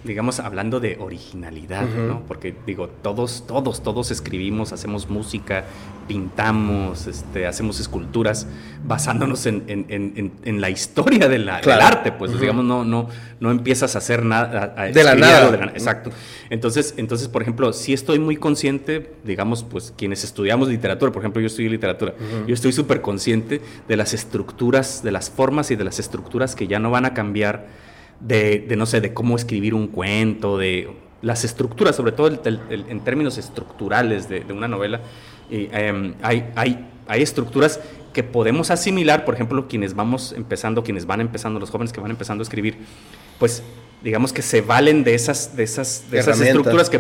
[0.07, 2.21] digamos, hablando de originalidad, ¿no?
[2.27, 5.65] Porque digo, todos, todos, todos escribimos, hacemos música,
[6.07, 8.47] pintamos, este, hacemos esculturas
[8.85, 13.51] basándonos en, en, en, la historia de la, del arte, pues digamos, no, no, no
[13.51, 14.87] empiezas a hacer nada.
[14.91, 15.65] de, la nada.
[15.73, 16.09] exacto.
[16.49, 21.41] Entonces, entonces, por ejemplo, si estoy muy consciente, digamos, pues quienes estudiamos literatura, por ejemplo,
[21.41, 22.13] yo estudio literatura,
[22.47, 26.67] yo estoy súper consciente de las estructuras, de las formas y de las estructuras que
[26.67, 27.86] ya no van a cambiar
[28.19, 30.89] de, no sé, de cómo escribir un cuento, de
[31.21, 32.39] las estructuras, sobre todo
[32.69, 35.01] en términos estructurales de, una novela.
[35.49, 37.79] Em, hay, hay, hay estructuras
[38.13, 42.11] que podemos asimilar, por ejemplo, quienes vamos empezando, quienes van empezando, los jóvenes que van
[42.11, 42.77] empezando a escribir,
[43.39, 43.63] pues
[44.03, 46.99] digamos que se valen de esas, de esas, de esas estructuras que,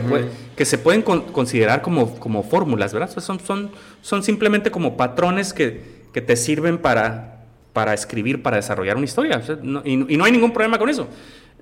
[0.55, 3.09] que se pueden considerar como, como fórmulas, ¿verdad?
[3.19, 5.81] son, son, son simplemente como patrones que,
[6.13, 7.36] que te sirven para,
[7.77, 9.39] para escribir, para desarrollar una historia.
[9.85, 11.07] y, no hay ningún problema con eso.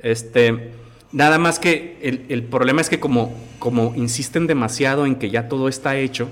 [0.02, 0.72] Este,
[1.12, 1.98] nada más que
[2.30, 6.30] el, problema es que como, como insisten demasiado en que ya todo está hecho,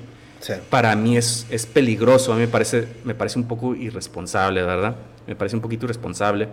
[0.69, 2.31] para mí es, es peligroso.
[2.31, 4.95] A mí me parece, me parece un poco irresponsable, ¿verdad?
[5.27, 6.47] Me parece un poquito irresponsable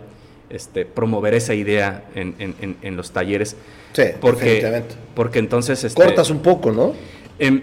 [0.49, 3.55] este, promover esa idea en, en, en, los talleres.
[3.93, 4.83] Sí, porque,
[5.15, 5.85] porque entonces...
[5.85, 6.93] Este, Cortas un poco, ¿no?
[7.39, 7.61] Em,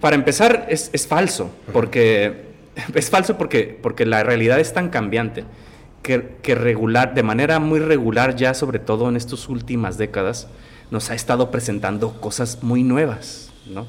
[0.00, 2.45] para empezar, es, es falso, porque
[2.94, 5.44] es falso porque, porque la realidad es tan cambiante
[6.02, 10.48] que, que, regular, de manera muy regular ya, sobre todo en estas últimas décadas,
[10.90, 13.86] nos ha estado presentando cosas muy nuevas, ¿no?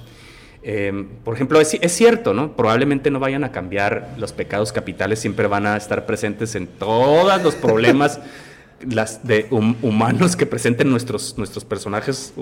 [0.64, 2.56] Em, por ejemplo, es, es, cierto, ¿no?
[2.56, 7.42] Probablemente no vayan a cambiar los pecados capitales, siempre van a estar presentes en todos
[7.42, 8.20] los problemas
[8.82, 12.34] las de humanos que presenten nuestros, nuestros personajes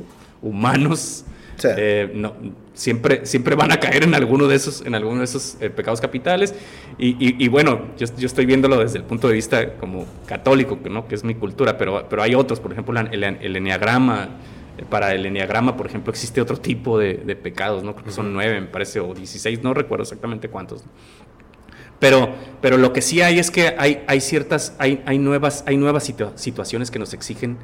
[0.41, 1.26] humanos
[1.64, 2.34] eh, no,
[2.74, 6.01] siempre, siempre van a caer en alguno de esos, en alguno de esos eh, pecados
[6.01, 6.53] capitales.
[6.97, 11.08] Y, bueno, yo, estoy viéndolo desde el punto de vista como católico, ¿no?
[11.08, 14.30] que es mi cultura, pero, pero hay otros, por ejemplo, el, el enneagrama.
[14.78, 17.93] Eh, para el enneagrama, por ejemplo, existe otro tipo de, pecados, ¿no?
[17.93, 20.84] Creo que son nueve, me parece, o dieciséis, no recuerdo exactamente cuántos.
[21.99, 22.30] Pero,
[22.62, 26.12] pero lo que sí hay es que hay, hay ciertas, hay, hay nuevas, hay nuevas
[26.36, 27.58] situaciones que nos exigen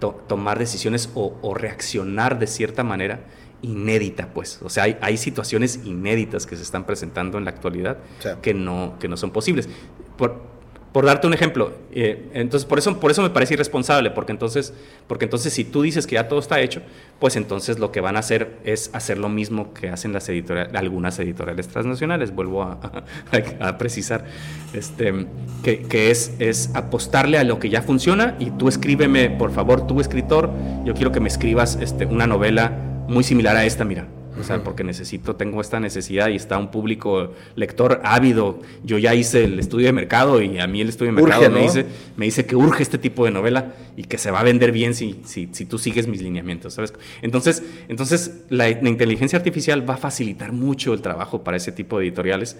[0.00, 3.20] tomar decisiones o, reaccionar de cierta manera
[3.62, 4.60] inédita, pues.
[4.62, 7.98] O sea, hay, hay, situaciones inéditas que se están presentando en la actualidad
[8.42, 9.68] que, no, que no son posibles.
[10.16, 10.57] Por,
[10.92, 14.72] por darte un ejemplo, eh, entonces por eso, por eso me parece irresponsable, porque entonces,
[15.06, 16.80] porque entonces si tú dices que ya todo está hecho,
[17.18, 20.74] pues entonces lo que van a hacer es hacer lo mismo que hacen las editoriales,
[20.74, 22.62] algunas editoriales transnacionales, vuelvo
[23.60, 24.24] a, precisar,
[24.72, 25.26] este,
[25.62, 29.86] que, que, es, es apostarle a lo que ya funciona y tú escríbeme, por favor,
[29.86, 30.50] tú escritor,
[30.84, 32.72] yo quiero que me escribas este, una novela
[33.08, 34.06] muy similar a esta, mira,
[34.40, 38.60] o sea, porque necesito, tengo esta necesidad y está un público lector ávido.
[38.84, 41.62] Yo ya hice el estudio de mercado y a mí el estudio de mercado me,
[41.62, 41.86] dice,
[42.16, 44.94] me dice que urge este tipo de novela y que se va a vender bien
[44.94, 46.92] si, si, si tú sigues mis lineamientos, ¿sabes?
[47.22, 51.98] Entonces, entonces la, la inteligencia artificial va a facilitar mucho el trabajo para ese tipo
[51.98, 52.56] de editoriales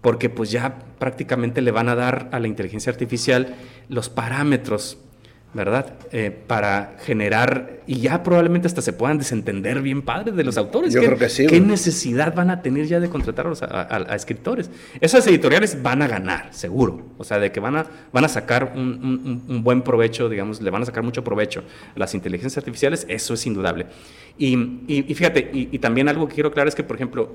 [0.00, 3.56] porque pues ya prácticamente le van a dar a la inteligencia artificial
[3.88, 4.98] los parámetros
[5.56, 5.94] ¿verdad?
[6.12, 10.92] Eh, para generar, y ya probablemente hasta se puedan desentender bien padres de los autores.
[10.92, 11.46] Yo creo que sí.
[11.46, 14.70] ¿Qué necesidad van a tener ya de contratar a, escritores?
[15.00, 17.06] Esas editoriales van a ganar, seguro.
[17.16, 20.82] O sea, de que van a, van a sacar un, buen provecho, digamos, le van
[20.82, 23.86] a sacar mucho provecho a las inteligencias artificiales, eso es indudable.
[24.36, 24.54] Y,
[25.14, 27.32] fíjate, y, también algo que quiero aclarar es que, por ejemplo,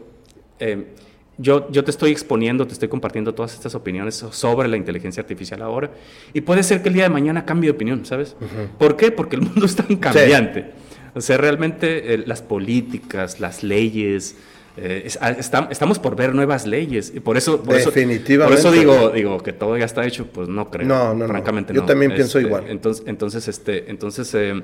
[0.59, 0.93] eh,
[1.41, 5.61] yo, yo, te estoy exponiendo, te estoy compartiendo todas estas opiniones sobre la inteligencia artificial
[5.61, 5.91] ahora.
[6.33, 8.35] Y puede ser que el día de mañana cambie de opinión, ¿sabes?
[8.77, 9.11] ¿Por qué?
[9.11, 10.71] Porque el mundo es tan cambiante.
[11.13, 14.35] O sea, realmente eh, las políticas, las leyes,
[14.77, 15.31] eh, ah,
[15.69, 17.11] estamos por ver nuevas leyes.
[17.13, 18.61] Y por eso, Definitivamente.
[18.61, 20.87] por eso digo, digo que todo ya está hecho, pues no creo.
[20.87, 22.65] No, no, francamente Yo también pienso este, igual.
[22.69, 24.61] Entonces, entonces, este, entonces, eh,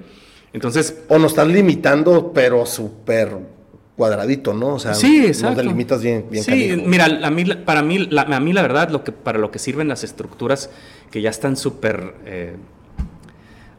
[0.54, 1.04] entonces.
[1.10, 3.57] O nos están limitando, pero súper
[3.98, 4.76] cuadradito, ¿no?
[4.76, 5.58] O sea, sí, exacto.
[5.62, 9.04] delimitas bien, bien Sí, mira, a mí, para mí, la, a mí la verdad, lo
[9.04, 10.70] que, para lo que sirven las estructuras
[11.10, 12.56] que ya están súper eh,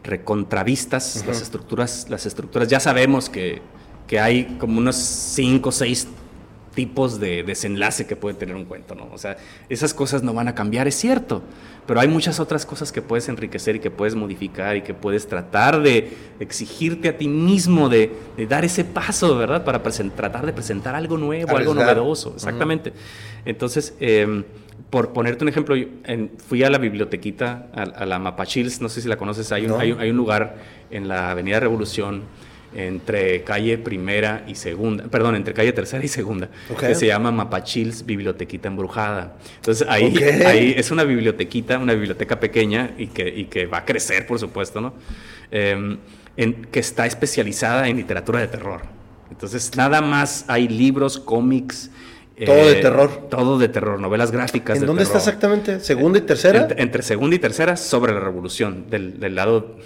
[0.03, 3.63] recontravistas, las estructuras, las estructuras, ya sabemos que,
[4.09, 6.09] que hay como unos cinco o seis
[6.79, 9.09] tipos de desenlace que puede tener un cuento, ¿no?
[9.13, 9.37] O sea,
[9.69, 11.43] esas cosas no van a cambiar, es cierto,
[11.89, 15.27] pero hay muchas otras cosas que puedes enriquecer y que puedes modificar y que puedes
[15.27, 18.13] tratar de exigirte a ti mismo de,
[18.49, 19.65] dar ese paso, ¿verdad?
[19.65, 22.93] Para tratar de presentar algo nuevo, algo novedoso, exactamente.
[23.45, 24.45] Entonces, em,
[24.89, 25.75] por ponerte un ejemplo,
[26.47, 30.11] fui a la bibliotequita, a, la Mapachils, no sé si la conoces, hay un, hay
[30.11, 30.59] un lugar
[30.93, 32.23] en la Avenida Revolución
[32.75, 36.49] entre calle primera y segunda, perdón, entre calle tercera y segunda,
[36.79, 39.37] que se llama Mapachils Bibliotequita Embrujada.
[39.57, 40.15] Entonces ahí,
[40.47, 44.39] ahí es una bibliotequita, una biblioteca pequeña y que, y que va a crecer, por
[44.39, 44.95] supuesto, ¿no?
[45.51, 45.99] Em,
[46.37, 48.83] en, que está especializada en literatura de terror.
[49.31, 51.91] Entonces nada más hay libros, cómics,
[52.45, 53.29] todo de eh, terror.
[53.29, 54.79] Todo de terror, novelas gráficas.
[54.79, 55.81] ¿En dónde está exactamente?
[55.81, 56.69] ¿Segunda y tercera?
[56.77, 59.77] Entre, segunda y tercera sobre la revolución, del, del lado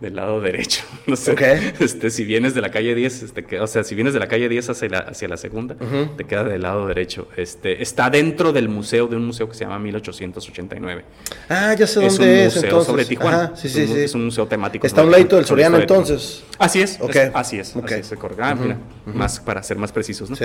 [0.00, 0.82] del lado derecho.
[1.06, 1.36] No sé.
[1.78, 4.48] Este, si vienes de la calle 10, este, o sea, si vienes de la calle
[4.48, 5.76] 10 hacia la, hacia la segunda,
[6.16, 7.28] te queda del lado derecho.
[7.36, 11.04] Este, está dentro del museo, de un museo que se llama 1889.
[11.48, 12.56] Ah, ya sé dónde es.
[12.56, 13.52] Es un museo sobre Tijuana.
[13.54, 14.02] sí, sí, es, un, sí.
[14.02, 14.84] es un museo temático.
[14.84, 16.42] Está a un ladito del Soriano entonces.
[16.58, 16.98] Así es.
[17.32, 17.76] así es.
[17.76, 18.12] Así es.
[18.40, 20.36] Ah, mira, más para ser más precisos, ¿no?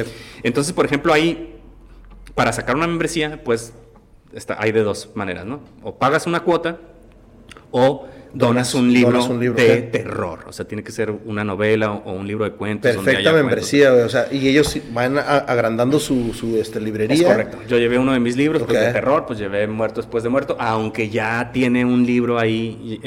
[0.43, 1.59] Entonces, por ejemplo, ahí,
[2.35, 3.73] para sacar una membresía, pues
[4.33, 5.61] está, hay de dos maneras, ¿no?
[5.81, 6.77] O pagas una cuota
[7.71, 10.45] o donas un libro, de terror.
[10.47, 12.95] O sea, tiene que ser una novela o, un libro de cuentos.
[12.95, 17.15] Perfecta membresía, o sea, y ellos van agrandando su, su este, librería.
[17.15, 17.57] Es correcto.
[17.67, 20.55] Yo llevé uno de mis libros pues, de terror, pues llevé Muerto después de muerto,
[20.59, 22.99] aunque ya tiene un libro ahí,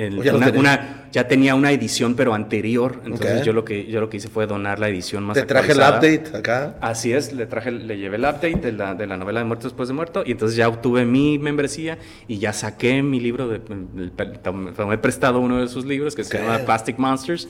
[0.54, 4.28] una ya tenía una edición pero anterior, entonces yo lo que yo lo que hice
[4.28, 6.74] fue donar la edición más Te traje el update acá.
[6.80, 9.68] Así es, le traje le llevé el update de la, de la novela de Muerto
[9.68, 13.60] después de muerto y entonces ya obtuve mi membresía y ya saqué mi libro de
[13.60, 17.46] tomé prestado uno de sus libros que se llama Plastic Monsters.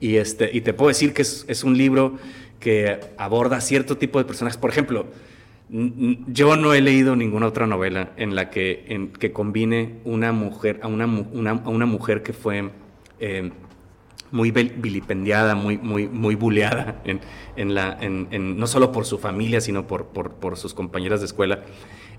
[0.00, 2.18] Y este y te puedo decir que es, es un libro
[2.60, 5.06] que aborda cierto tipo de personajes, por ejemplo,
[5.70, 10.80] yo no he leído ninguna otra novela en la que, en, que combine una mujer,
[10.82, 12.70] a una, una, a una mujer que fue
[13.20, 13.50] eh,
[14.30, 19.86] muy vilipendiada, muy, muy, muy buleada, en, la, en, no solo por su familia, sino
[19.86, 21.60] por, por, sus compañeras de escuela,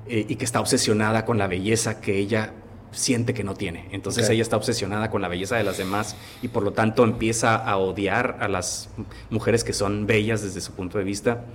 [0.08, 2.54] eh, y que está obsesionada con la belleza que ella
[2.92, 3.88] siente que no tiene.
[3.92, 7.56] Entonces ella está obsesionada con la belleza de las demás y por lo tanto empieza
[7.56, 8.90] a odiar a las
[9.30, 11.46] mujeres que son bellas desde su punto de vista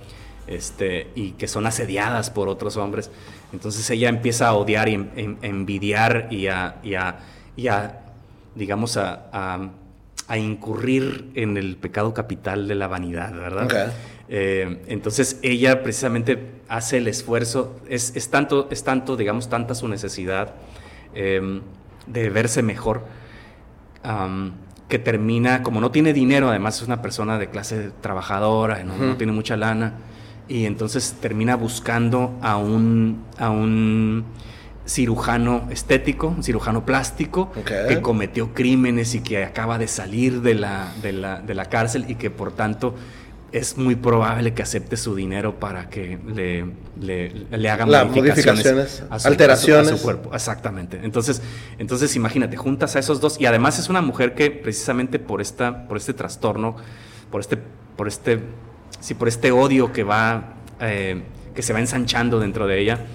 [0.47, 3.11] este, y que son asediadas por otros hombres.
[3.51, 4.93] Entonces ella empieza a odiar y
[5.41, 8.04] envidiar y a, y a
[8.55, 9.29] digamos, a,
[10.27, 13.93] a, incurrir en el pecado capital de la vanidad, ¿verdad?
[14.27, 19.87] Eh, entonces ella precisamente hace el esfuerzo, es, es, tanto, es tanto, digamos, tanta su
[19.87, 20.55] necesidad
[21.13, 21.61] em,
[22.07, 23.03] de verse mejor,
[24.87, 29.17] que termina, como no tiene dinero, además es una persona de clase trabajadora, no, no
[29.17, 29.93] tiene mucha lana,
[30.47, 34.25] y entonces termina buscando a un, a un
[34.87, 41.11] cirujano estético, cirujano plástico, que cometió crímenes y que acaba de salir de la, de
[41.11, 42.95] la, de la cárcel y que por tanto
[43.51, 46.65] es muy probable que acepte su dinero para que le,
[47.57, 50.33] le, hagan modificaciones, alteraciones a su, cuerpo.
[50.33, 50.99] Exactamente.
[51.03, 51.41] Entonces,
[51.77, 55.87] entonces imagínate, juntas a esos dos y además es una mujer que precisamente por esta,
[55.87, 56.75] por este trastorno,
[57.31, 57.57] por este,
[57.95, 58.41] por este,
[58.99, 61.21] sí, por este odio que va, eh,
[61.55, 63.05] que se va ensanchando dentro de ella,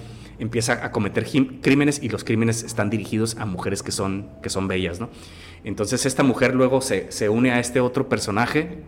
[0.41, 1.27] empieza a cometer
[1.61, 5.07] crímenes y los crímenes están dirigidos a mujeres que son, que son bellas, ¿no?
[5.63, 8.79] Entonces esta mujer luego se, se une a este otro personaje.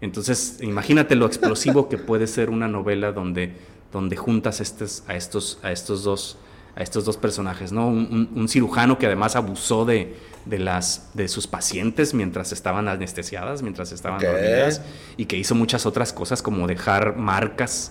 [0.00, 3.54] Entonces imagínate lo explosivo que puede ser una novela donde,
[3.92, 6.38] donde juntas estos, a, estos, a, estos dos,
[6.76, 7.88] a estos dos personajes, ¿no?
[7.88, 10.14] Un, cirujano que además abusó de,
[10.44, 14.80] de, las, de sus pacientes mientras estaban anestesiadas, mientras estaban dormidas,
[15.16, 17.90] y que hizo muchas otras cosas como dejar marcas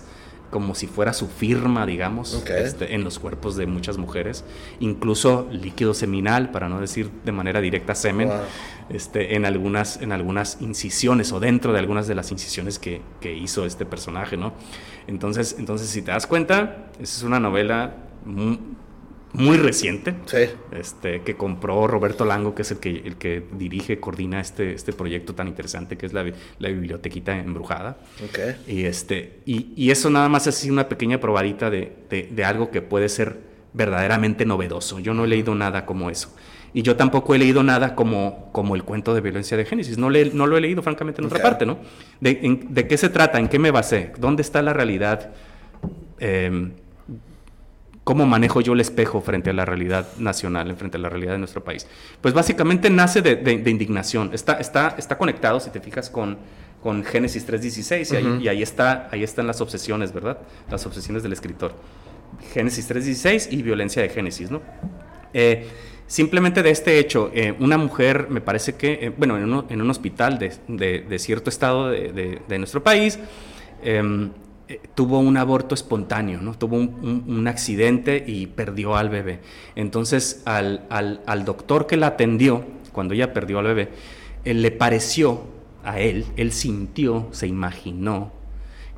[0.54, 4.44] como si fuera su firma, digamos, este, en los cuerpos de muchas mujeres,
[4.78, 8.30] incluso líquido seminal, para no decir de manera directa semen,
[8.88, 13.34] este, en, algunas, en algunas incisiones o dentro de algunas de las incisiones que, que
[13.34, 14.52] hizo este personaje, ¿no?
[15.08, 17.96] Entonces, entonces, si te das cuenta, esa es una novela
[19.34, 20.14] muy reciente,
[20.70, 24.92] este, que compró Roberto Lango, que es el que, el que dirige, coordina este, este
[24.92, 26.24] proyecto tan interesante que es la,
[26.60, 27.98] la bibliotequita embrujada.
[28.68, 32.80] Y, este, y, y, eso nada más es una pequeña probadita de, de, algo que
[32.80, 33.38] puede ser
[33.72, 35.00] verdaderamente novedoso.
[35.00, 36.32] Yo no he leído nada como eso.
[36.72, 39.98] Y yo tampoco he leído nada como, como el cuento de violencia de Génesis.
[39.98, 41.78] No, le, no lo he leído, francamente, en otra parte, ¿no?
[42.20, 43.40] De, ¿De qué se trata?
[43.40, 44.12] ¿En qué me basé?
[44.18, 45.32] ¿Dónde está la realidad?
[46.20, 46.70] Eh,
[48.04, 51.38] ¿Cómo manejo yo el espejo frente a la realidad nacional, frente a la realidad de
[51.38, 51.86] nuestro país?
[52.20, 54.30] Pues básicamente nace de, indignación.
[54.34, 56.36] Está, está, está conectado, si te fijas, con,
[56.82, 60.38] con Génesis 3.16 y, ahí, y ahí, está, ahí están las obsesiones, ¿verdad?
[60.70, 61.74] Las obsesiones del escritor.
[62.52, 64.60] Génesis 3.16 y violencia de Génesis, ¿no?
[65.32, 65.66] Eh,
[66.06, 69.80] simplemente de este hecho, eh, una mujer, me parece que, eh, bueno, en un, en
[69.80, 73.18] un, hospital de, de, cierto estado de, de nuestro país,
[74.68, 76.54] em, tuvo un aborto espontáneo, ¿no?
[76.54, 79.40] Tuvo un, un, accidente y perdió al bebé.
[79.76, 83.90] Entonces, al, al, al, doctor que la atendió, cuando ella perdió al bebé,
[84.44, 85.42] él le pareció
[85.84, 88.32] a él, él sintió, se imaginó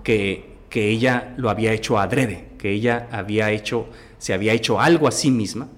[0.02, 3.86] que, que ella lo había hecho adrede, que ella había hecho,
[4.18, 5.68] se había hecho algo a sí misma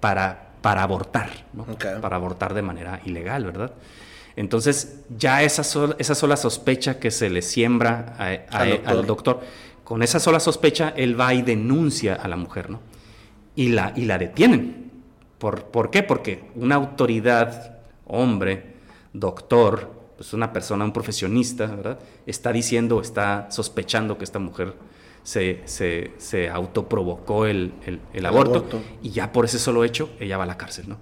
[0.00, 1.30] para, para abortar,
[2.00, 3.72] para abortar de manera ilegal, ¿verdad?
[4.38, 5.62] Entonces, ya esa,
[5.98, 8.14] esa sola sospecha que se le siembra
[8.48, 9.40] al, doctor.
[9.82, 12.78] con esa sola sospecha, él va y denuncia a la mujer, ¿no?
[13.56, 14.92] Y la, y la detienen.
[15.38, 16.04] ¿Por, ¿Por qué?
[16.04, 18.76] Porque una autoridad, hombre,
[19.12, 21.98] doctor, pues una persona, un profesionista, ¿verdad?
[22.24, 24.74] Está diciendo, está sospechando que esta mujer
[25.24, 27.72] se, se, se autoprovocó el,
[28.12, 28.64] el, aborto,
[29.02, 30.98] y ya por ese solo hecho ella va a la cárcel, ¿no?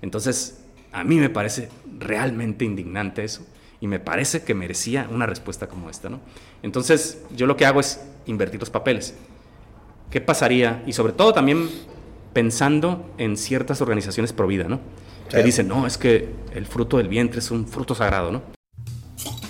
[0.00, 0.64] Entonces,
[0.98, 1.68] a mí me parece
[1.98, 3.46] realmente indignante eso
[3.80, 6.20] y me parece que merecía una respuesta como esta, ¿no?
[6.62, 9.14] Entonces, yo lo que hago es invertir los papeles.
[10.10, 10.82] ¿Qué pasaría?
[10.86, 11.68] Y sobre todo también
[12.32, 14.80] pensando en ciertas organizaciones pro vida, ¿no?
[15.30, 18.42] Que dicen, no, es que el fruto del vientre es un fruto sagrado, ¿no?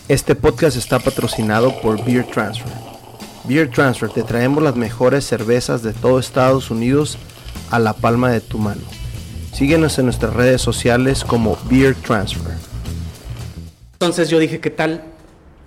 [0.09, 2.73] Este podcast está patrocinado por Beer Transfer.
[3.45, 7.17] Beer Transfer, te traemos las mejores cervezas de todo Estados Unidos
[7.71, 8.98] a la palma de tu mano.
[9.59, 12.55] Síguenos en nuestras redes sociales como Beer Transfer.
[13.95, 15.03] Entonces yo dije, ¿qué tal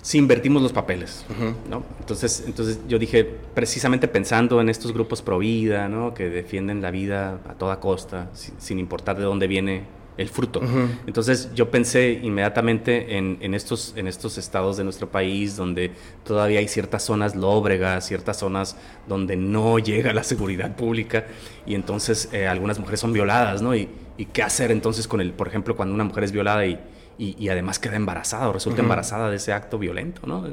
[0.02, 1.26] si invertimos los papeles?
[1.70, 1.84] ¿no?
[2.00, 6.14] Entonces, entonces yo dije, precisamente pensando en estos grupos pro vida, ¿no?
[6.14, 8.30] que defienden la vida a toda costa,
[8.60, 9.84] sin importar de dónde viene
[10.18, 10.62] el fruto.
[11.08, 15.92] Entonces yo pensé inmediatamente en, estos, en estos estados de nuestro país donde
[16.24, 21.26] todavía hay ciertas zonas lóbregas, ciertas zonas donde no llega la seguridad pública
[21.66, 23.76] y entonces eh, algunas mujeres son violadas, ¿no?
[23.76, 23.90] Y,
[24.34, 26.80] qué hacer entonces con el, por ejemplo, cuando una mujer es violada y,
[27.18, 30.46] y, además queda embarazada o resulta embarazada de ese acto violento, ¿no?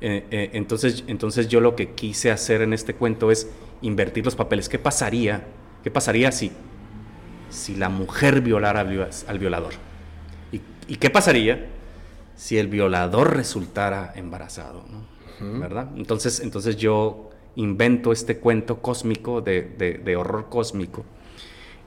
[0.00, 3.48] Eh, eh, entonces, entonces yo lo que quise hacer en este cuento es
[3.82, 4.68] invertir los papeles.
[4.68, 5.44] ¿Qué pasaría?
[5.84, 6.50] ¿Qué pasaría si
[7.54, 9.72] si la mujer violara al violador?
[10.52, 11.66] ¿Y, qué pasaría
[12.36, 14.84] si el violador resultara embarazado?
[15.40, 15.88] ¿Verdad?
[15.96, 21.04] Entonces, entonces yo invento este cuento cósmico de, horror cósmico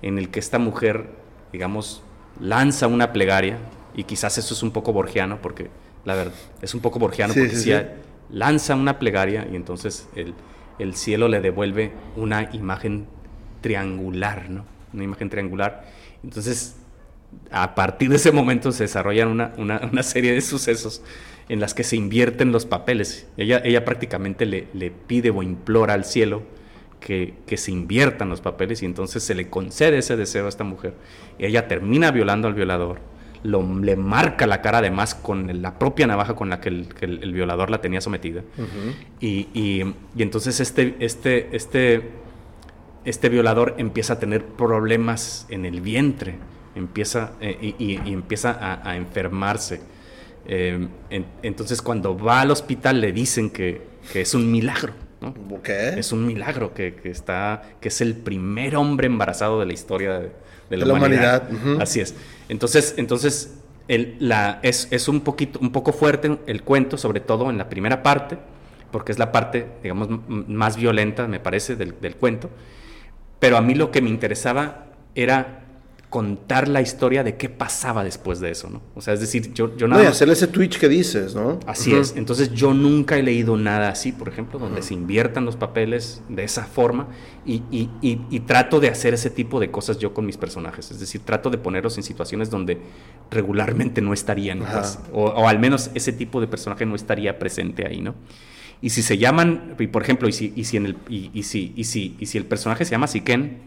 [0.02, 1.10] en el que esta mujer,
[1.52, 2.04] digamos,
[2.40, 3.58] lanza una plegaria,
[3.96, 5.70] y quizás eso es un poco borgiano, porque
[6.06, 7.74] la verdad, es un poco borgiano, porque si
[8.30, 10.34] lanza una plegaria y entonces el,
[10.80, 13.08] el cielo le devuelve una imagen
[13.62, 14.77] triangular, ¿no?
[14.94, 15.86] Una imagen triangular.
[16.24, 16.76] Entonces,
[17.52, 19.52] a partir de ese momento se desarrollan una,
[19.92, 21.02] una, serie de sucesos
[21.50, 23.28] en las que se invierten los papeles.
[23.38, 26.44] Ella, ella prácticamente le, le pide o implora al cielo
[27.00, 30.64] que, que, se inviertan los papeles y entonces se le concede ese deseo a esta
[30.64, 30.96] mujer.
[31.38, 33.00] Y ella termina violando al violador,
[33.44, 37.34] lo, le marca la cara además con la propia navaja con la que el, el,
[37.34, 38.42] violador la tenía sometida.
[39.20, 39.84] y, y,
[40.16, 42.27] y, entonces este, este, este
[43.08, 46.36] este violador empieza a tener problemas en el vientre,
[46.76, 49.80] empieza, eh, y, empieza a, enfermarse.
[50.46, 50.88] Eh,
[51.42, 53.82] entonces cuando va al hospital le dicen que,
[54.14, 54.94] es un milagro.
[55.22, 55.34] ¿no?
[55.66, 60.20] Es un milagro que, está, que es el primer hombre embarazado de la historia
[60.70, 61.44] de, la, humanidad.
[61.80, 62.14] Así es.
[62.50, 63.56] Entonces, entonces
[64.20, 68.38] la, es, un, poquito, un poco fuerte el cuento, sobre todo en la primera parte,
[68.92, 72.50] porque es la parte, digamos, más violenta, me parece, del, del cuento.
[73.40, 74.86] Pero a mí lo que me interesaba
[75.16, 75.64] era
[76.10, 78.82] contar la historia de qué pasaba después de eso, ¿no?
[78.96, 80.02] O sea, es decir, yo, yo nada...
[80.02, 81.60] No, y hacer ese Twitch que dices, ¿no?
[81.68, 82.16] Así es.
[82.16, 86.46] Entonces yo nunca he leído nada así, por ejemplo, donde se inviertan los papeles de
[86.46, 87.08] esa forma
[87.46, 90.92] y, y, y, trato de hacer ese tipo de cosas yo con mis personajes.
[90.92, 92.78] Es decir, trato de ponerlos en situaciones donde
[93.30, 97.86] regularmente no estarían, pues, o, o, al menos ese tipo de personaje no estaría presente
[97.86, 98.16] ahí, ¿no?
[98.82, 101.74] Y si se llaman, y por ejemplo, y si, y si, en el, y, si,
[101.76, 103.58] y, si, y si el personaje se llama Siken,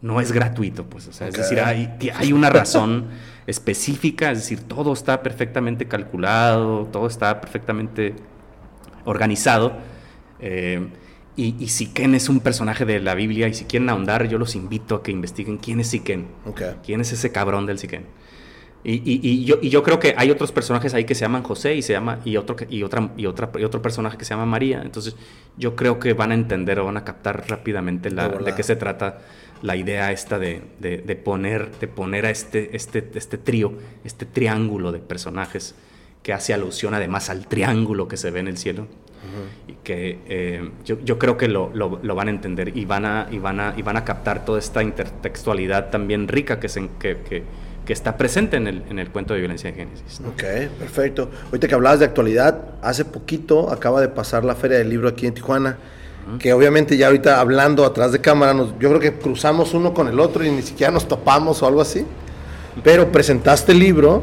[0.00, 3.06] no es gratuito, pues, o sea, es decir, hay, hay una razón
[3.46, 8.14] específica, es decir, todo está perfectamente calculado, todo está perfectamente
[9.04, 9.76] organizado.
[10.40, 10.88] Eh,
[11.36, 14.54] y, y, Siquén es un personaje de la Biblia y si quieren ahondar yo los
[14.54, 16.26] invito a que investiguen quién es Siquén.
[16.84, 18.04] ¿Quién es ese cabrón del Siquén?
[18.84, 21.82] Y, yo, y, yo, creo que hay otros personajes ahí que se llaman José y
[21.82, 24.82] se llama y otro y otra y otra y otro personaje que se llama María.
[24.82, 25.14] Entonces
[25.56, 28.74] yo creo que van a entender o van a captar rápidamente la, de qué se
[28.74, 29.20] trata
[29.62, 33.72] la idea esta de, de, poner de poner a este este este trío
[34.02, 35.76] este triángulo de personajes
[36.24, 38.88] que hace alusión además al triángulo que se ve en el cielo.
[39.68, 43.06] Y que eh, yo, yo, creo que lo, lo, lo, van a entender y van
[43.06, 46.88] a y van a y van a captar toda esta intertextualidad también rica que se
[46.98, 47.44] que, que
[47.92, 50.22] que está presente en el, en el cuento de violencia de Génesis.
[50.26, 50.44] Ok,
[50.78, 51.28] perfecto.
[51.48, 55.26] Ahorita que hablabas de actualidad, hace poquito acaba de pasar la Feria del Libro aquí
[55.26, 55.76] en Tijuana,
[56.38, 60.08] que obviamente ya ahorita hablando atrás de cámara, nos, yo creo que cruzamos uno con
[60.08, 62.06] el otro y ni siquiera nos topamos o algo así,
[62.82, 64.22] pero presentaste el libro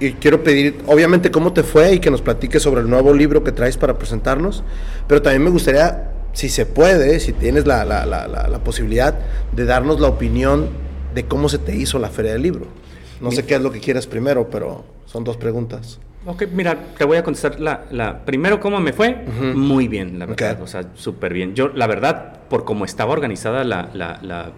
[0.00, 3.44] y quiero pedir, obviamente, cómo te fue y que nos platiques sobre el nuevo libro
[3.44, 4.64] que traes para presentarnos,
[5.06, 9.14] pero también me gustaría, si se puede, si tienes la, la, la, la posibilidad
[9.52, 10.70] de darnos la opinión
[11.14, 12.83] de cómo se te hizo la Feria del Libro.
[13.24, 15.98] No sé qué es lo que quieres primero, pero son dos preguntas.
[16.26, 19.14] Ok, mira, te voy a contestar la, la primero cómo me fue.
[19.54, 20.62] Muy bien, la verdad.
[20.62, 21.54] O sea, súper bien.
[21.54, 24.52] Yo, la verdad, por cómo estaba organizada la, la,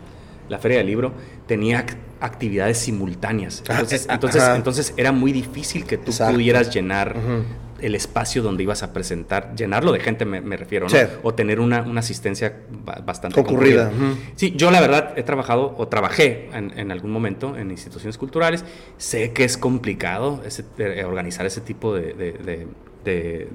[0.49, 1.13] la feria del libro,
[1.47, 1.85] tenía
[2.21, 3.63] actividades simultáneas.
[3.69, 7.17] Ah, entonces, entonces, entonces era muy difícil que tú pudieras llenar
[7.81, 10.97] el espacio donde ibas a presentar, llenarlo de gente me, refiero, ¿no?
[11.23, 12.57] O tener una, asistencia
[13.05, 13.91] bastante concurrida.
[14.35, 18.65] Sí, yo la verdad he trabajado o trabajé en, algún momento en instituciones culturales,
[18.99, 20.43] sé que es complicado
[20.79, 22.67] eh, organizar ese tipo de,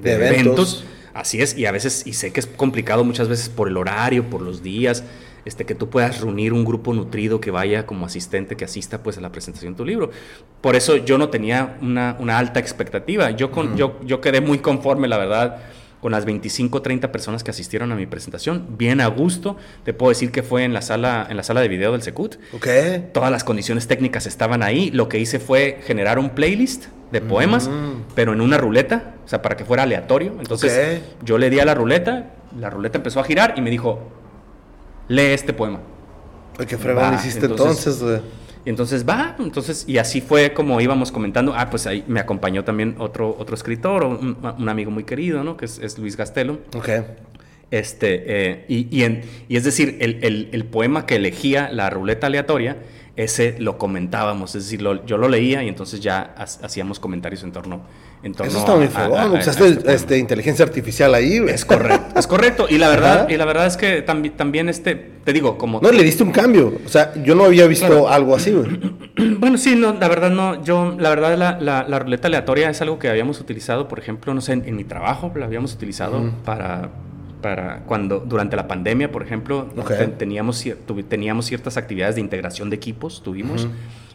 [0.03, 0.86] eventos.
[1.13, 4.30] Así es, y a veces, y sé que es complicado muchas veces por el horario,
[4.30, 5.03] por los días,
[5.45, 9.17] este, que tú puedas reunir un grupo nutrido que vaya como asistente, que asista pues
[9.17, 10.11] a la presentación de tu libro.
[10.61, 13.31] Por eso yo no tenía una, alta expectativa.
[13.31, 15.61] Yo, con, yo, yo quedé muy conforme, la verdad,
[16.01, 19.55] con las 25 30 personas que asistieron a mi presentación, bien a gusto.
[19.83, 22.37] Te puedo decir que fue en la sala, en la sala de video del Secut.
[22.53, 23.09] Okay.
[23.13, 24.89] Todas las condiciones técnicas estaban ahí.
[24.91, 28.13] Lo que hice fue generar un playlist de poemas, mm.
[28.15, 30.35] pero en una ruleta, o sea, para que fuera aleatorio.
[30.39, 34.11] Entonces, yo le di a la ruleta, la ruleta empezó a girar y me dijo,
[35.12, 35.80] lee este poema.
[36.68, 38.03] ¿Qué fregón hiciste entonces,
[38.66, 41.53] Y entonces va, entonces, y así fue como íbamos comentando.
[41.55, 45.57] Ah, pues ahí me acompañó también otro, otro escritor, un, amigo muy querido, ¿no?
[45.57, 46.59] Que es, Luis Gastelo.
[46.76, 46.89] Ok.
[47.72, 52.28] Este, eh, y, y, y, es decir, el, el, el, poema que elegía la ruleta
[52.28, 52.78] aleatoria,
[53.24, 57.82] ese lo comentábamos, es decir, yo lo leía y entonces ya hacíamos comentarios en torno
[58.24, 59.32] eso está muy fregón.
[59.32, 62.67] Usaste este, inteligencia artificial ahí, Es correcto, es correcto.
[62.69, 65.82] Y la verdad, y la verdad es que también, también este, te digo, como.
[65.82, 66.74] No, le diste un cambio.
[66.86, 69.01] O sea, yo no había visto algo así, güey.
[69.41, 70.63] Bueno, sí, no, la verdad no.
[70.63, 74.41] Yo, la verdad, la, la, ruleta aleatoria es algo que habíamos utilizado, por ejemplo, no
[74.41, 76.89] sé, en, mi trabajo, la habíamos utilizado para
[77.41, 79.67] para cuando durante la pandemia, por ejemplo,
[80.17, 80.63] teníamos,
[81.09, 83.67] teníamos ciertas actividades de integración de equipos, tuvimos,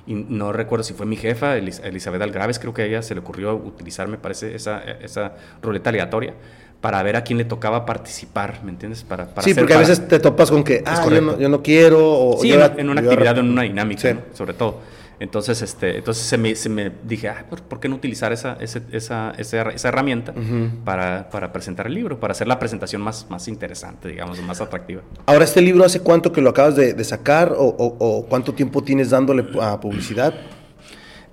[0.07, 3.21] y no recuerdo si fue mi jefa, Elizabeth Algraves, creo que a ella se le
[3.21, 6.35] ocurrió utilizar, me parece, esa, esa ruleta aleatoria
[6.81, 9.03] para ver a quién le tocaba participar, ¿me entiendes?
[9.03, 11.99] Para, sí, porque a veces te topas con que, ah, yo no, yo no, quiero,
[12.01, 14.81] o sí, en, una actividad, en una dinámica, sobre todo.
[15.19, 18.81] Entonces, este, entonces se me, se me dije, ah, ¿por qué no utilizar esa, esa,
[18.93, 20.35] esa, esa herramienta
[20.85, 25.03] para, para, presentar el libro, para hacer la presentación más, más interesante, digamos, más atractiva?
[25.27, 28.83] Ahora, ¿este libro hace cuánto que lo acabas de, de sacar o, o, cuánto tiempo
[28.83, 30.35] tienes dándole a publicidad?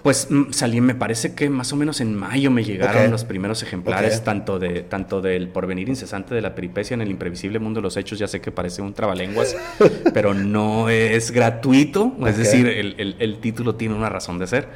[0.04, 3.64] Pues mm, salí, me parece que más o menos en mayo me llegaron los primeros
[3.64, 7.84] ejemplares, tanto, de, tanto del porvenir incesante de la peripecia en el imprevisible mundo de
[7.84, 8.20] los hechos.
[8.20, 9.56] Ya sé que parece un trabalenguas,
[10.14, 12.16] pero no es gratuito.
[12.28, 14.68] Es decir, el, el, título tiene una razón de ser.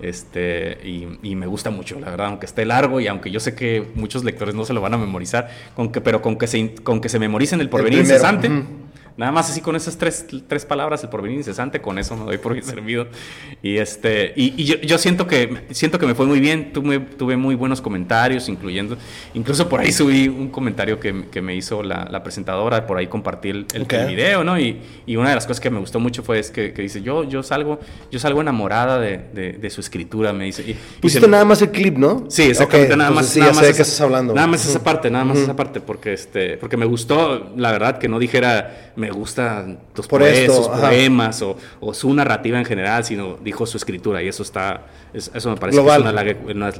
[0.00, 3.86] Este, y, me gusta mucho, la verdad, aunque esté largo y aunque yo sé que
[3.94, 7.00] muchos lectores no se lo van a memorizar, con que, pero con que se, con
[7.00, 8.50] que se memoricen el porvenir incesante.
[9.16, 12.38] Nada más así con esas tres, tres palabras, el porvenir incesante, con eso me doy
[12.38, 13.06] por bien servido.
[13.62, 17.36] Y, este, y, yo, yo, siento, que, siento que me fue muy bien, tuve, tuve
[17.36, 18.96] muy buenos comentarios, incluyendo,
[19.34, 23.06] incluso por ahí subí un comentario que, que me hizo la, la, presentadora, por ahí
[23.06, 24.58] compartí el, el, video, ¿no?
[24.58, 27.00] Y, y, una de las cosas que me gustó mucho fue es que, que dice,
[27.00, 27.78] yo, yo, salgo,
[28.10, 30.62] yo salgo enamorada de, de, su escritura, me dice.
[30.62, 32.24] Y, Pusiste nada más el clip, ¿no?
[32.28, 33.26] Sí, exactamente, nada más.
[33.26, 34.34] Sí, nada más esa, estás hablando.
[34.34, 37.98] Nada más esa parte, nada más esa parte, porque, este, porque me gustó, la verdad,
[37.98, 43.76] que no dijera me gustan tus, poemas o, su narrativa en general, sino dijo su
[43.76, 45.98] escritura y eso está, eso me parece que es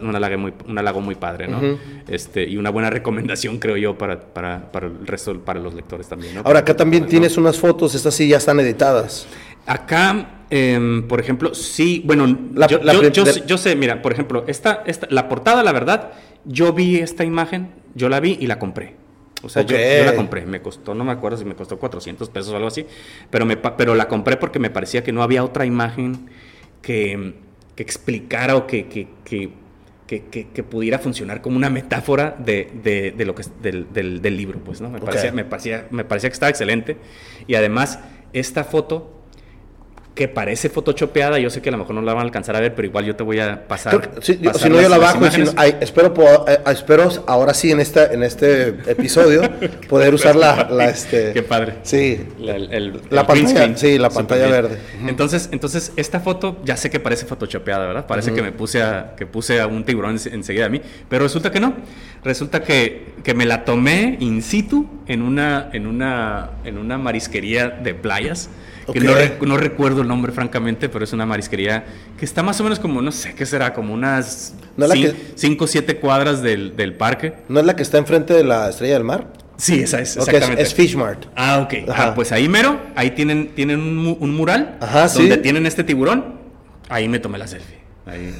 [0.00, 1.60] un halago, muy, un halago muy padre, ¿no?
[2.08, 6.08] este, y una buena recomendación, creo yo, para, para, para, el resto, para los lectores
[6.08, 6.42] también, ¿no?
[6.44, 9.26] Ahora, acá también tienes unas fotos, estas sí ya están editadas.
[9.66, 12.26] Acá, em, por ejemplo, sí, bueno,
[12.68, 12.80] yo,
[13.46, 16.12] yo, sé, mira, por ejemplo, esta, esta, la portada, la verdad,
[16.46, 19.03] yo vi esta imagen, yo la vi y la compré.
[19.44, 22.52] O sea, yo, la compré, me costó, no me acuerdo si me costó 400 pesos
[22.52, 22.86] o algo así,
[23.30, 26.30] pero, me, pero la compré porque me parecía que no había otra imagen
[26.82, 27.34] que,
[27.74, 29.08] que explicara o que, que,
[30.06, 34.80] que, pudiera funcionar como una metáfora de, de, lo que, del, del, del, libro, pues,
[34.80, 34.90] ¿no?
[34.90, 36.96] Me, parecía, me, parecía, me parecía que estaba excelente.
[37.46, 37.98] Y además,
[38.32, 39.13] esta foto
[40.14, 42.60] que parece photoshopeada, yo sé que a lo mejor no la van a alcanzar a
[42.60, 44.10] ver, pero igual yo te voy a pasar.
[44.20, 45.26] si no, yo la bajo.
[45.26, 46.14] espero,
[46.46, 49.42] eh, espero ahora sí en, esta, en este episodio
[49.88, 51.32] poder usar la, la, este.
[51.32, 51.74] Qué padre.
[51.82, 52.24] Sí.
[53.10, 54.78] La, pantalla, sí, la pantalla verde.
[55.06, 58.06] Entonces, entonces, esta foto ya sé que parece photoshopeada, ¿verdad?
[58.06, 61.50] Parece que me puse a, que puse a un tiburón enseguida a mí, pero resulta
[61.50, 61.74] que no.
[62.22, 67.68] Resulta que, que me la tomé in situ en una, en una, en una marisquería
[67.68, 68.48] de playas
[68.92, 71.84] que no, recuerdo el nombre francamente, pero es una marisquería
[72.18, 74.54] que está más o menos como, no sé qué será, como unas
[75.34, 77.34] 5 o 7 cuadras del, del, parque.
[77.48, 79.32] ¿No es la que está enfrente de la Estrella del Mar?
[79.56, 80.62] Sí, esa es, exactamente.
[80.62, 81.26] es, Fishmart.
[81.36, 81.88] Ah, ok.
[81.88, 84.78] Ah, pues ahí mero, ahí tienen, tienen un, un mural
[85.14, 86.34] donde tienen este tiburón.
[86.88, 87.73] Ahí me tomé la selfie.
[88.06, 88.34] Ahí,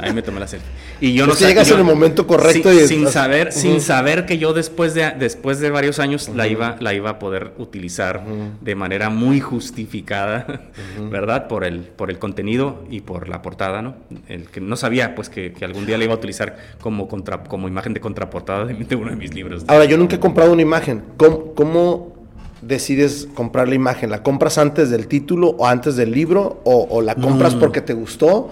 [0.00, 0.68] ahí me tomé la selfie.
[1.00, 1.46] Y yo no sé.
[1.46, 5.12] llegas en el momento correcto sin, y sin saber, sin saber que yo después de
[5.16, 8.24] después de varios años la iba la iba a poder utilizar
[8.60, 10.62] de manera muy justificada,
[11.10, 11.46] ¿verdad?
[11.46, 13.94] Por el por el contenido y por la portada, ¿no?
[14.28, 17.68] El que no sabía pues que, algún día la iba a utilizar como contra como
[17.68, 19.64] imagen de contraportada de, uno de mis libros.
[19.68, 21.04] Ahora, yo nunca he comprado una imagen.
[21.16, 22.16] ¿Cómo, cómo
[22.62, 24.10] decides comprar la imagen?
[24.10, 26.60] ¿La compras antes del título o antes del libro?
[26.64, 28.50] ¿O, la compras porque te gustó?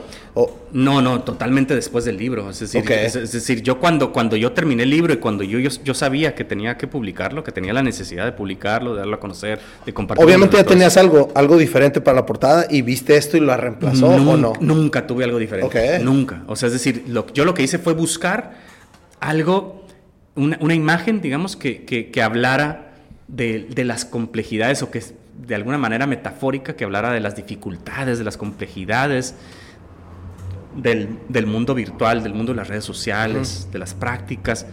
[0.72, 2.50] No, no, totalmente después del libro.
[2.50, 5.94] Es decir, es, decir yo cuando, cuando yo terminé el libro y cuando yo, yo,
[5.94, 9.60] sabía que tenía que publicarlo, que tenía la necesidad de publicarlo, de darlo a conocer,
[9.86, 10.26] de compartirlo.
[10.26, 14.08] Obviamente ya tenías algo, algo diferente para la portada y viste esto y lo reemplazó
[14.08, 14.54] o no.
[14.60, 16.00] Nunca tuve algo diferente.
[16.00, 16.42] Nunca.
[16.48, 18.54] O sea, es decir, lo, yo lo que hice fue buscar
[19.20, 19.86] algo,
[20.34, 22.84] una, una imagen, digamos, que, que, que hablara
[23.28, 25.02] de, las complejidades o que
[25.46, 29.34] de alguna manera metafórica que hablara de las dificultades, de las complejidades
[30.76, 34.66] del, mundo virtual, del mundo de las redes sociales, de las prácticas,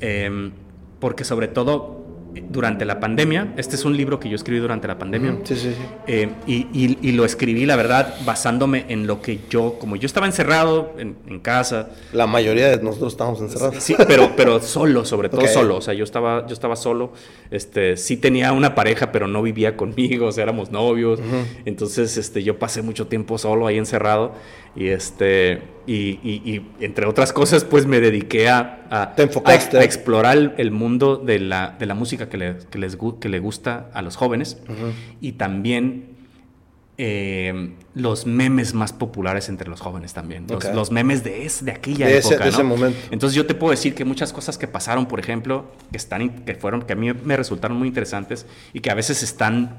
[0.00, 0.52] em,
[1.00, 2.02] porque sobre todo
[2.34, 3.52] durante la pandemia.
[3.56, 5.38] Este es un libro que yo escribí durante la pandemia.
[5.44, 5.76] Sí, sí, sí.
[6.06, 10.94] Eh, y, lo escribí, la verdad, basándome en lo que yo, como yo estaba encerrado
[10.98, 11.90] en, casa.
[12.12, 13.82] La mayoría de nosotros estábamos encerrados.
[13.82, 15.76] Sí, pero, pero solo, sobre todo solo.
[15.76, 17.12] O sea, yo estaba, yo estaba solo.
[17.50, 21.20] Este, sí tenía una pareja, pero no vivía conmigo, o sea, éramos novios.
[21.64, 24.34] Entonces, este, yo pasé mucho tiempo solo ahí encerrado.
[24.74, 29.14] Y este y, entre otras cosas, pues me dediqué a, a,
[29.82, 33.90] explorar el mundo de la, de la música que le, que les, que le gusta
[33.92, 34.58] a los jóvenes
[35.20, 36.12] y también
[36.98, 40.46] eh, los memes más populares entre los jóvenes también.
[40.72, 42.46] Los, memes de, es, de aquella época.
[42.46, 42.98] ese momento.
[43.10, 46.54] Entonces yo te puedo decir que muchas cosas que pasaron, por ejemplo, que, están, que,
[46.54, 49.78] fueron, que a mí me resultaron muy interesantes y que a veces están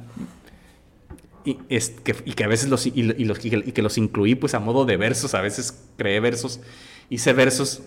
[1.45, 4.53] y, es, que, y que a veces los, y, los, y, que los incluí pues
[4.53, 6.61] a modo de versos, a veces creé versos,
[7.09, 7.83] hice versos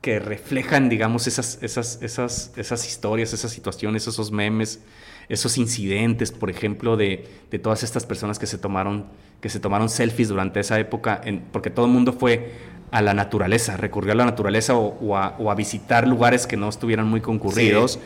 [0.00, 4.80] que reflejan, digamos, esas, esas, esas, esas historias, esas situaciones, esos memes,
[5.28, 9.06] esos incidentes, por ejemplo, de, de, todas estas personas que se tomaron,
[9.40, 12.52] que se tomaron selfies durante esa época, en, porque todo el mundo fue
[12.90, 16.68] a la naturaleza, recurrió a la naturaleza o, a, o a, visitar lugares que no
[16.68, 17.98] estuvieran muy concurridos,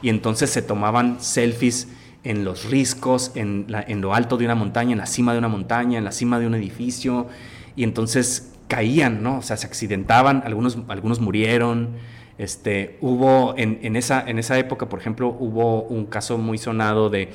[0.00, 1.88] y entonces se tomaban selfies
[2.24, 5.48] en los riscos, en, en, lo alto de una montaña, en la cima de una
[5.48, 7.26] montaña, en la cima de un edificio,
[7.74, 9.38] y entonces caían, ¿no?
[9.38, 11.90] O sea, se accidentaban, algunos, algunos murieron.
[12.38, 17.10] Este, hubo en, en, esa, en esa época, por ejemplo, hubo un caso muy sonado
[17.10, 17.28] de,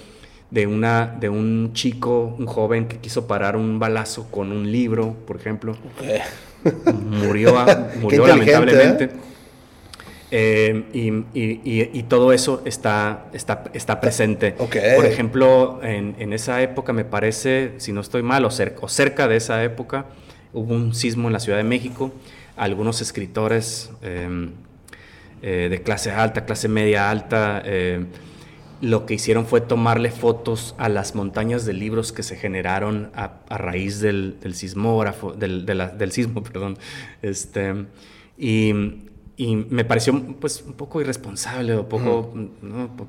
[0.51, 5.15] de, una, de un chico, un joven que quiso parar un balazo con un libro,
[5.25, 5.77] por ejemplo.
[6.93, 7.55] Murió,
[8.01, 9.03] murió lamentablemente.
[9.05, 9.09] ¿eh?
[10.29, 14.51] Eh, y, todo eso está, está, está presente.
[14.51, 19.63] Por ejemplo, en, esa época me parece, si no estoy mal, o cerca, de esa
[19.63, 20.05] época,
[20.53, 22.11] hubo un sismo en la Ciudad de México.
[22.57, 24.51] Algunos escritores em,
[25.41, 28.07] eh, de clase alta, clase media alta, em,
[28.81, 33.39] lo que hicieron fue tomarle fotos a las montañas de libros que se generaron a,
[33.49, 36.77] raíz del, del sismógrafo, del, del sismo, perdón.
[37.21, 37.85] Este,
[38.37, 38.73] y
[39.39, 42.33] y me pareció pues un poco irresponsable o poco,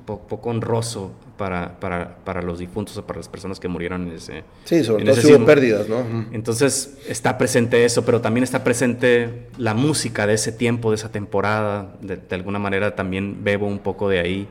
[0.05, 4.43] poco honroso para, para, para, los difuntos o para las personas que murieron en ese
[4.63, 6.05] Sí, sobre todo si hubo pérdidas, ¿no?
[6.31, 11.11] Entonces está presente eso, pero también está presente la música de ese tiempo, de esa
[11.11, 11.95] temporada.
[12.01, 14.47] De, alguna manera también bebo un poco de ahí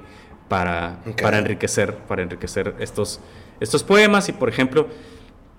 [0.48, 3.20] para, para enriquecer, para enriquecer estos,
[3.60, 4.88] estos poemas y, por ejemplo,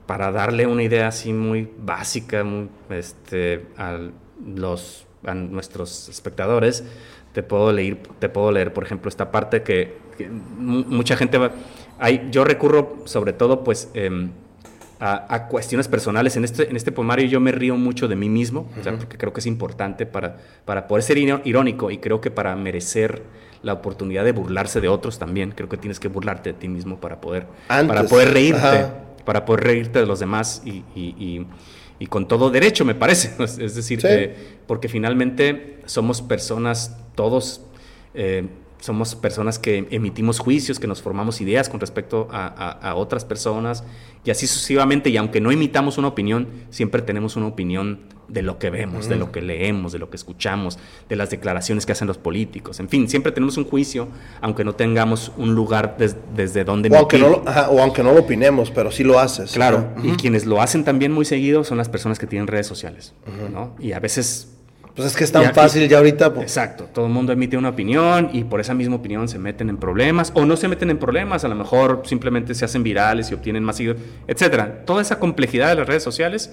[0.06, 3.98] para darle una idea así muy básica muy, este, a
[4.46, 6.84] los a nuestros espectadores,
[7.34, 9.98] te puedo leer, te puedo leer por ejemplo, esta parte que,
[10.58, 11.52] mucha gente va...
[11.98, 14.32] Hay, yo recurro sobre todo, pues, em,
[15.00, 16.36] a, cuestiones personales.
[16.36, 19.40] En este, en este poemario yo me río mucho de mí mismo, porque creo que
[19.40, 23.24] es importante para, para poder ser irónico y creo que para merecer
[23.62, 27.00] la oportunidad de burlarse de otros también, creo que tienes que burlarte de ti mismo
[27.00, 28.88] para poder, para poder reírte,
[29.26, 31.48] para poder reírte de los demás y, y, y,
[32.08, 33.32] con todo derecho, me parece.
[33.44, 34.02] Es decir,
[34.68, 37.62] porque finalmente somos personas, todos...
[38.14, 38.48] Eh,
[38.80, 43.84] somos personas que emitimos juicios, que nos formamos ideas con respecto a, otras personas
[44.24, 45.10] y así sucesivamente.
[45.10, 49.16] Y aunque no imitamos una opinión, siempre tenemos una opinión de lo que vemos, de
[49.16, 50.78] lo que leemos, de lo que escuchamos,
[51.10, 52.80] de las declaraciones que hacen los políticos.
[52.80, 54.08] En fin, siempre tenemos un juicio,
[54.40, 56.90] aunque no tengamos un lugar desde donde...
[56.90, 59.52] O aunque, no lo, o aunque no lo opinemos, pero sí lo haces.
[59.52, 63.14] Claro, y quienes lo hacen también muy seguido son las personas que tienen redes sociales.
[63.52, 63.76] ¿no?
[63.80, 64.59] Y a veces
[64.96, 66.34] pues es que es tan fácil ya ahorita.
[66.34, 66.44] Pues.
[66.44, 69.78] Exacto, todo el mundo emite una opinión y por esa misma opinión se meten en
[69.78, 73.34] problemas o no se meten en problemas, a lo mejor simplemente se hacen virales y
[73.34, 74.84] obtienen más seguidores, etcétera.
[74.86, 76.52] Toda esa complejidad de las redes sociales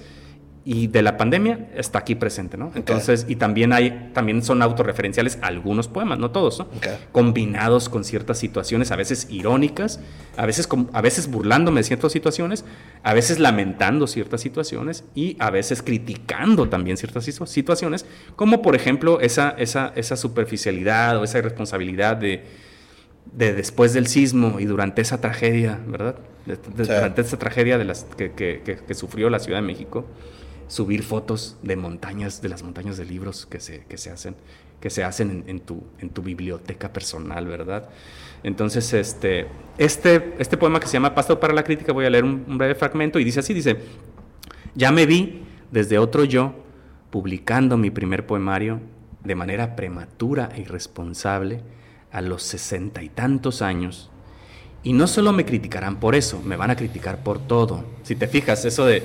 [0.69, 2.73] y de la pandemia está aquí presente, ¿no?
[2.75, 6.67] Entonces, y también hay, también son autorreferenciales algunos poemas, no todos, ¿no?
[7.13, 10.01] Combinados con ciertas situaciones, a veces irónicas,
[10.37, 12.65] a veces, a veces burlándome de ciertas situaciones,
[13.05, 19.21] a veces lamentando ciertas situaciones y a veces criticando también ciertas situaciones, como por ejemplo
[19.21, 22.43] esa, esa, esa superficialidad o esa irresponsabilidad de,
[23.33, 26.17] de después del sismo y durante esa tragedia, ¿verdad?
[26.77, 30.07] Durante esa tragedia de las que, que, que sufrió la Ciudad de México
[30.69, 34.35] subir fotos de montañas, de las montañas de libros que se, que se hacen,
[34.81, 37.89] que se hacen en, tu, en tu biblioteca personal, ¿verdad?
[38.43, 39.47] Entonces, este,
[39.79, 42.75] este, este poema que se llama Pasto para la Crítica, voy a leer un, breve
[42.75, 43.79] fragmento y dice así, dice,
[44.75, 46.55] ya me vi desde otro yo
[47.11, 48.81] publicando mi primer poemario
[49.25, 51.63] de manera prematura e irresponsable
[52.13, 54.11] a los sesenta y tantos años.
[54.83, 57.85] Y no solo me criticarán por eso, me van a criticar por todo.
[58.05, 59.03] Si te fijas, eso de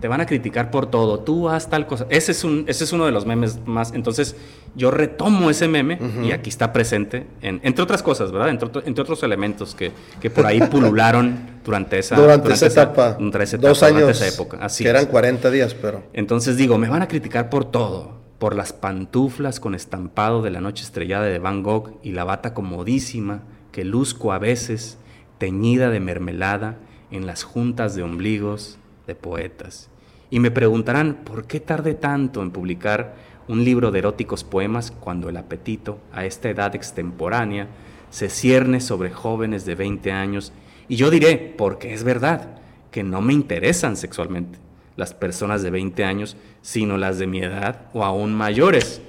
[0.00, 2.06] te van a criticar por todo, tú haz tal cosa.
[2.08, 3.92] Ese es, un, ese es uno de los memes más.
[3.92, 4.36] Entonces,
[4.76, 8.50] yo retomo ese meme y aquí está presente, entre otras cosas, ¿verdad?
[8.50, 13.14] Entre, entre otros elementos que, que, por ahí pulularon durante esa, durante, esa, etapa.
[13.14, 14.10] Durante esa etapa, Dos años.
[14.10, 14.58] esa época.
[14.60, 16.04] Así que eran 40 días, pero.
[16.12, 18.18] Entonces digo, me van a criticar por todo.
[18.38, 22.54] Por las pantuflas con estampado de la noche estrellada de Van Gogh y la bata
[22.54, 23.42] comodísima
[23.72, 24.96] que luzco a veces,
[25.38, 26.76] teñida de mermelada
[27.10, 29.90] en las juntas de ombligos de poetas.
[30.30, 33.16] Y me preguntarán, ¿por qué tardé tanto en publicar
[33.48, 37.66] un libro de eróticos poemas cuando el apetito, a esta edad extemporánea,
[38.10, 40.52] se cierne sobre jóvenes de 20 años?
[40.86, 42.60] Y yo diré, porque es verdad,
[42.90, 44.58] que no me interesan sexualmente
[44.96, 49.00] las personas de 20 años, sino las de mi edad o aún mayores.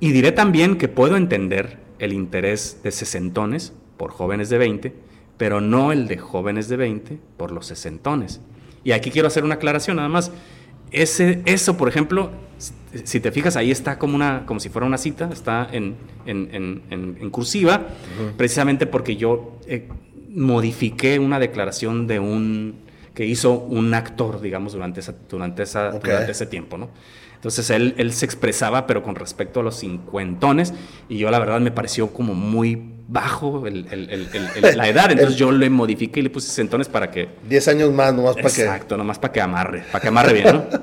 [0.00, 4.94] Y diré también que puedo entender el interés de sesentones por jóvenes de 20,
[5.36, 8.40] pero no el de jóvenes de 20 por los sesentones.
[8.84, 10.32] Y aquí quiero hacer una aclaración nada más.
[10.90, 12.30] Ese, eso, por ejemplo,
[13.04, 15.96] si te fijas, ahí está como, una, como si fuera una cita, está en,
[16.26, 17.86] en, cursiva,
[18.36, 19.88] precisamente porque yo eh,
[20.30, 26.30] modifiqué una declaración de un que hizo un actor, digamos, durante, esa, durante, esa, durante
[26.30, 26.88] ese tiempo, ¿no?
[27.34, 30.72] Entonces él, él se expresaba, pero con respecto a los cincuentones,
[31.08, 33.64] y yo la verdad me pareció como muy bajo
[34.76, 37.28] la edad, entonces yo le modifiqué y le puse centones para que...
[37.48, 38.62] Diez años más, nomás para que...
[38.62, 40.64] Exacto, nomás para que amarre, para que amarre bien, ¿no?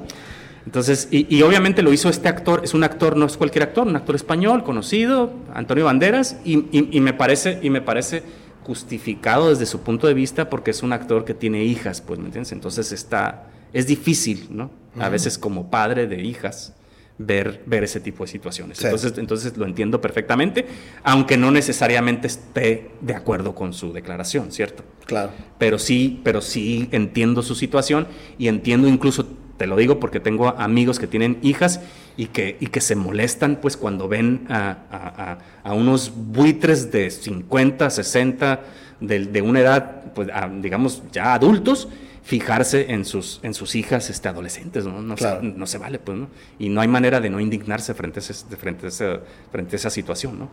[0.65, 3.95] Entonces, y, obviamente lo hizo este actor, es un actor, no es cualquier actor, un
[3.95, 8.23] actor español, conocido, Antonio Banderas, y, y, me parece, y me parece
[8.63, 12.25] justificado desde su punto de vista porque es un actor que tiene hijas, pues, ¿me
[12.25, 12.51] entiendes?
[12.51, 13.43] Entonces está,
[13.73, 14.71] es difícil, ¿no?
[14.97, 16.73] A veces como padre de hijas,
[17.17, 18.83] ver, ver ese tipo de situaciones.
[18.83, 20.65] Entonces, entonces lo entiendo perfectamente,
[21.03, 24.83] aunque no necesariamente esté de acuerdo con su declaración, ¿cierto?
[25.05, 25.31] Claro.
[25.57, 29.27] Pero sí, pero sí entiendo su situación y entiendo incluso,
[29.57, 31.79] te lo digo porque tengo amigos que tienen hijas
[32.17, 38.61] y que, y que se molestan pues cuando ven a, unos buitres de 50, 60,
[38.99, 40.27] de, de una edad, pues
[40.61, 41.87] digamos, ya adultos,
[42.25, 44.99] fijarse en sus, en sus hijas este, adolescentes, ¿no?
[44.99, 46.27] No, se, no se vale, pues, ¿no?
[46.57, 49.19] Y no hay manera de no indignarse frente a, ese, frente a, esa,
[49.51, 50.49] frente a esa situación, ¿no?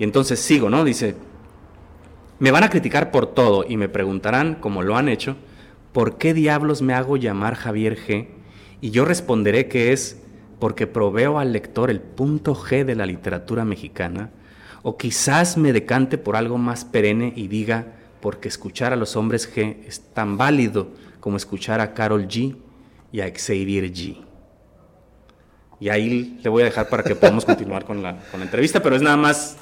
[0.00, 0.84] Y entonces sigo, ¿no?
[0.84, 1.14] Dice,
[2.40, 5.36] me van a criticar por todo y me preguntarán, como lo han hecho,
[5.92, 8.26] ¿por qué diablos me hago llamar Javier G?
[8.80, 10.20] Y yo responderé que es
[10.58, 14.30] porque proveo al lector el punto G de la literatura mexicana,
[14.82, 19.52] o quizás me decante por algo más perenne y diga, porque escuchar a los hombres
[19.54, 20.88] G es tan válido
[21.20, 22.56] como escuchar a Carol G
[23.12, 24.24] y a Xavier G.
[25.80, 28.82] Y ahí le voy a dejar para que podamos continuar con la, con la, entrevista,
[28.82, 29.56] pero es nada más,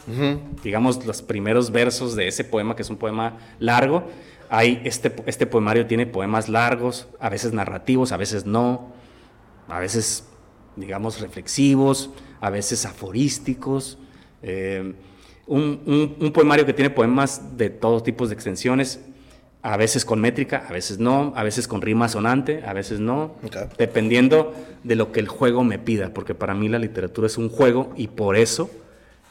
[0.65, 4.09] digamos, los primeros versos de ese poema, que es un poema largo.
[4.49, 8.93] hay este, este poemario tiene poemas largos, a veces narrativos, a veces no,
[9.69, 10.25] a veces,
[10.77, 12.11] digamos, reflexivos,
[12.41, 13.99] a veces aforísticos.
[14.43, 14.95] Eh,
[15.47, 19.01] un, poemario que tiene poemas de todos tipos de extensiones,
[19.63, 23.35] a veces con métrica, a veces no, a veces con rima sonante, a veces no,
[23.79, 24.55] dependiendo
[24.85, 27.93] de lo que el juego me pida, porque para mí la literatura es un juego
[27.97, 28.71] y por eso,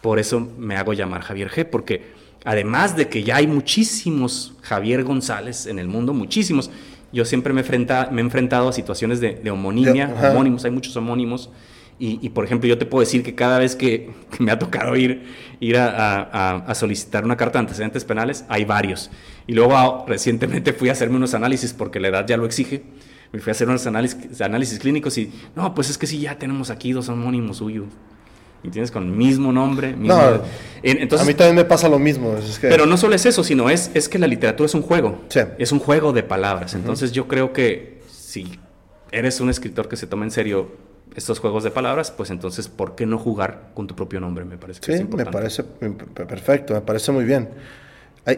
[0.01, 2.11] por eso me hago llamar Javier G, porque
[2.43, 6.69] además de que ya hay muchísimos Javier González en el mundo, muchísimos,
[7.13, 11.49] yo siempre me, me he enfrentado a situaciones de, homonimia, homónimos, hay muchos homónimos,
[11.97, 15.23] y, por ejemplo, yo te puedo decir que cada vez que, me ha tocado ir,
[15.61, 19.09] ir a, solicitar una carta de antecedentes penales, hay varios.
[19.47, 22.83] Y luego ah, recientemente fui a hacerme unos análisis porque la edad ya lo exige.
[23.31, 26.37] Me fui a hacer unos análisis, análisis clínicos y, no, pues es que sí, ya
[26.37, 27.85] tenemos aquí dos homónimos suyos.
[28.61, 29.95] Y tienes con mismo nombre.
[29.95, 30.41] no,
[30.81, 32.35] entonces, a mí también me pasa lo mismo.
[32.59, 35.21] Pero no solo es eso, sino es, es que la literatura es un juego.
[35.57, 36.73] Es un juego de palabras.
[36.73, 38.59] Entonces yo creo que si
[39.11, 40.84] eres un escritor que se toma en serio
[41.15, 44.45] estos juegos de palabras, pues entonces, ¿por qué no jugar con tu propio nombre?
[44.45, 45.29] Me parece que es importante.
[45.29, 47.49] me parece perfecto, me parece muy bien.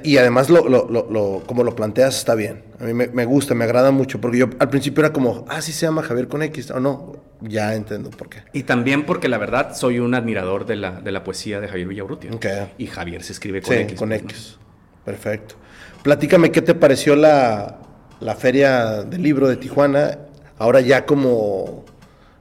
[0.03, 2.61] Y además, lo, lo, lo, como lo planteas, está bien.
[2.79, 5.71] A mí me, gusta, me agrada mucho, porque yo al principio era como, ah, sí
[5.71, 8.39] se llama Javier con X, o no, ya entiendo por qué.
[8.51, 11.87] Y también porque la verdad soy un admirador de la, de la poesía de Javier
[11.87, 12.31] Villaurrutia.
[12.77, 13.97] Y Javier se escribe con X.
[13.97, 14.57] con pues.
[15.05, 15.55] Perfecto.
[16.03, 17.79] Platícame, ¿qué te pareció la,
[18.19, 20.19] la feria del libro de Tijuana?
[20.57, 21.85] Ahora ya como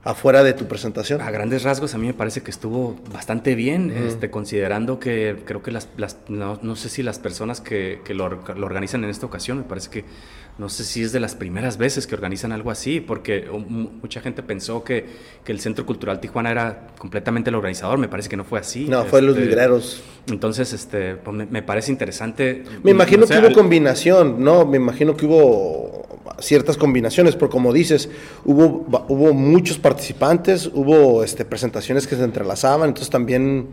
[0.07, 1.21] afuera de tu presentación.
[1.21, 5.61] A grandes rasgos a mí me parece que estuvo bastante bien, este, considerando que creo
[5.61, 5.89] que las,
[6.29, 10.05] no, sé si las personas que, lo, organizan en esta ocasión, me parece que
[10.57, 14.41] no sé si es de las primeras veces que organizan algo así, porque mucha gente
[14.43, 15.05] pensó que,
[15.43, 18.85] que el Centro Cultural Tijuana era completamente el organizador, me parece que no fue así.
[18.85, 20.01] No, fue los este, libreros.
[20.27, 22.63] Entonces, este, pues, me, parece interesante.
[22.81, 24.65] Me imagino que hubo combinación, ¿no?
[24.65, 26.07] Me imagino que hubo
[26.39, 28.09] ciertas combinaciones, porque como dices,
[28.45, 33.69] hubo, hubo muchos participantes, hubo este, presentaciones que se entrelazaban, entonces también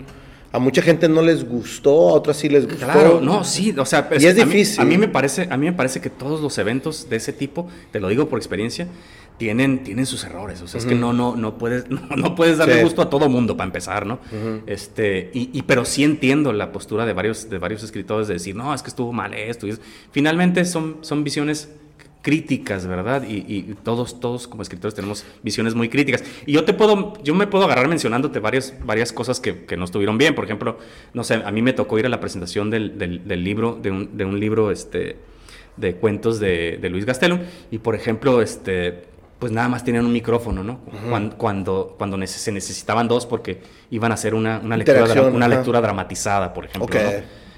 [0.55, 2.87] a mucha gente no les gustó, a otras sí les gustó.
[2.87, 4.81] Claro, no, sí, o sea, y es difícil.
[4.81, 7.67] a mí, me parece, a mí me parece que todos los eventos de ese tipo,
[7.91, 8.87] te lo digo por experiencia,
[9.37, 10.63] tienen, tienen sus errores.
[10.63, 11.87] O sea, es que no, no, no puedes,
[12.17, 14.21] no, puedes darle gusto a todo mundo para empezar, ¿no?
[14.67, 18.73] Este, y, pero sí entiendo la postura de varios, de varios escritores de decir, no,
[18.73, 19.67] es que estuvo mal esto.
[19.67, 19.77] Y
[20.13, 21.69] Finalmente son, son visiones
[22.25, 23.23] críticas, ¿verdad?
[23.29, 26.25] Y, todos, todos como escritores tenemos visiones muy críticas.
[26.47, 29.85] Y yo te puedo, yo me puedo agarrar mencionándote varias, varias cosas que, que no
[29.85, 30.35] estuvieron bien.
[30.35, 30.79] Por ejemplo,
[31.13, 34.17] no sé, a mí me tocó ir a la presentación del, del, libro, de un,
[34.17, 35.19] de un, libro este,
[35.77, 37.41] de cuentos de, de Luis Gastelum.
[37.71, 39.05] Y por ejemplo, este,
[39.39, 40.81] pues nada más tenían un micrófono, ¿no?
[41.37, 43.61] cuando, cuando, se necesitaban dos porque
[43.91, 46.99] iban a hacer una, una lectura, una lectura dramatizada, por ejemplo.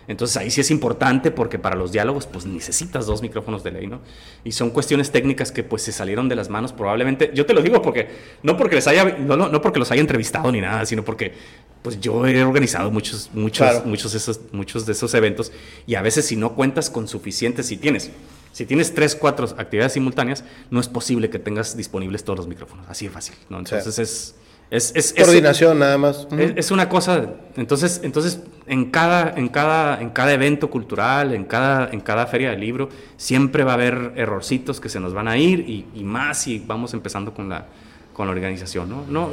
[0.09, 3.87] Entonces ahí sí es importante porque para los diálogos pues necesitas dos micrófonos de ley,
[3.87, 4.01] ¿no?
[4.45, 7.31] Y son cuestiones técnicas que pues se salieron de las manos probablemente.
[7.35, 8.09] Yo te lo digo porque
[8.43, 11.35] no porque les haya no, no, porque los haya entrevistado ni nada, sino porque
[11.83, 15.53] pues yo he organizado muchos muchos muchos esos muchos de esos eventos
[15.87, 18.11] y a veces si no cuentas con suficientes si tienes
[18.57, 22.87] si tienes tres, cuatro actividades simultáneas, no es posible que tengas disponibles todos los micrófonos.
[22.89, 23.59] Así de fácil, ¿no?
[23.59, 24.35] Entonces es
[24.71, 26.27] es, Coordinación nada más.
[26.57, 31.91] Es, una cosa, entonces, entonces en, cada, en, cada, en cada evento cultural, en cada,
[31.91, 35.39] en cada feria de libro, siempre va a haber errorcitos que se nos van a
[35.39, 35.61] ir
[35.95, 37.67] y, más si vamos empezando con la,
[38.13, 38.89] con la organización.
[38.89, 39.05] ¿no?
[39.07, 39.31] No,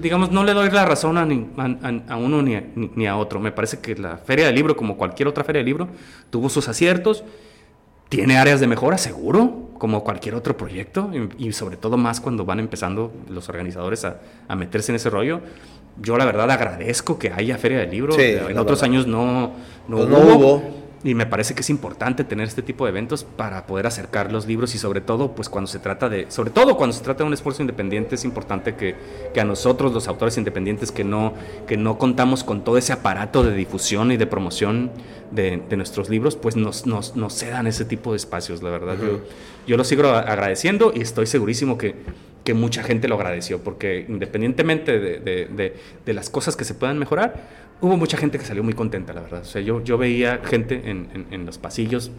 [0.00, 3.40] digamos, no le doy la razón a, a, uno ni a, ni a otro.
[3.40, 5.88] Me parece que la feria de libro, como cualquier otra feria de libro,
[6.30, 7.24] tuvo sus aciertos
[8.14, 12.60] tiene áreas de mejora, seguro, como cualquier otro proyecto, y, sobre todo más cuando van
[12.60, 15.40] empezando los organizadores a, a, meterse en ese rollo.
[16.00, 18.18] Yo la verdad agradezco que haya feria del libro.
[18.18, 19.52] en otros años no,
[19.88, 20.83] no, pues hubo.
[21.04, 24.46] Y me parece que es importante tener este tipo de eventos para poder acercar los
[24.46, 27.28] libros y sobre todo, pues cuando se trata de, sobre todo cuando se trata de
[27.28, 28.94] un esfuerzo independiente, es importante que,
[29.34, 31.34] que a nosotros, los autores independientes, que no,
[31.66, 34.92] que no contamos con todo ese aparato de difusión y de promoción
[35.30, 38.96] de, de nuestros libros, pues nos, nos, nos, cedan ese tipo de espacios, la verdad.
[38.98, 39.20] yo,
[39.66, 41.96] yo lo sigo agradeciendo y estoy segurísimo que,
[42.44, 45.74] que mucha gente lo agradeció, porque independientemente de, de,
[46.04, 47.48] de, las cosas que se puedan mejorar,
[47.80, 49.42] hubo mucha gente que salió muy contenta, la verdad.
[49.42, 52.10] O sea, yo, yo veía gente en, en, los pasillos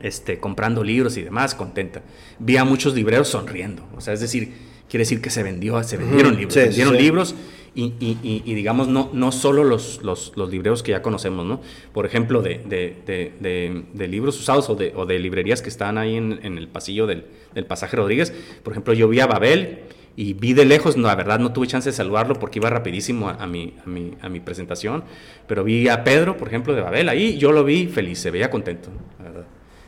[0.00, 2.02] este, comprando libros y demás, contenta.
[2.38, 3.84] Vi a muchos libreros sonriendo.
[3.96, 4.52] O sea, es decir,
[4.88, 7.34] quiere decir que se vendió, se vendieron libros, se vendieron libros
[7.74, 11.62] y, y, y, digamos, no, no solo los, los, los, libreros que ya conocemos, ¿no?
[11.94, 15.96] Por ejemplo, de, de, de, de libros usados o de, o de librerías que están
[15.96, 18.34] ahí en, en el pasillo del, del pasaje Rodríguez.
[18.62, 19.84] Por ejemplo, yo vi a Babel
[20.16, 23.28] y vi de lejos, no, la verdad no tuve chance de saludarlo porque iba rapidísimo
[23.28, 25.04] a, mi, a, mi, a mi presentación,
[25.46, 28.50] pero vi a Pedro, por ejemplo, de Babel, ahí yo lo vi feliz, se veía
[28.50, 28.90] contento,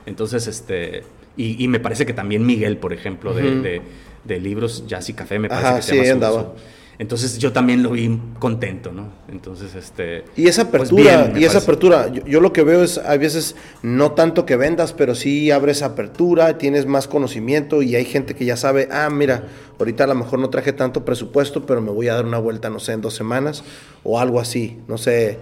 [0.07, 1.03] Entonces, este,
[1.37, 3.83] y, me parece que también Miguel, por ejemplo, de,
[4.25, 6.55] de, libros Jazz y Café, me parece que se llama andaba.
[6.99, 9.09] Entonces yo también lo vi contento, ¿no?
[9.29, 10.25] Entonces, este...
[10.37, 14.13] Y esa pues apertura, y esa apertura, yo, lo que veo es, a veces, no
[14.13, 18.57] tanto que vendas, pero sí abres apertura, tienes más conocimiento y hay gente que ya
[18.57, 19.45] sabe, ah, mira,
[19.79, 22.71] ahorita a lo mejor no traje tanto presupuesto, pero me voy a dar una vuelta,
[22.71, 23.65] no sé, en dos semanas
[24.03, 25.39] o algo así, no sé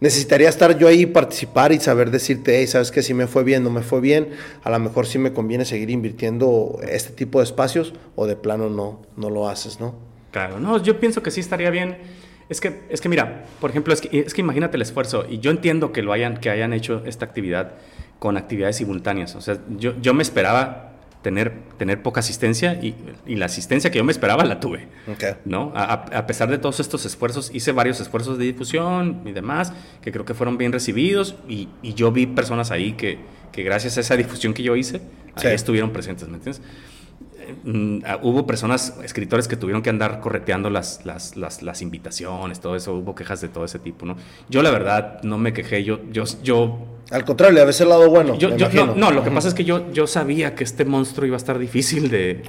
[0.00, 3.62] necesitaría estar yo ahí, participar y saber decirte, hey, sabes que si me fue bien,
[3.62, 4.30] no me fue bien,
[4.62, 8.68] a lo mejor sí me conviene seguir invirtiendo este tipo de espacios o de plano
[8.68, 9.94] no, no lo haces, ¿no?
[10.36, 11.96] Claro, no, yo pienso que sí estaría bien.
[12.50, 15.38] Es que, es que mira, por ejemplo, es que, es que imagínate el esfuerzo, y
[15.38, 17.72] yo entiendo que lo hayan, que hayan hecho esta actividad
[18.18, 19.34] con actividades simultáneas.
[19.34, 20.92] O sea, yo, yo me esperaba
[21.22, 22.94] tener, tener poca asistencia y,
[23.24, 24.88] y, la asistencia que yo me esperaba la tuve.
[25.46, 25.72] ¿no?
[25.74, 29.72] A, pesar de todos estos esfuerzos, hice varios esfuerzos de difusión y demás,
[30.02, 33.20] que creo que fueron bien recibidos y, y yo vi personas ahí que,
[33.52, 35.00] que, gracias a esa difusión que yo hice,
[35.34, 36.60] ahí estuvieron presentes, ¿me entiendes?
[37.64, 42.60] Mm, ah, hubo personas, escritores que tuvieron que andar correteando las, las, las, las, invitaciones,
[42.60, 44.16] todo eso, hubo quejas de todo ese tipo, ¿no?
[44.48, 46.00] Yo la verdad no me quejé, yo...
[46.10, 46.78] yo, yo
[47.10, 48.36] Al contrario, a veces el lado bueno.
[48.36, 48.50] Yo,
[48.96, 51.58] no, lo que pasa es que yo, yo sabía que este monstruo iba a estar
[51.58, 52.42] difícil de,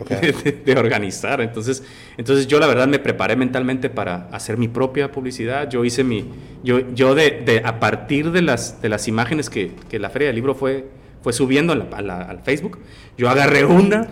[0.65, 1.84] de, organizar, entonces,
[2.18, 6.26] entonces yo la verdad me preparé mentalmente para hacer mi propia publicidad, yo hice mi...
[6.64, 10.28] Yo, yo de, de a partir de las, de las imágenes que, que la Feria
[10.28, 10.86] del Libro fue,
[11.22, 12.80] fue subiendo al Facebook,
[13.18, 14.07] yo agarré una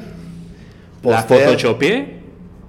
[1.05, 2.19] la photoshopeé,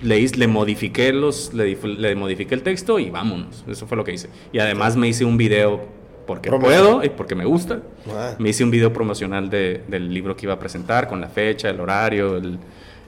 [0.02, 3.64] le, le modifiqué los, le, le, modifiqué el texto y vámonos.
[3.68, 4.28] Eso fue lo que hice.
[4.52, 5.86] Y además me hice un video
[6.26, 7.80] porque puedo y porque me gusta.
[8.10, 8.34] Ah.
[8.38, 11.70] Me hice un video promocional de, del libro que iba a presentar con la fecha,
[11.70, 12.58] el horario, el,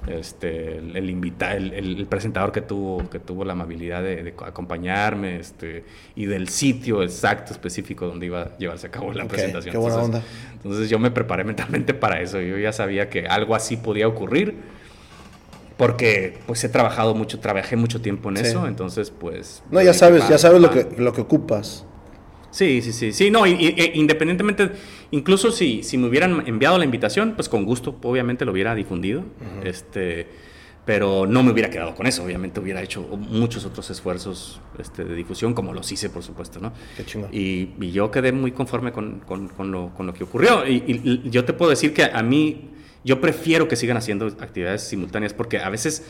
[0.06, 5.84] este, el, el, el, presentador que tuvo, que tuvo la amabilidad de, acompañarme este,
[6.14, 9.72] y del sitio exacto, específico donde iba a llevarse a cabo la presentación.
[9.72, 10.52] Qué buena entonces, onda.
[10.54, 12.40] entonces yo me preparé mentalmente para eso.
[12.40, 14.77] Yo ya sabía que algo así podía ocurrir
[15.78, 19.62] porque pues he trabajado mucho, trabajé mucho tiempo en eso, entonces pues...
[19.70, 21.86] No, ya sabes, ya sabes lo que, lo que ocupas.
[22.50, 24.72] Sí, sí, sí, sí, no, e independientemente,
[25.12, 29.22] incluso si, si me hubieran enviado la invitación, pues con gusto, obviamente lo hubiera difundido,
[29.62, 30.26] este,
[30.84, 35.14] pero no me hubiera quedado con eso, obviamente hubiera hecho muchos otros esfuerzos este, de
[35.14, 36.72] difusión, como los hice, por supuesto, ¿no?
[36.96, 37.30] Qué chingón.
[37.32, 40.82] Y, y, yo quedé muy conforme con, con, con, lo, con lo, que ocurrió, y,
[40.86, 42.70] y yo te puedo decir que a mí
[43.04, 46.02] yo prefiero que sigan haciendo actividades simultáneas porque a veces,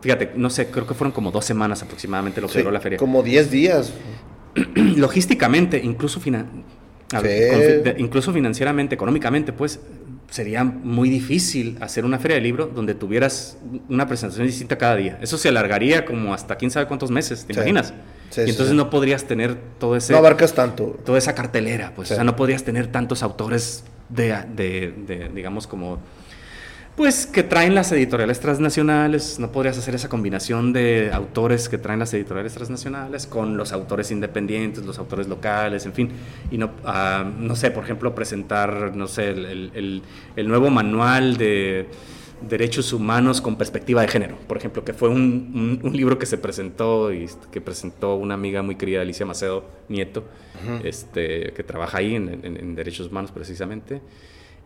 [0.00, 2.98] fíjate, no sé, creo que fueron como dos semanas aproximadamente lo que duró la feria.
[2.98, 3.92] Como 10 días.
[4.74, 6.20] Logísticamente, incluso,
[7.98, 9.80] incluso financieramente, económicamente, pues
[10.30, 13.56] sería muy difícil hacer una feria de libro donde tuvieras
[13.88, 15.18] una presentación distinta cada día.
[15.22, 17.94] Eso se alargaría como hasta quién sabe cuántos meses, ¿te imaginas?
[18.36, 20.12] y entonces no podrías tener todo ese...
[20.12, 20.98] No abarcas tanto.
[21.04, 22.10] Toda esa cartelera, pues.
[22.10, 26.00] O sea, no podrías tener tantos autores de, de digamos, como
[26.96, 31.98] pues que traen las editoriales transnacionales, no podrías hacer esa combinación de autores que traen
[31.98, 36.10] las editoriales transnacionales con los autores independientes, los autores locales, en fin,
[36.52, 40.02] y no, ah, no sé, por ejemplo, presentar, no sé, el,
[40.36, 41.88] nuevo manual de
[42.48, 47.12] derechos humanos con perspectiva de género, por ejemplo, que fue un, libro que se presentó
[47.12, 50.22] y que presentó una amiga muy querida, Alicia Macedo Nieto,
[50.84, 54.00] este, que trabaja ahí en, en derechos humanos precisamente.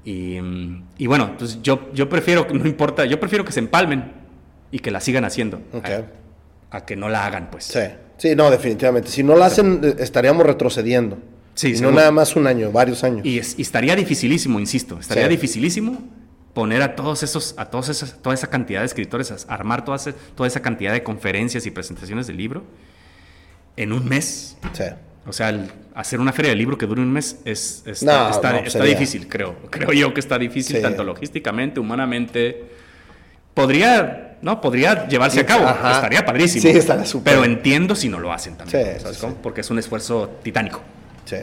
[0.04, 4.12] Y, bueno, pues yo, yo prefiero, no importa, yo prefiero que se empalmen
[4.70, 5.60] y que la sigan haciendo.
[6.70, 7.64] A, que no la hagan, pues.
[7.64, 7.80] Sí,
[8.16, 9.10] sí, no, definitivamente.
[9.10, 11.18] Si no la hacen, estaríamos retrocediendo.
[11.54, 13.26] Sí, no nada más un año, varios años.
[13.26, 15.98] Y, estaría dificilísimo, insisto, estaría dificilísimo
[16.54, 19.96] poner a todos esos, a todos esas, toda esa cantidad de escritores, a armar toda
[19.96, 22.64] esa, toda esa cantidad de conferencias y presentaciones del libro
[23.76, 24.56] en un mes.
[24.72, 24.84] Sí.
[25.28, 25.54] O sea,
[25.94, 28.30] hacer una feria de libro que dure un mes es, está,
[28.64, 29.56] está, difícil, creo.
[29.68, 32.64] Creo yo que está difícil, tanto logísticamente, humanamente.
[33.52, 34.60] Podría, ¿no?
[34.60, 35.68] Podría llevarse a cabo.
[35.68, 36.62] Estaría padrísimo.
[36.62, 37.34] Sí, estaría súper.
[37.34, 39.00] Pero entiendo si no lo hacen también.
[39.00, 39.34] ¿sabes cómo?
[39.34, 40.80] Porque es un esfuerzo titánico.
[41.24, 41.36] Sí.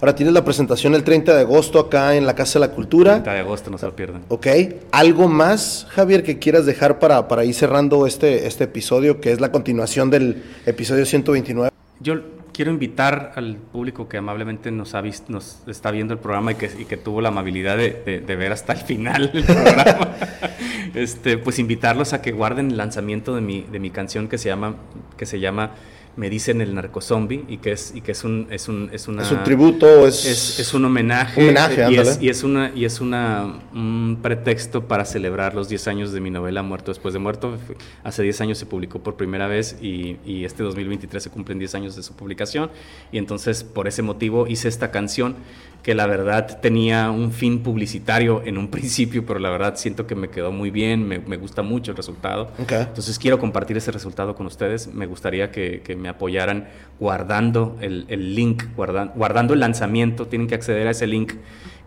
[0.00, 3.12] Ahora tienes la presentación el 30 de agosto acá en la Casa de la Cultura.
[3.12, 4.22] 30 de agosto, no se lo pierdan.
[4.28, 4.46] Ok.
[4.90, 9.40] ¿Algo más, Javier, que quieras dejar para, para ir cerrando este, este episodio, que es
[9.40, 11.70] la continuación del episodio 129?
[12.00, 12.14] Yo
[12.52, 16.54] quiero invitar al público que amablemente nos, ha visto, nos está viendo el programa y
[16.56, 20.08] que, y que tuvo la amabilidad de, de, ver hasta el final el programa,
[20.94, 24.48] este, pues invitarlos a que guarden el lanzamiento de mi, de mi canción que se
[24.48, 24.76] llama,
[25.16, 25.72] que se llama
[26.20, 29.22] me dicen el narcozombie y que es y que es un es un es una
[29.22, 32.84] es un tributo es es, es un homenaje, homenaje y, es, y, es, una y
[32.84, 37.20] es una un pretexto para celebrar los 10 años de mi novela Muerto después de
[37.20, 37.56] muerto.
[38.04, 41.74] Hace 10 años se publicó por primera vez y, y este 2023 se cumplen 10
[41.74, 42.70] años de su publicación.
[43.12, 45.36] Y entonces por ese motivo hice esta canción
[45.82, 50.14] que la verdad tenía un fin publicitario en un principio, pero la verdad siento que
[50.14, 52.50] me quedó muy bien, me, me gusta mucho el resultado.
[52.62, 52.82] Okay.
[52.82, 54.92] Entonces quiero compartir ese resultado con ustedes.
[54.92, 60.26] Me gustaría que, que me apoyaran guardando el, el link, guardan, guardando el lanzamiento.
[60.26, 61.34] Tienen que acceder a ese link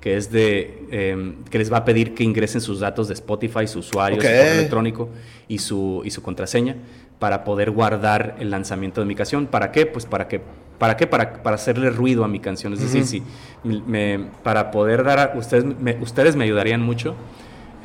[0.03, 3.67] que es de eh, que les va a pedir que ingresen sus datos de Spotify,
[3.67, 4.29] su usuario, Okay.
[4.29, 5.09] su correo electrónico
[5.47, 6.75] y su, y su contraseña
[7.23, 9.47] para poder guardar el lanzamiento de mi canción.
[9.47, 9.85] ¿Para qué?
[9.85, 10.41] Pues para que
[10.77, 11.07] ¿Para qué?
[11.07, 12.73] Para, para hacerle ruido a mi canción.
[12.73, 13.09] Es decir, Ujú.
[13.09, 17.15] si me, para poder dar a ustedes, me, ustedes me ayudarían mucho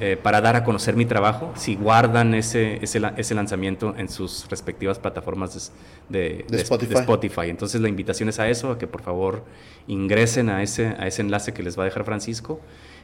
[0.00, 4.48] eh, para dar a conocer mi trabajo si guardan ese, ese, ese lanzamiento en sus
[4.50, 5.70] respectivas plataformas
[6.08, 6.94] de, de- De Spotify.
[6.94, 7.42] de Spotify.
[7.50, 9.44] Entonces la invitación es a eso, a que por favor
[9.86, 12.60] ingresen a ese, a ese enlace que les va a dejar Francisco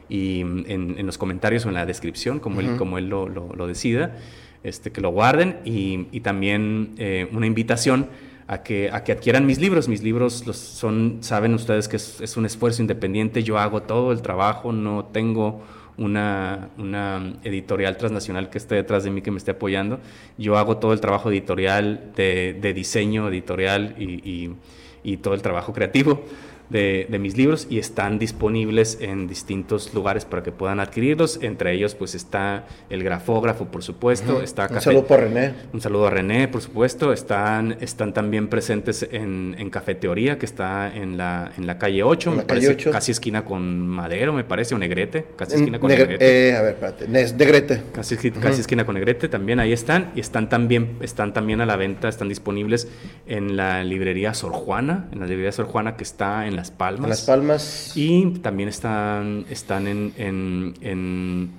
[0.08, 2.78] y mm, en, en los comentarios o en la descripción, como él, Ujú.
[2.78, 4.16] como él lo, lo- lo decida,
[4.64, 8.08] este, que lo guarden y, y también eh, una invitación
[8.48, 9.88] a que, a que adquieran mis libros.
[9.88, 14.10] Mis libros los son, saben ustedes que es, es un esfuerzo independiente, yo hago todo
[14.12, 15.62] el trabajo, no tengo
[15.96, 20.00] una, una editorial transnacional que esté detrás de mí que me esté apoyando.
[20.36, 24.54] Yo hago todo el trabajo editorial, de, de diseño editorial y, y-
[25.06, 26.24] y todo el trabajo creativo
[26.70, 31.38] de, de mis libros y están disponibles en distintos lugares para que puedan adquirirlos.
[31.42, 35.52] Entre ellos pues está el grafógrafo, por supuesto, está Un saludo por René.
[35.72, 37.12] un saludo a René, por supuesto.
[37.12, 42.30] Están, están también presentes en, en Cafeteoría, que está en la, en la calle 8.
[42.30, 42.90] En la me calle parece, 8.
[42.92, 45.26] Casi esquina con Madero, me parece, o Negrete.
[45.36, 46.48] Casi esquina con Negre- Negrete.
[46.50, 47.08] eh, a ver, espérate.
[47.08, 47.82] Negrete.
[47.92, 50.12] Casi, casi esquina con Negrete, también ahí están.
[50.16, 52.88] Y están también, están también a la venta, están disponibles
[53.26, 57.04] en la librería Sor Juana, en la librería Sor Juana que está en Las Palmas.
[57.04, 57.92] En Las Palmas.
[57.94, 61.50] Y también están, están en, en, en,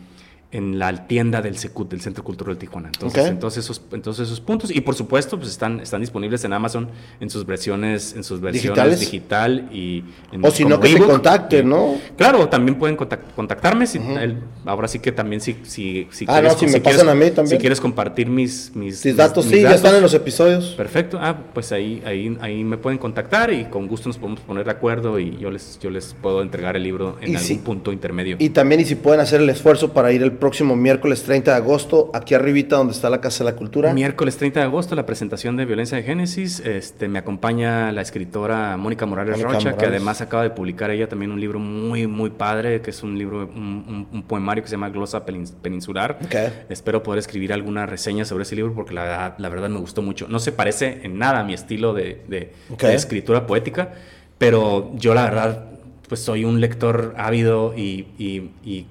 [0.55, 2.87] en la tienda del Secut, del Centro Cultural Tijuana.
[2.93, 3.29] Entonces, Ok.
[3.29, 4.71] entonces, esos, entonces esos puntos.
[4.71, 8.63] Y por supuesto, pues están, están disponibles en Amazon en sus versiones, en sus versiones
[8.63, 8.99] ¿Digitales?
[8.99, 11.95] digital y en- O si no, que te contacten, ¿no?
[12.17, 13.85] Claro, también pueden contac- contactarme.
[13.87, 17.09] Si, el- ahora sí que también si, si, si Ah, no, si me quieres- pasan
[17.09, 17.47] a mí también.
[17.47, 20.73] Si quieres compartir mis, mis, datos, mis sí, ya datos, están en los episodios.
[20.77, 24.63] Perfecto, ah, pues ahí, ahí, ahí me pueden contactar y con gusto nos podemos poner
[24.65, 28.37] de acuerdo y yo les, yo les puedo entregar el libro en algún punto intermedio.
[28.39, 31.57] Y también, y si pueden hacer el esfuerzo para ir el próximo miércoles 30 de
[31.57, 33.91] agosto, aquí arribita donde está la Casa de la Cultura.
[33.95, 36.59] Miércoles 30 de agosto, la presentación de Violencia de Génesis.
[36.59, 39.89] Este, me acompaña la escritora Mónica Morales Mónica Rocha, que Morales.
[39.89, 43.39] además acaba de publicar ella también un libro muy, muy padre, que es un libro,
[43.55, 46.19] un, un- un poemario que se llama Glosa Peninsular.
[46.23, 46.35] Ok.
[46.69, 50.03] Espero poder escribir alguna reseña sobre ese libro porque la verdad, la verdad me gustó
[50.03, 50.27] mucho.
[50.27, 52.83] No se parece en nada a mi estilo de, de- Ok.
[52.83, 53.93] de escritura poética,
[54.37, 55.65] pero yo la verdad
[56.07, 58.85] pues soy un lector ávido y, y- y-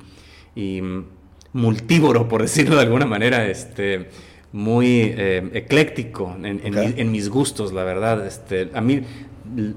[0.56, 0.82] y,
[1.54, 4.10] multívoro, por decirlo de alguna manera, este,
[4.52, 4.86] muy
[5.16, 6.84] eh, ecléctico en, en Ok.
[6.94, 8.26] mi- en mis gustos, la verdad.
[8.26, 9.00] Este, a mí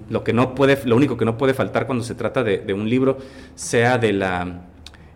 [0.09, 2.73] lo, que no puede, lo único que no puede faltar cuando se trata de, de
[2.73, 3.17] un libro,
[3.55, 4.65] sea de la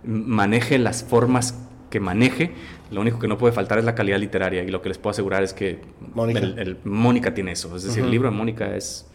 [0.05, 1.57] maneje las formas
[1.89, 2.51] que maneje,
[2.89, 5.11] lo único que no puede faltar es la calidad literaria y lo que les puedo
[5.11, 5.79] asegurar es que
[6.13, 6.39] Mónica.
[6.39, 9.05] el- el- Mónica tiene eso, es decir, el libro de Mónica es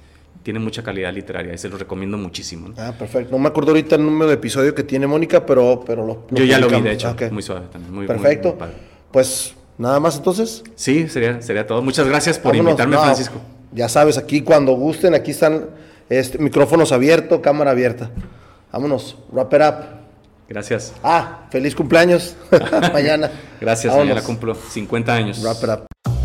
[0.47, 2.69] tiene mucha calidad literaria y se lo recomiendo muchísimo.
[2.69, 2.75] ¿no?
[2.79, 3.33] Ah, perfecto.
[3.33, 6.45] No me acuerdo ahorita el número de episodio que tiene Mónica, pero, pero lo, Yo
[6.45, 8.51] ya lo vi, de hecho, muy suave también, muy muy- Perfecto.
[8.51, 8.75] muy padre.
[9.11, 10.63] pues nada más entonces.
[10.77, 11.83] Sí, sería, sería todo.
[11.83, 12.71] Muchas gracias por Vámonos.
[12.71, 13.41] invitarme, No, Francisco.
[13.73, 15.67] Ya sabes, aquí cuando gusten, aquí están
[16.09, 18.13] este, micrófonos abiertos, cámara abierta.
[18.73, 19.75] Vámonos, wrap it up.
[20.49, 20.93] Gracias.
[21.03, 22.37] Ah, feliz cumpleaños.
[22.93, 23.33] Mañana.
[23.61, 24.11] Gracias, Vámonos.
[24.15, 25.43] mañana cumplo 50 años.
[25.43, 26.16] Wrap it up.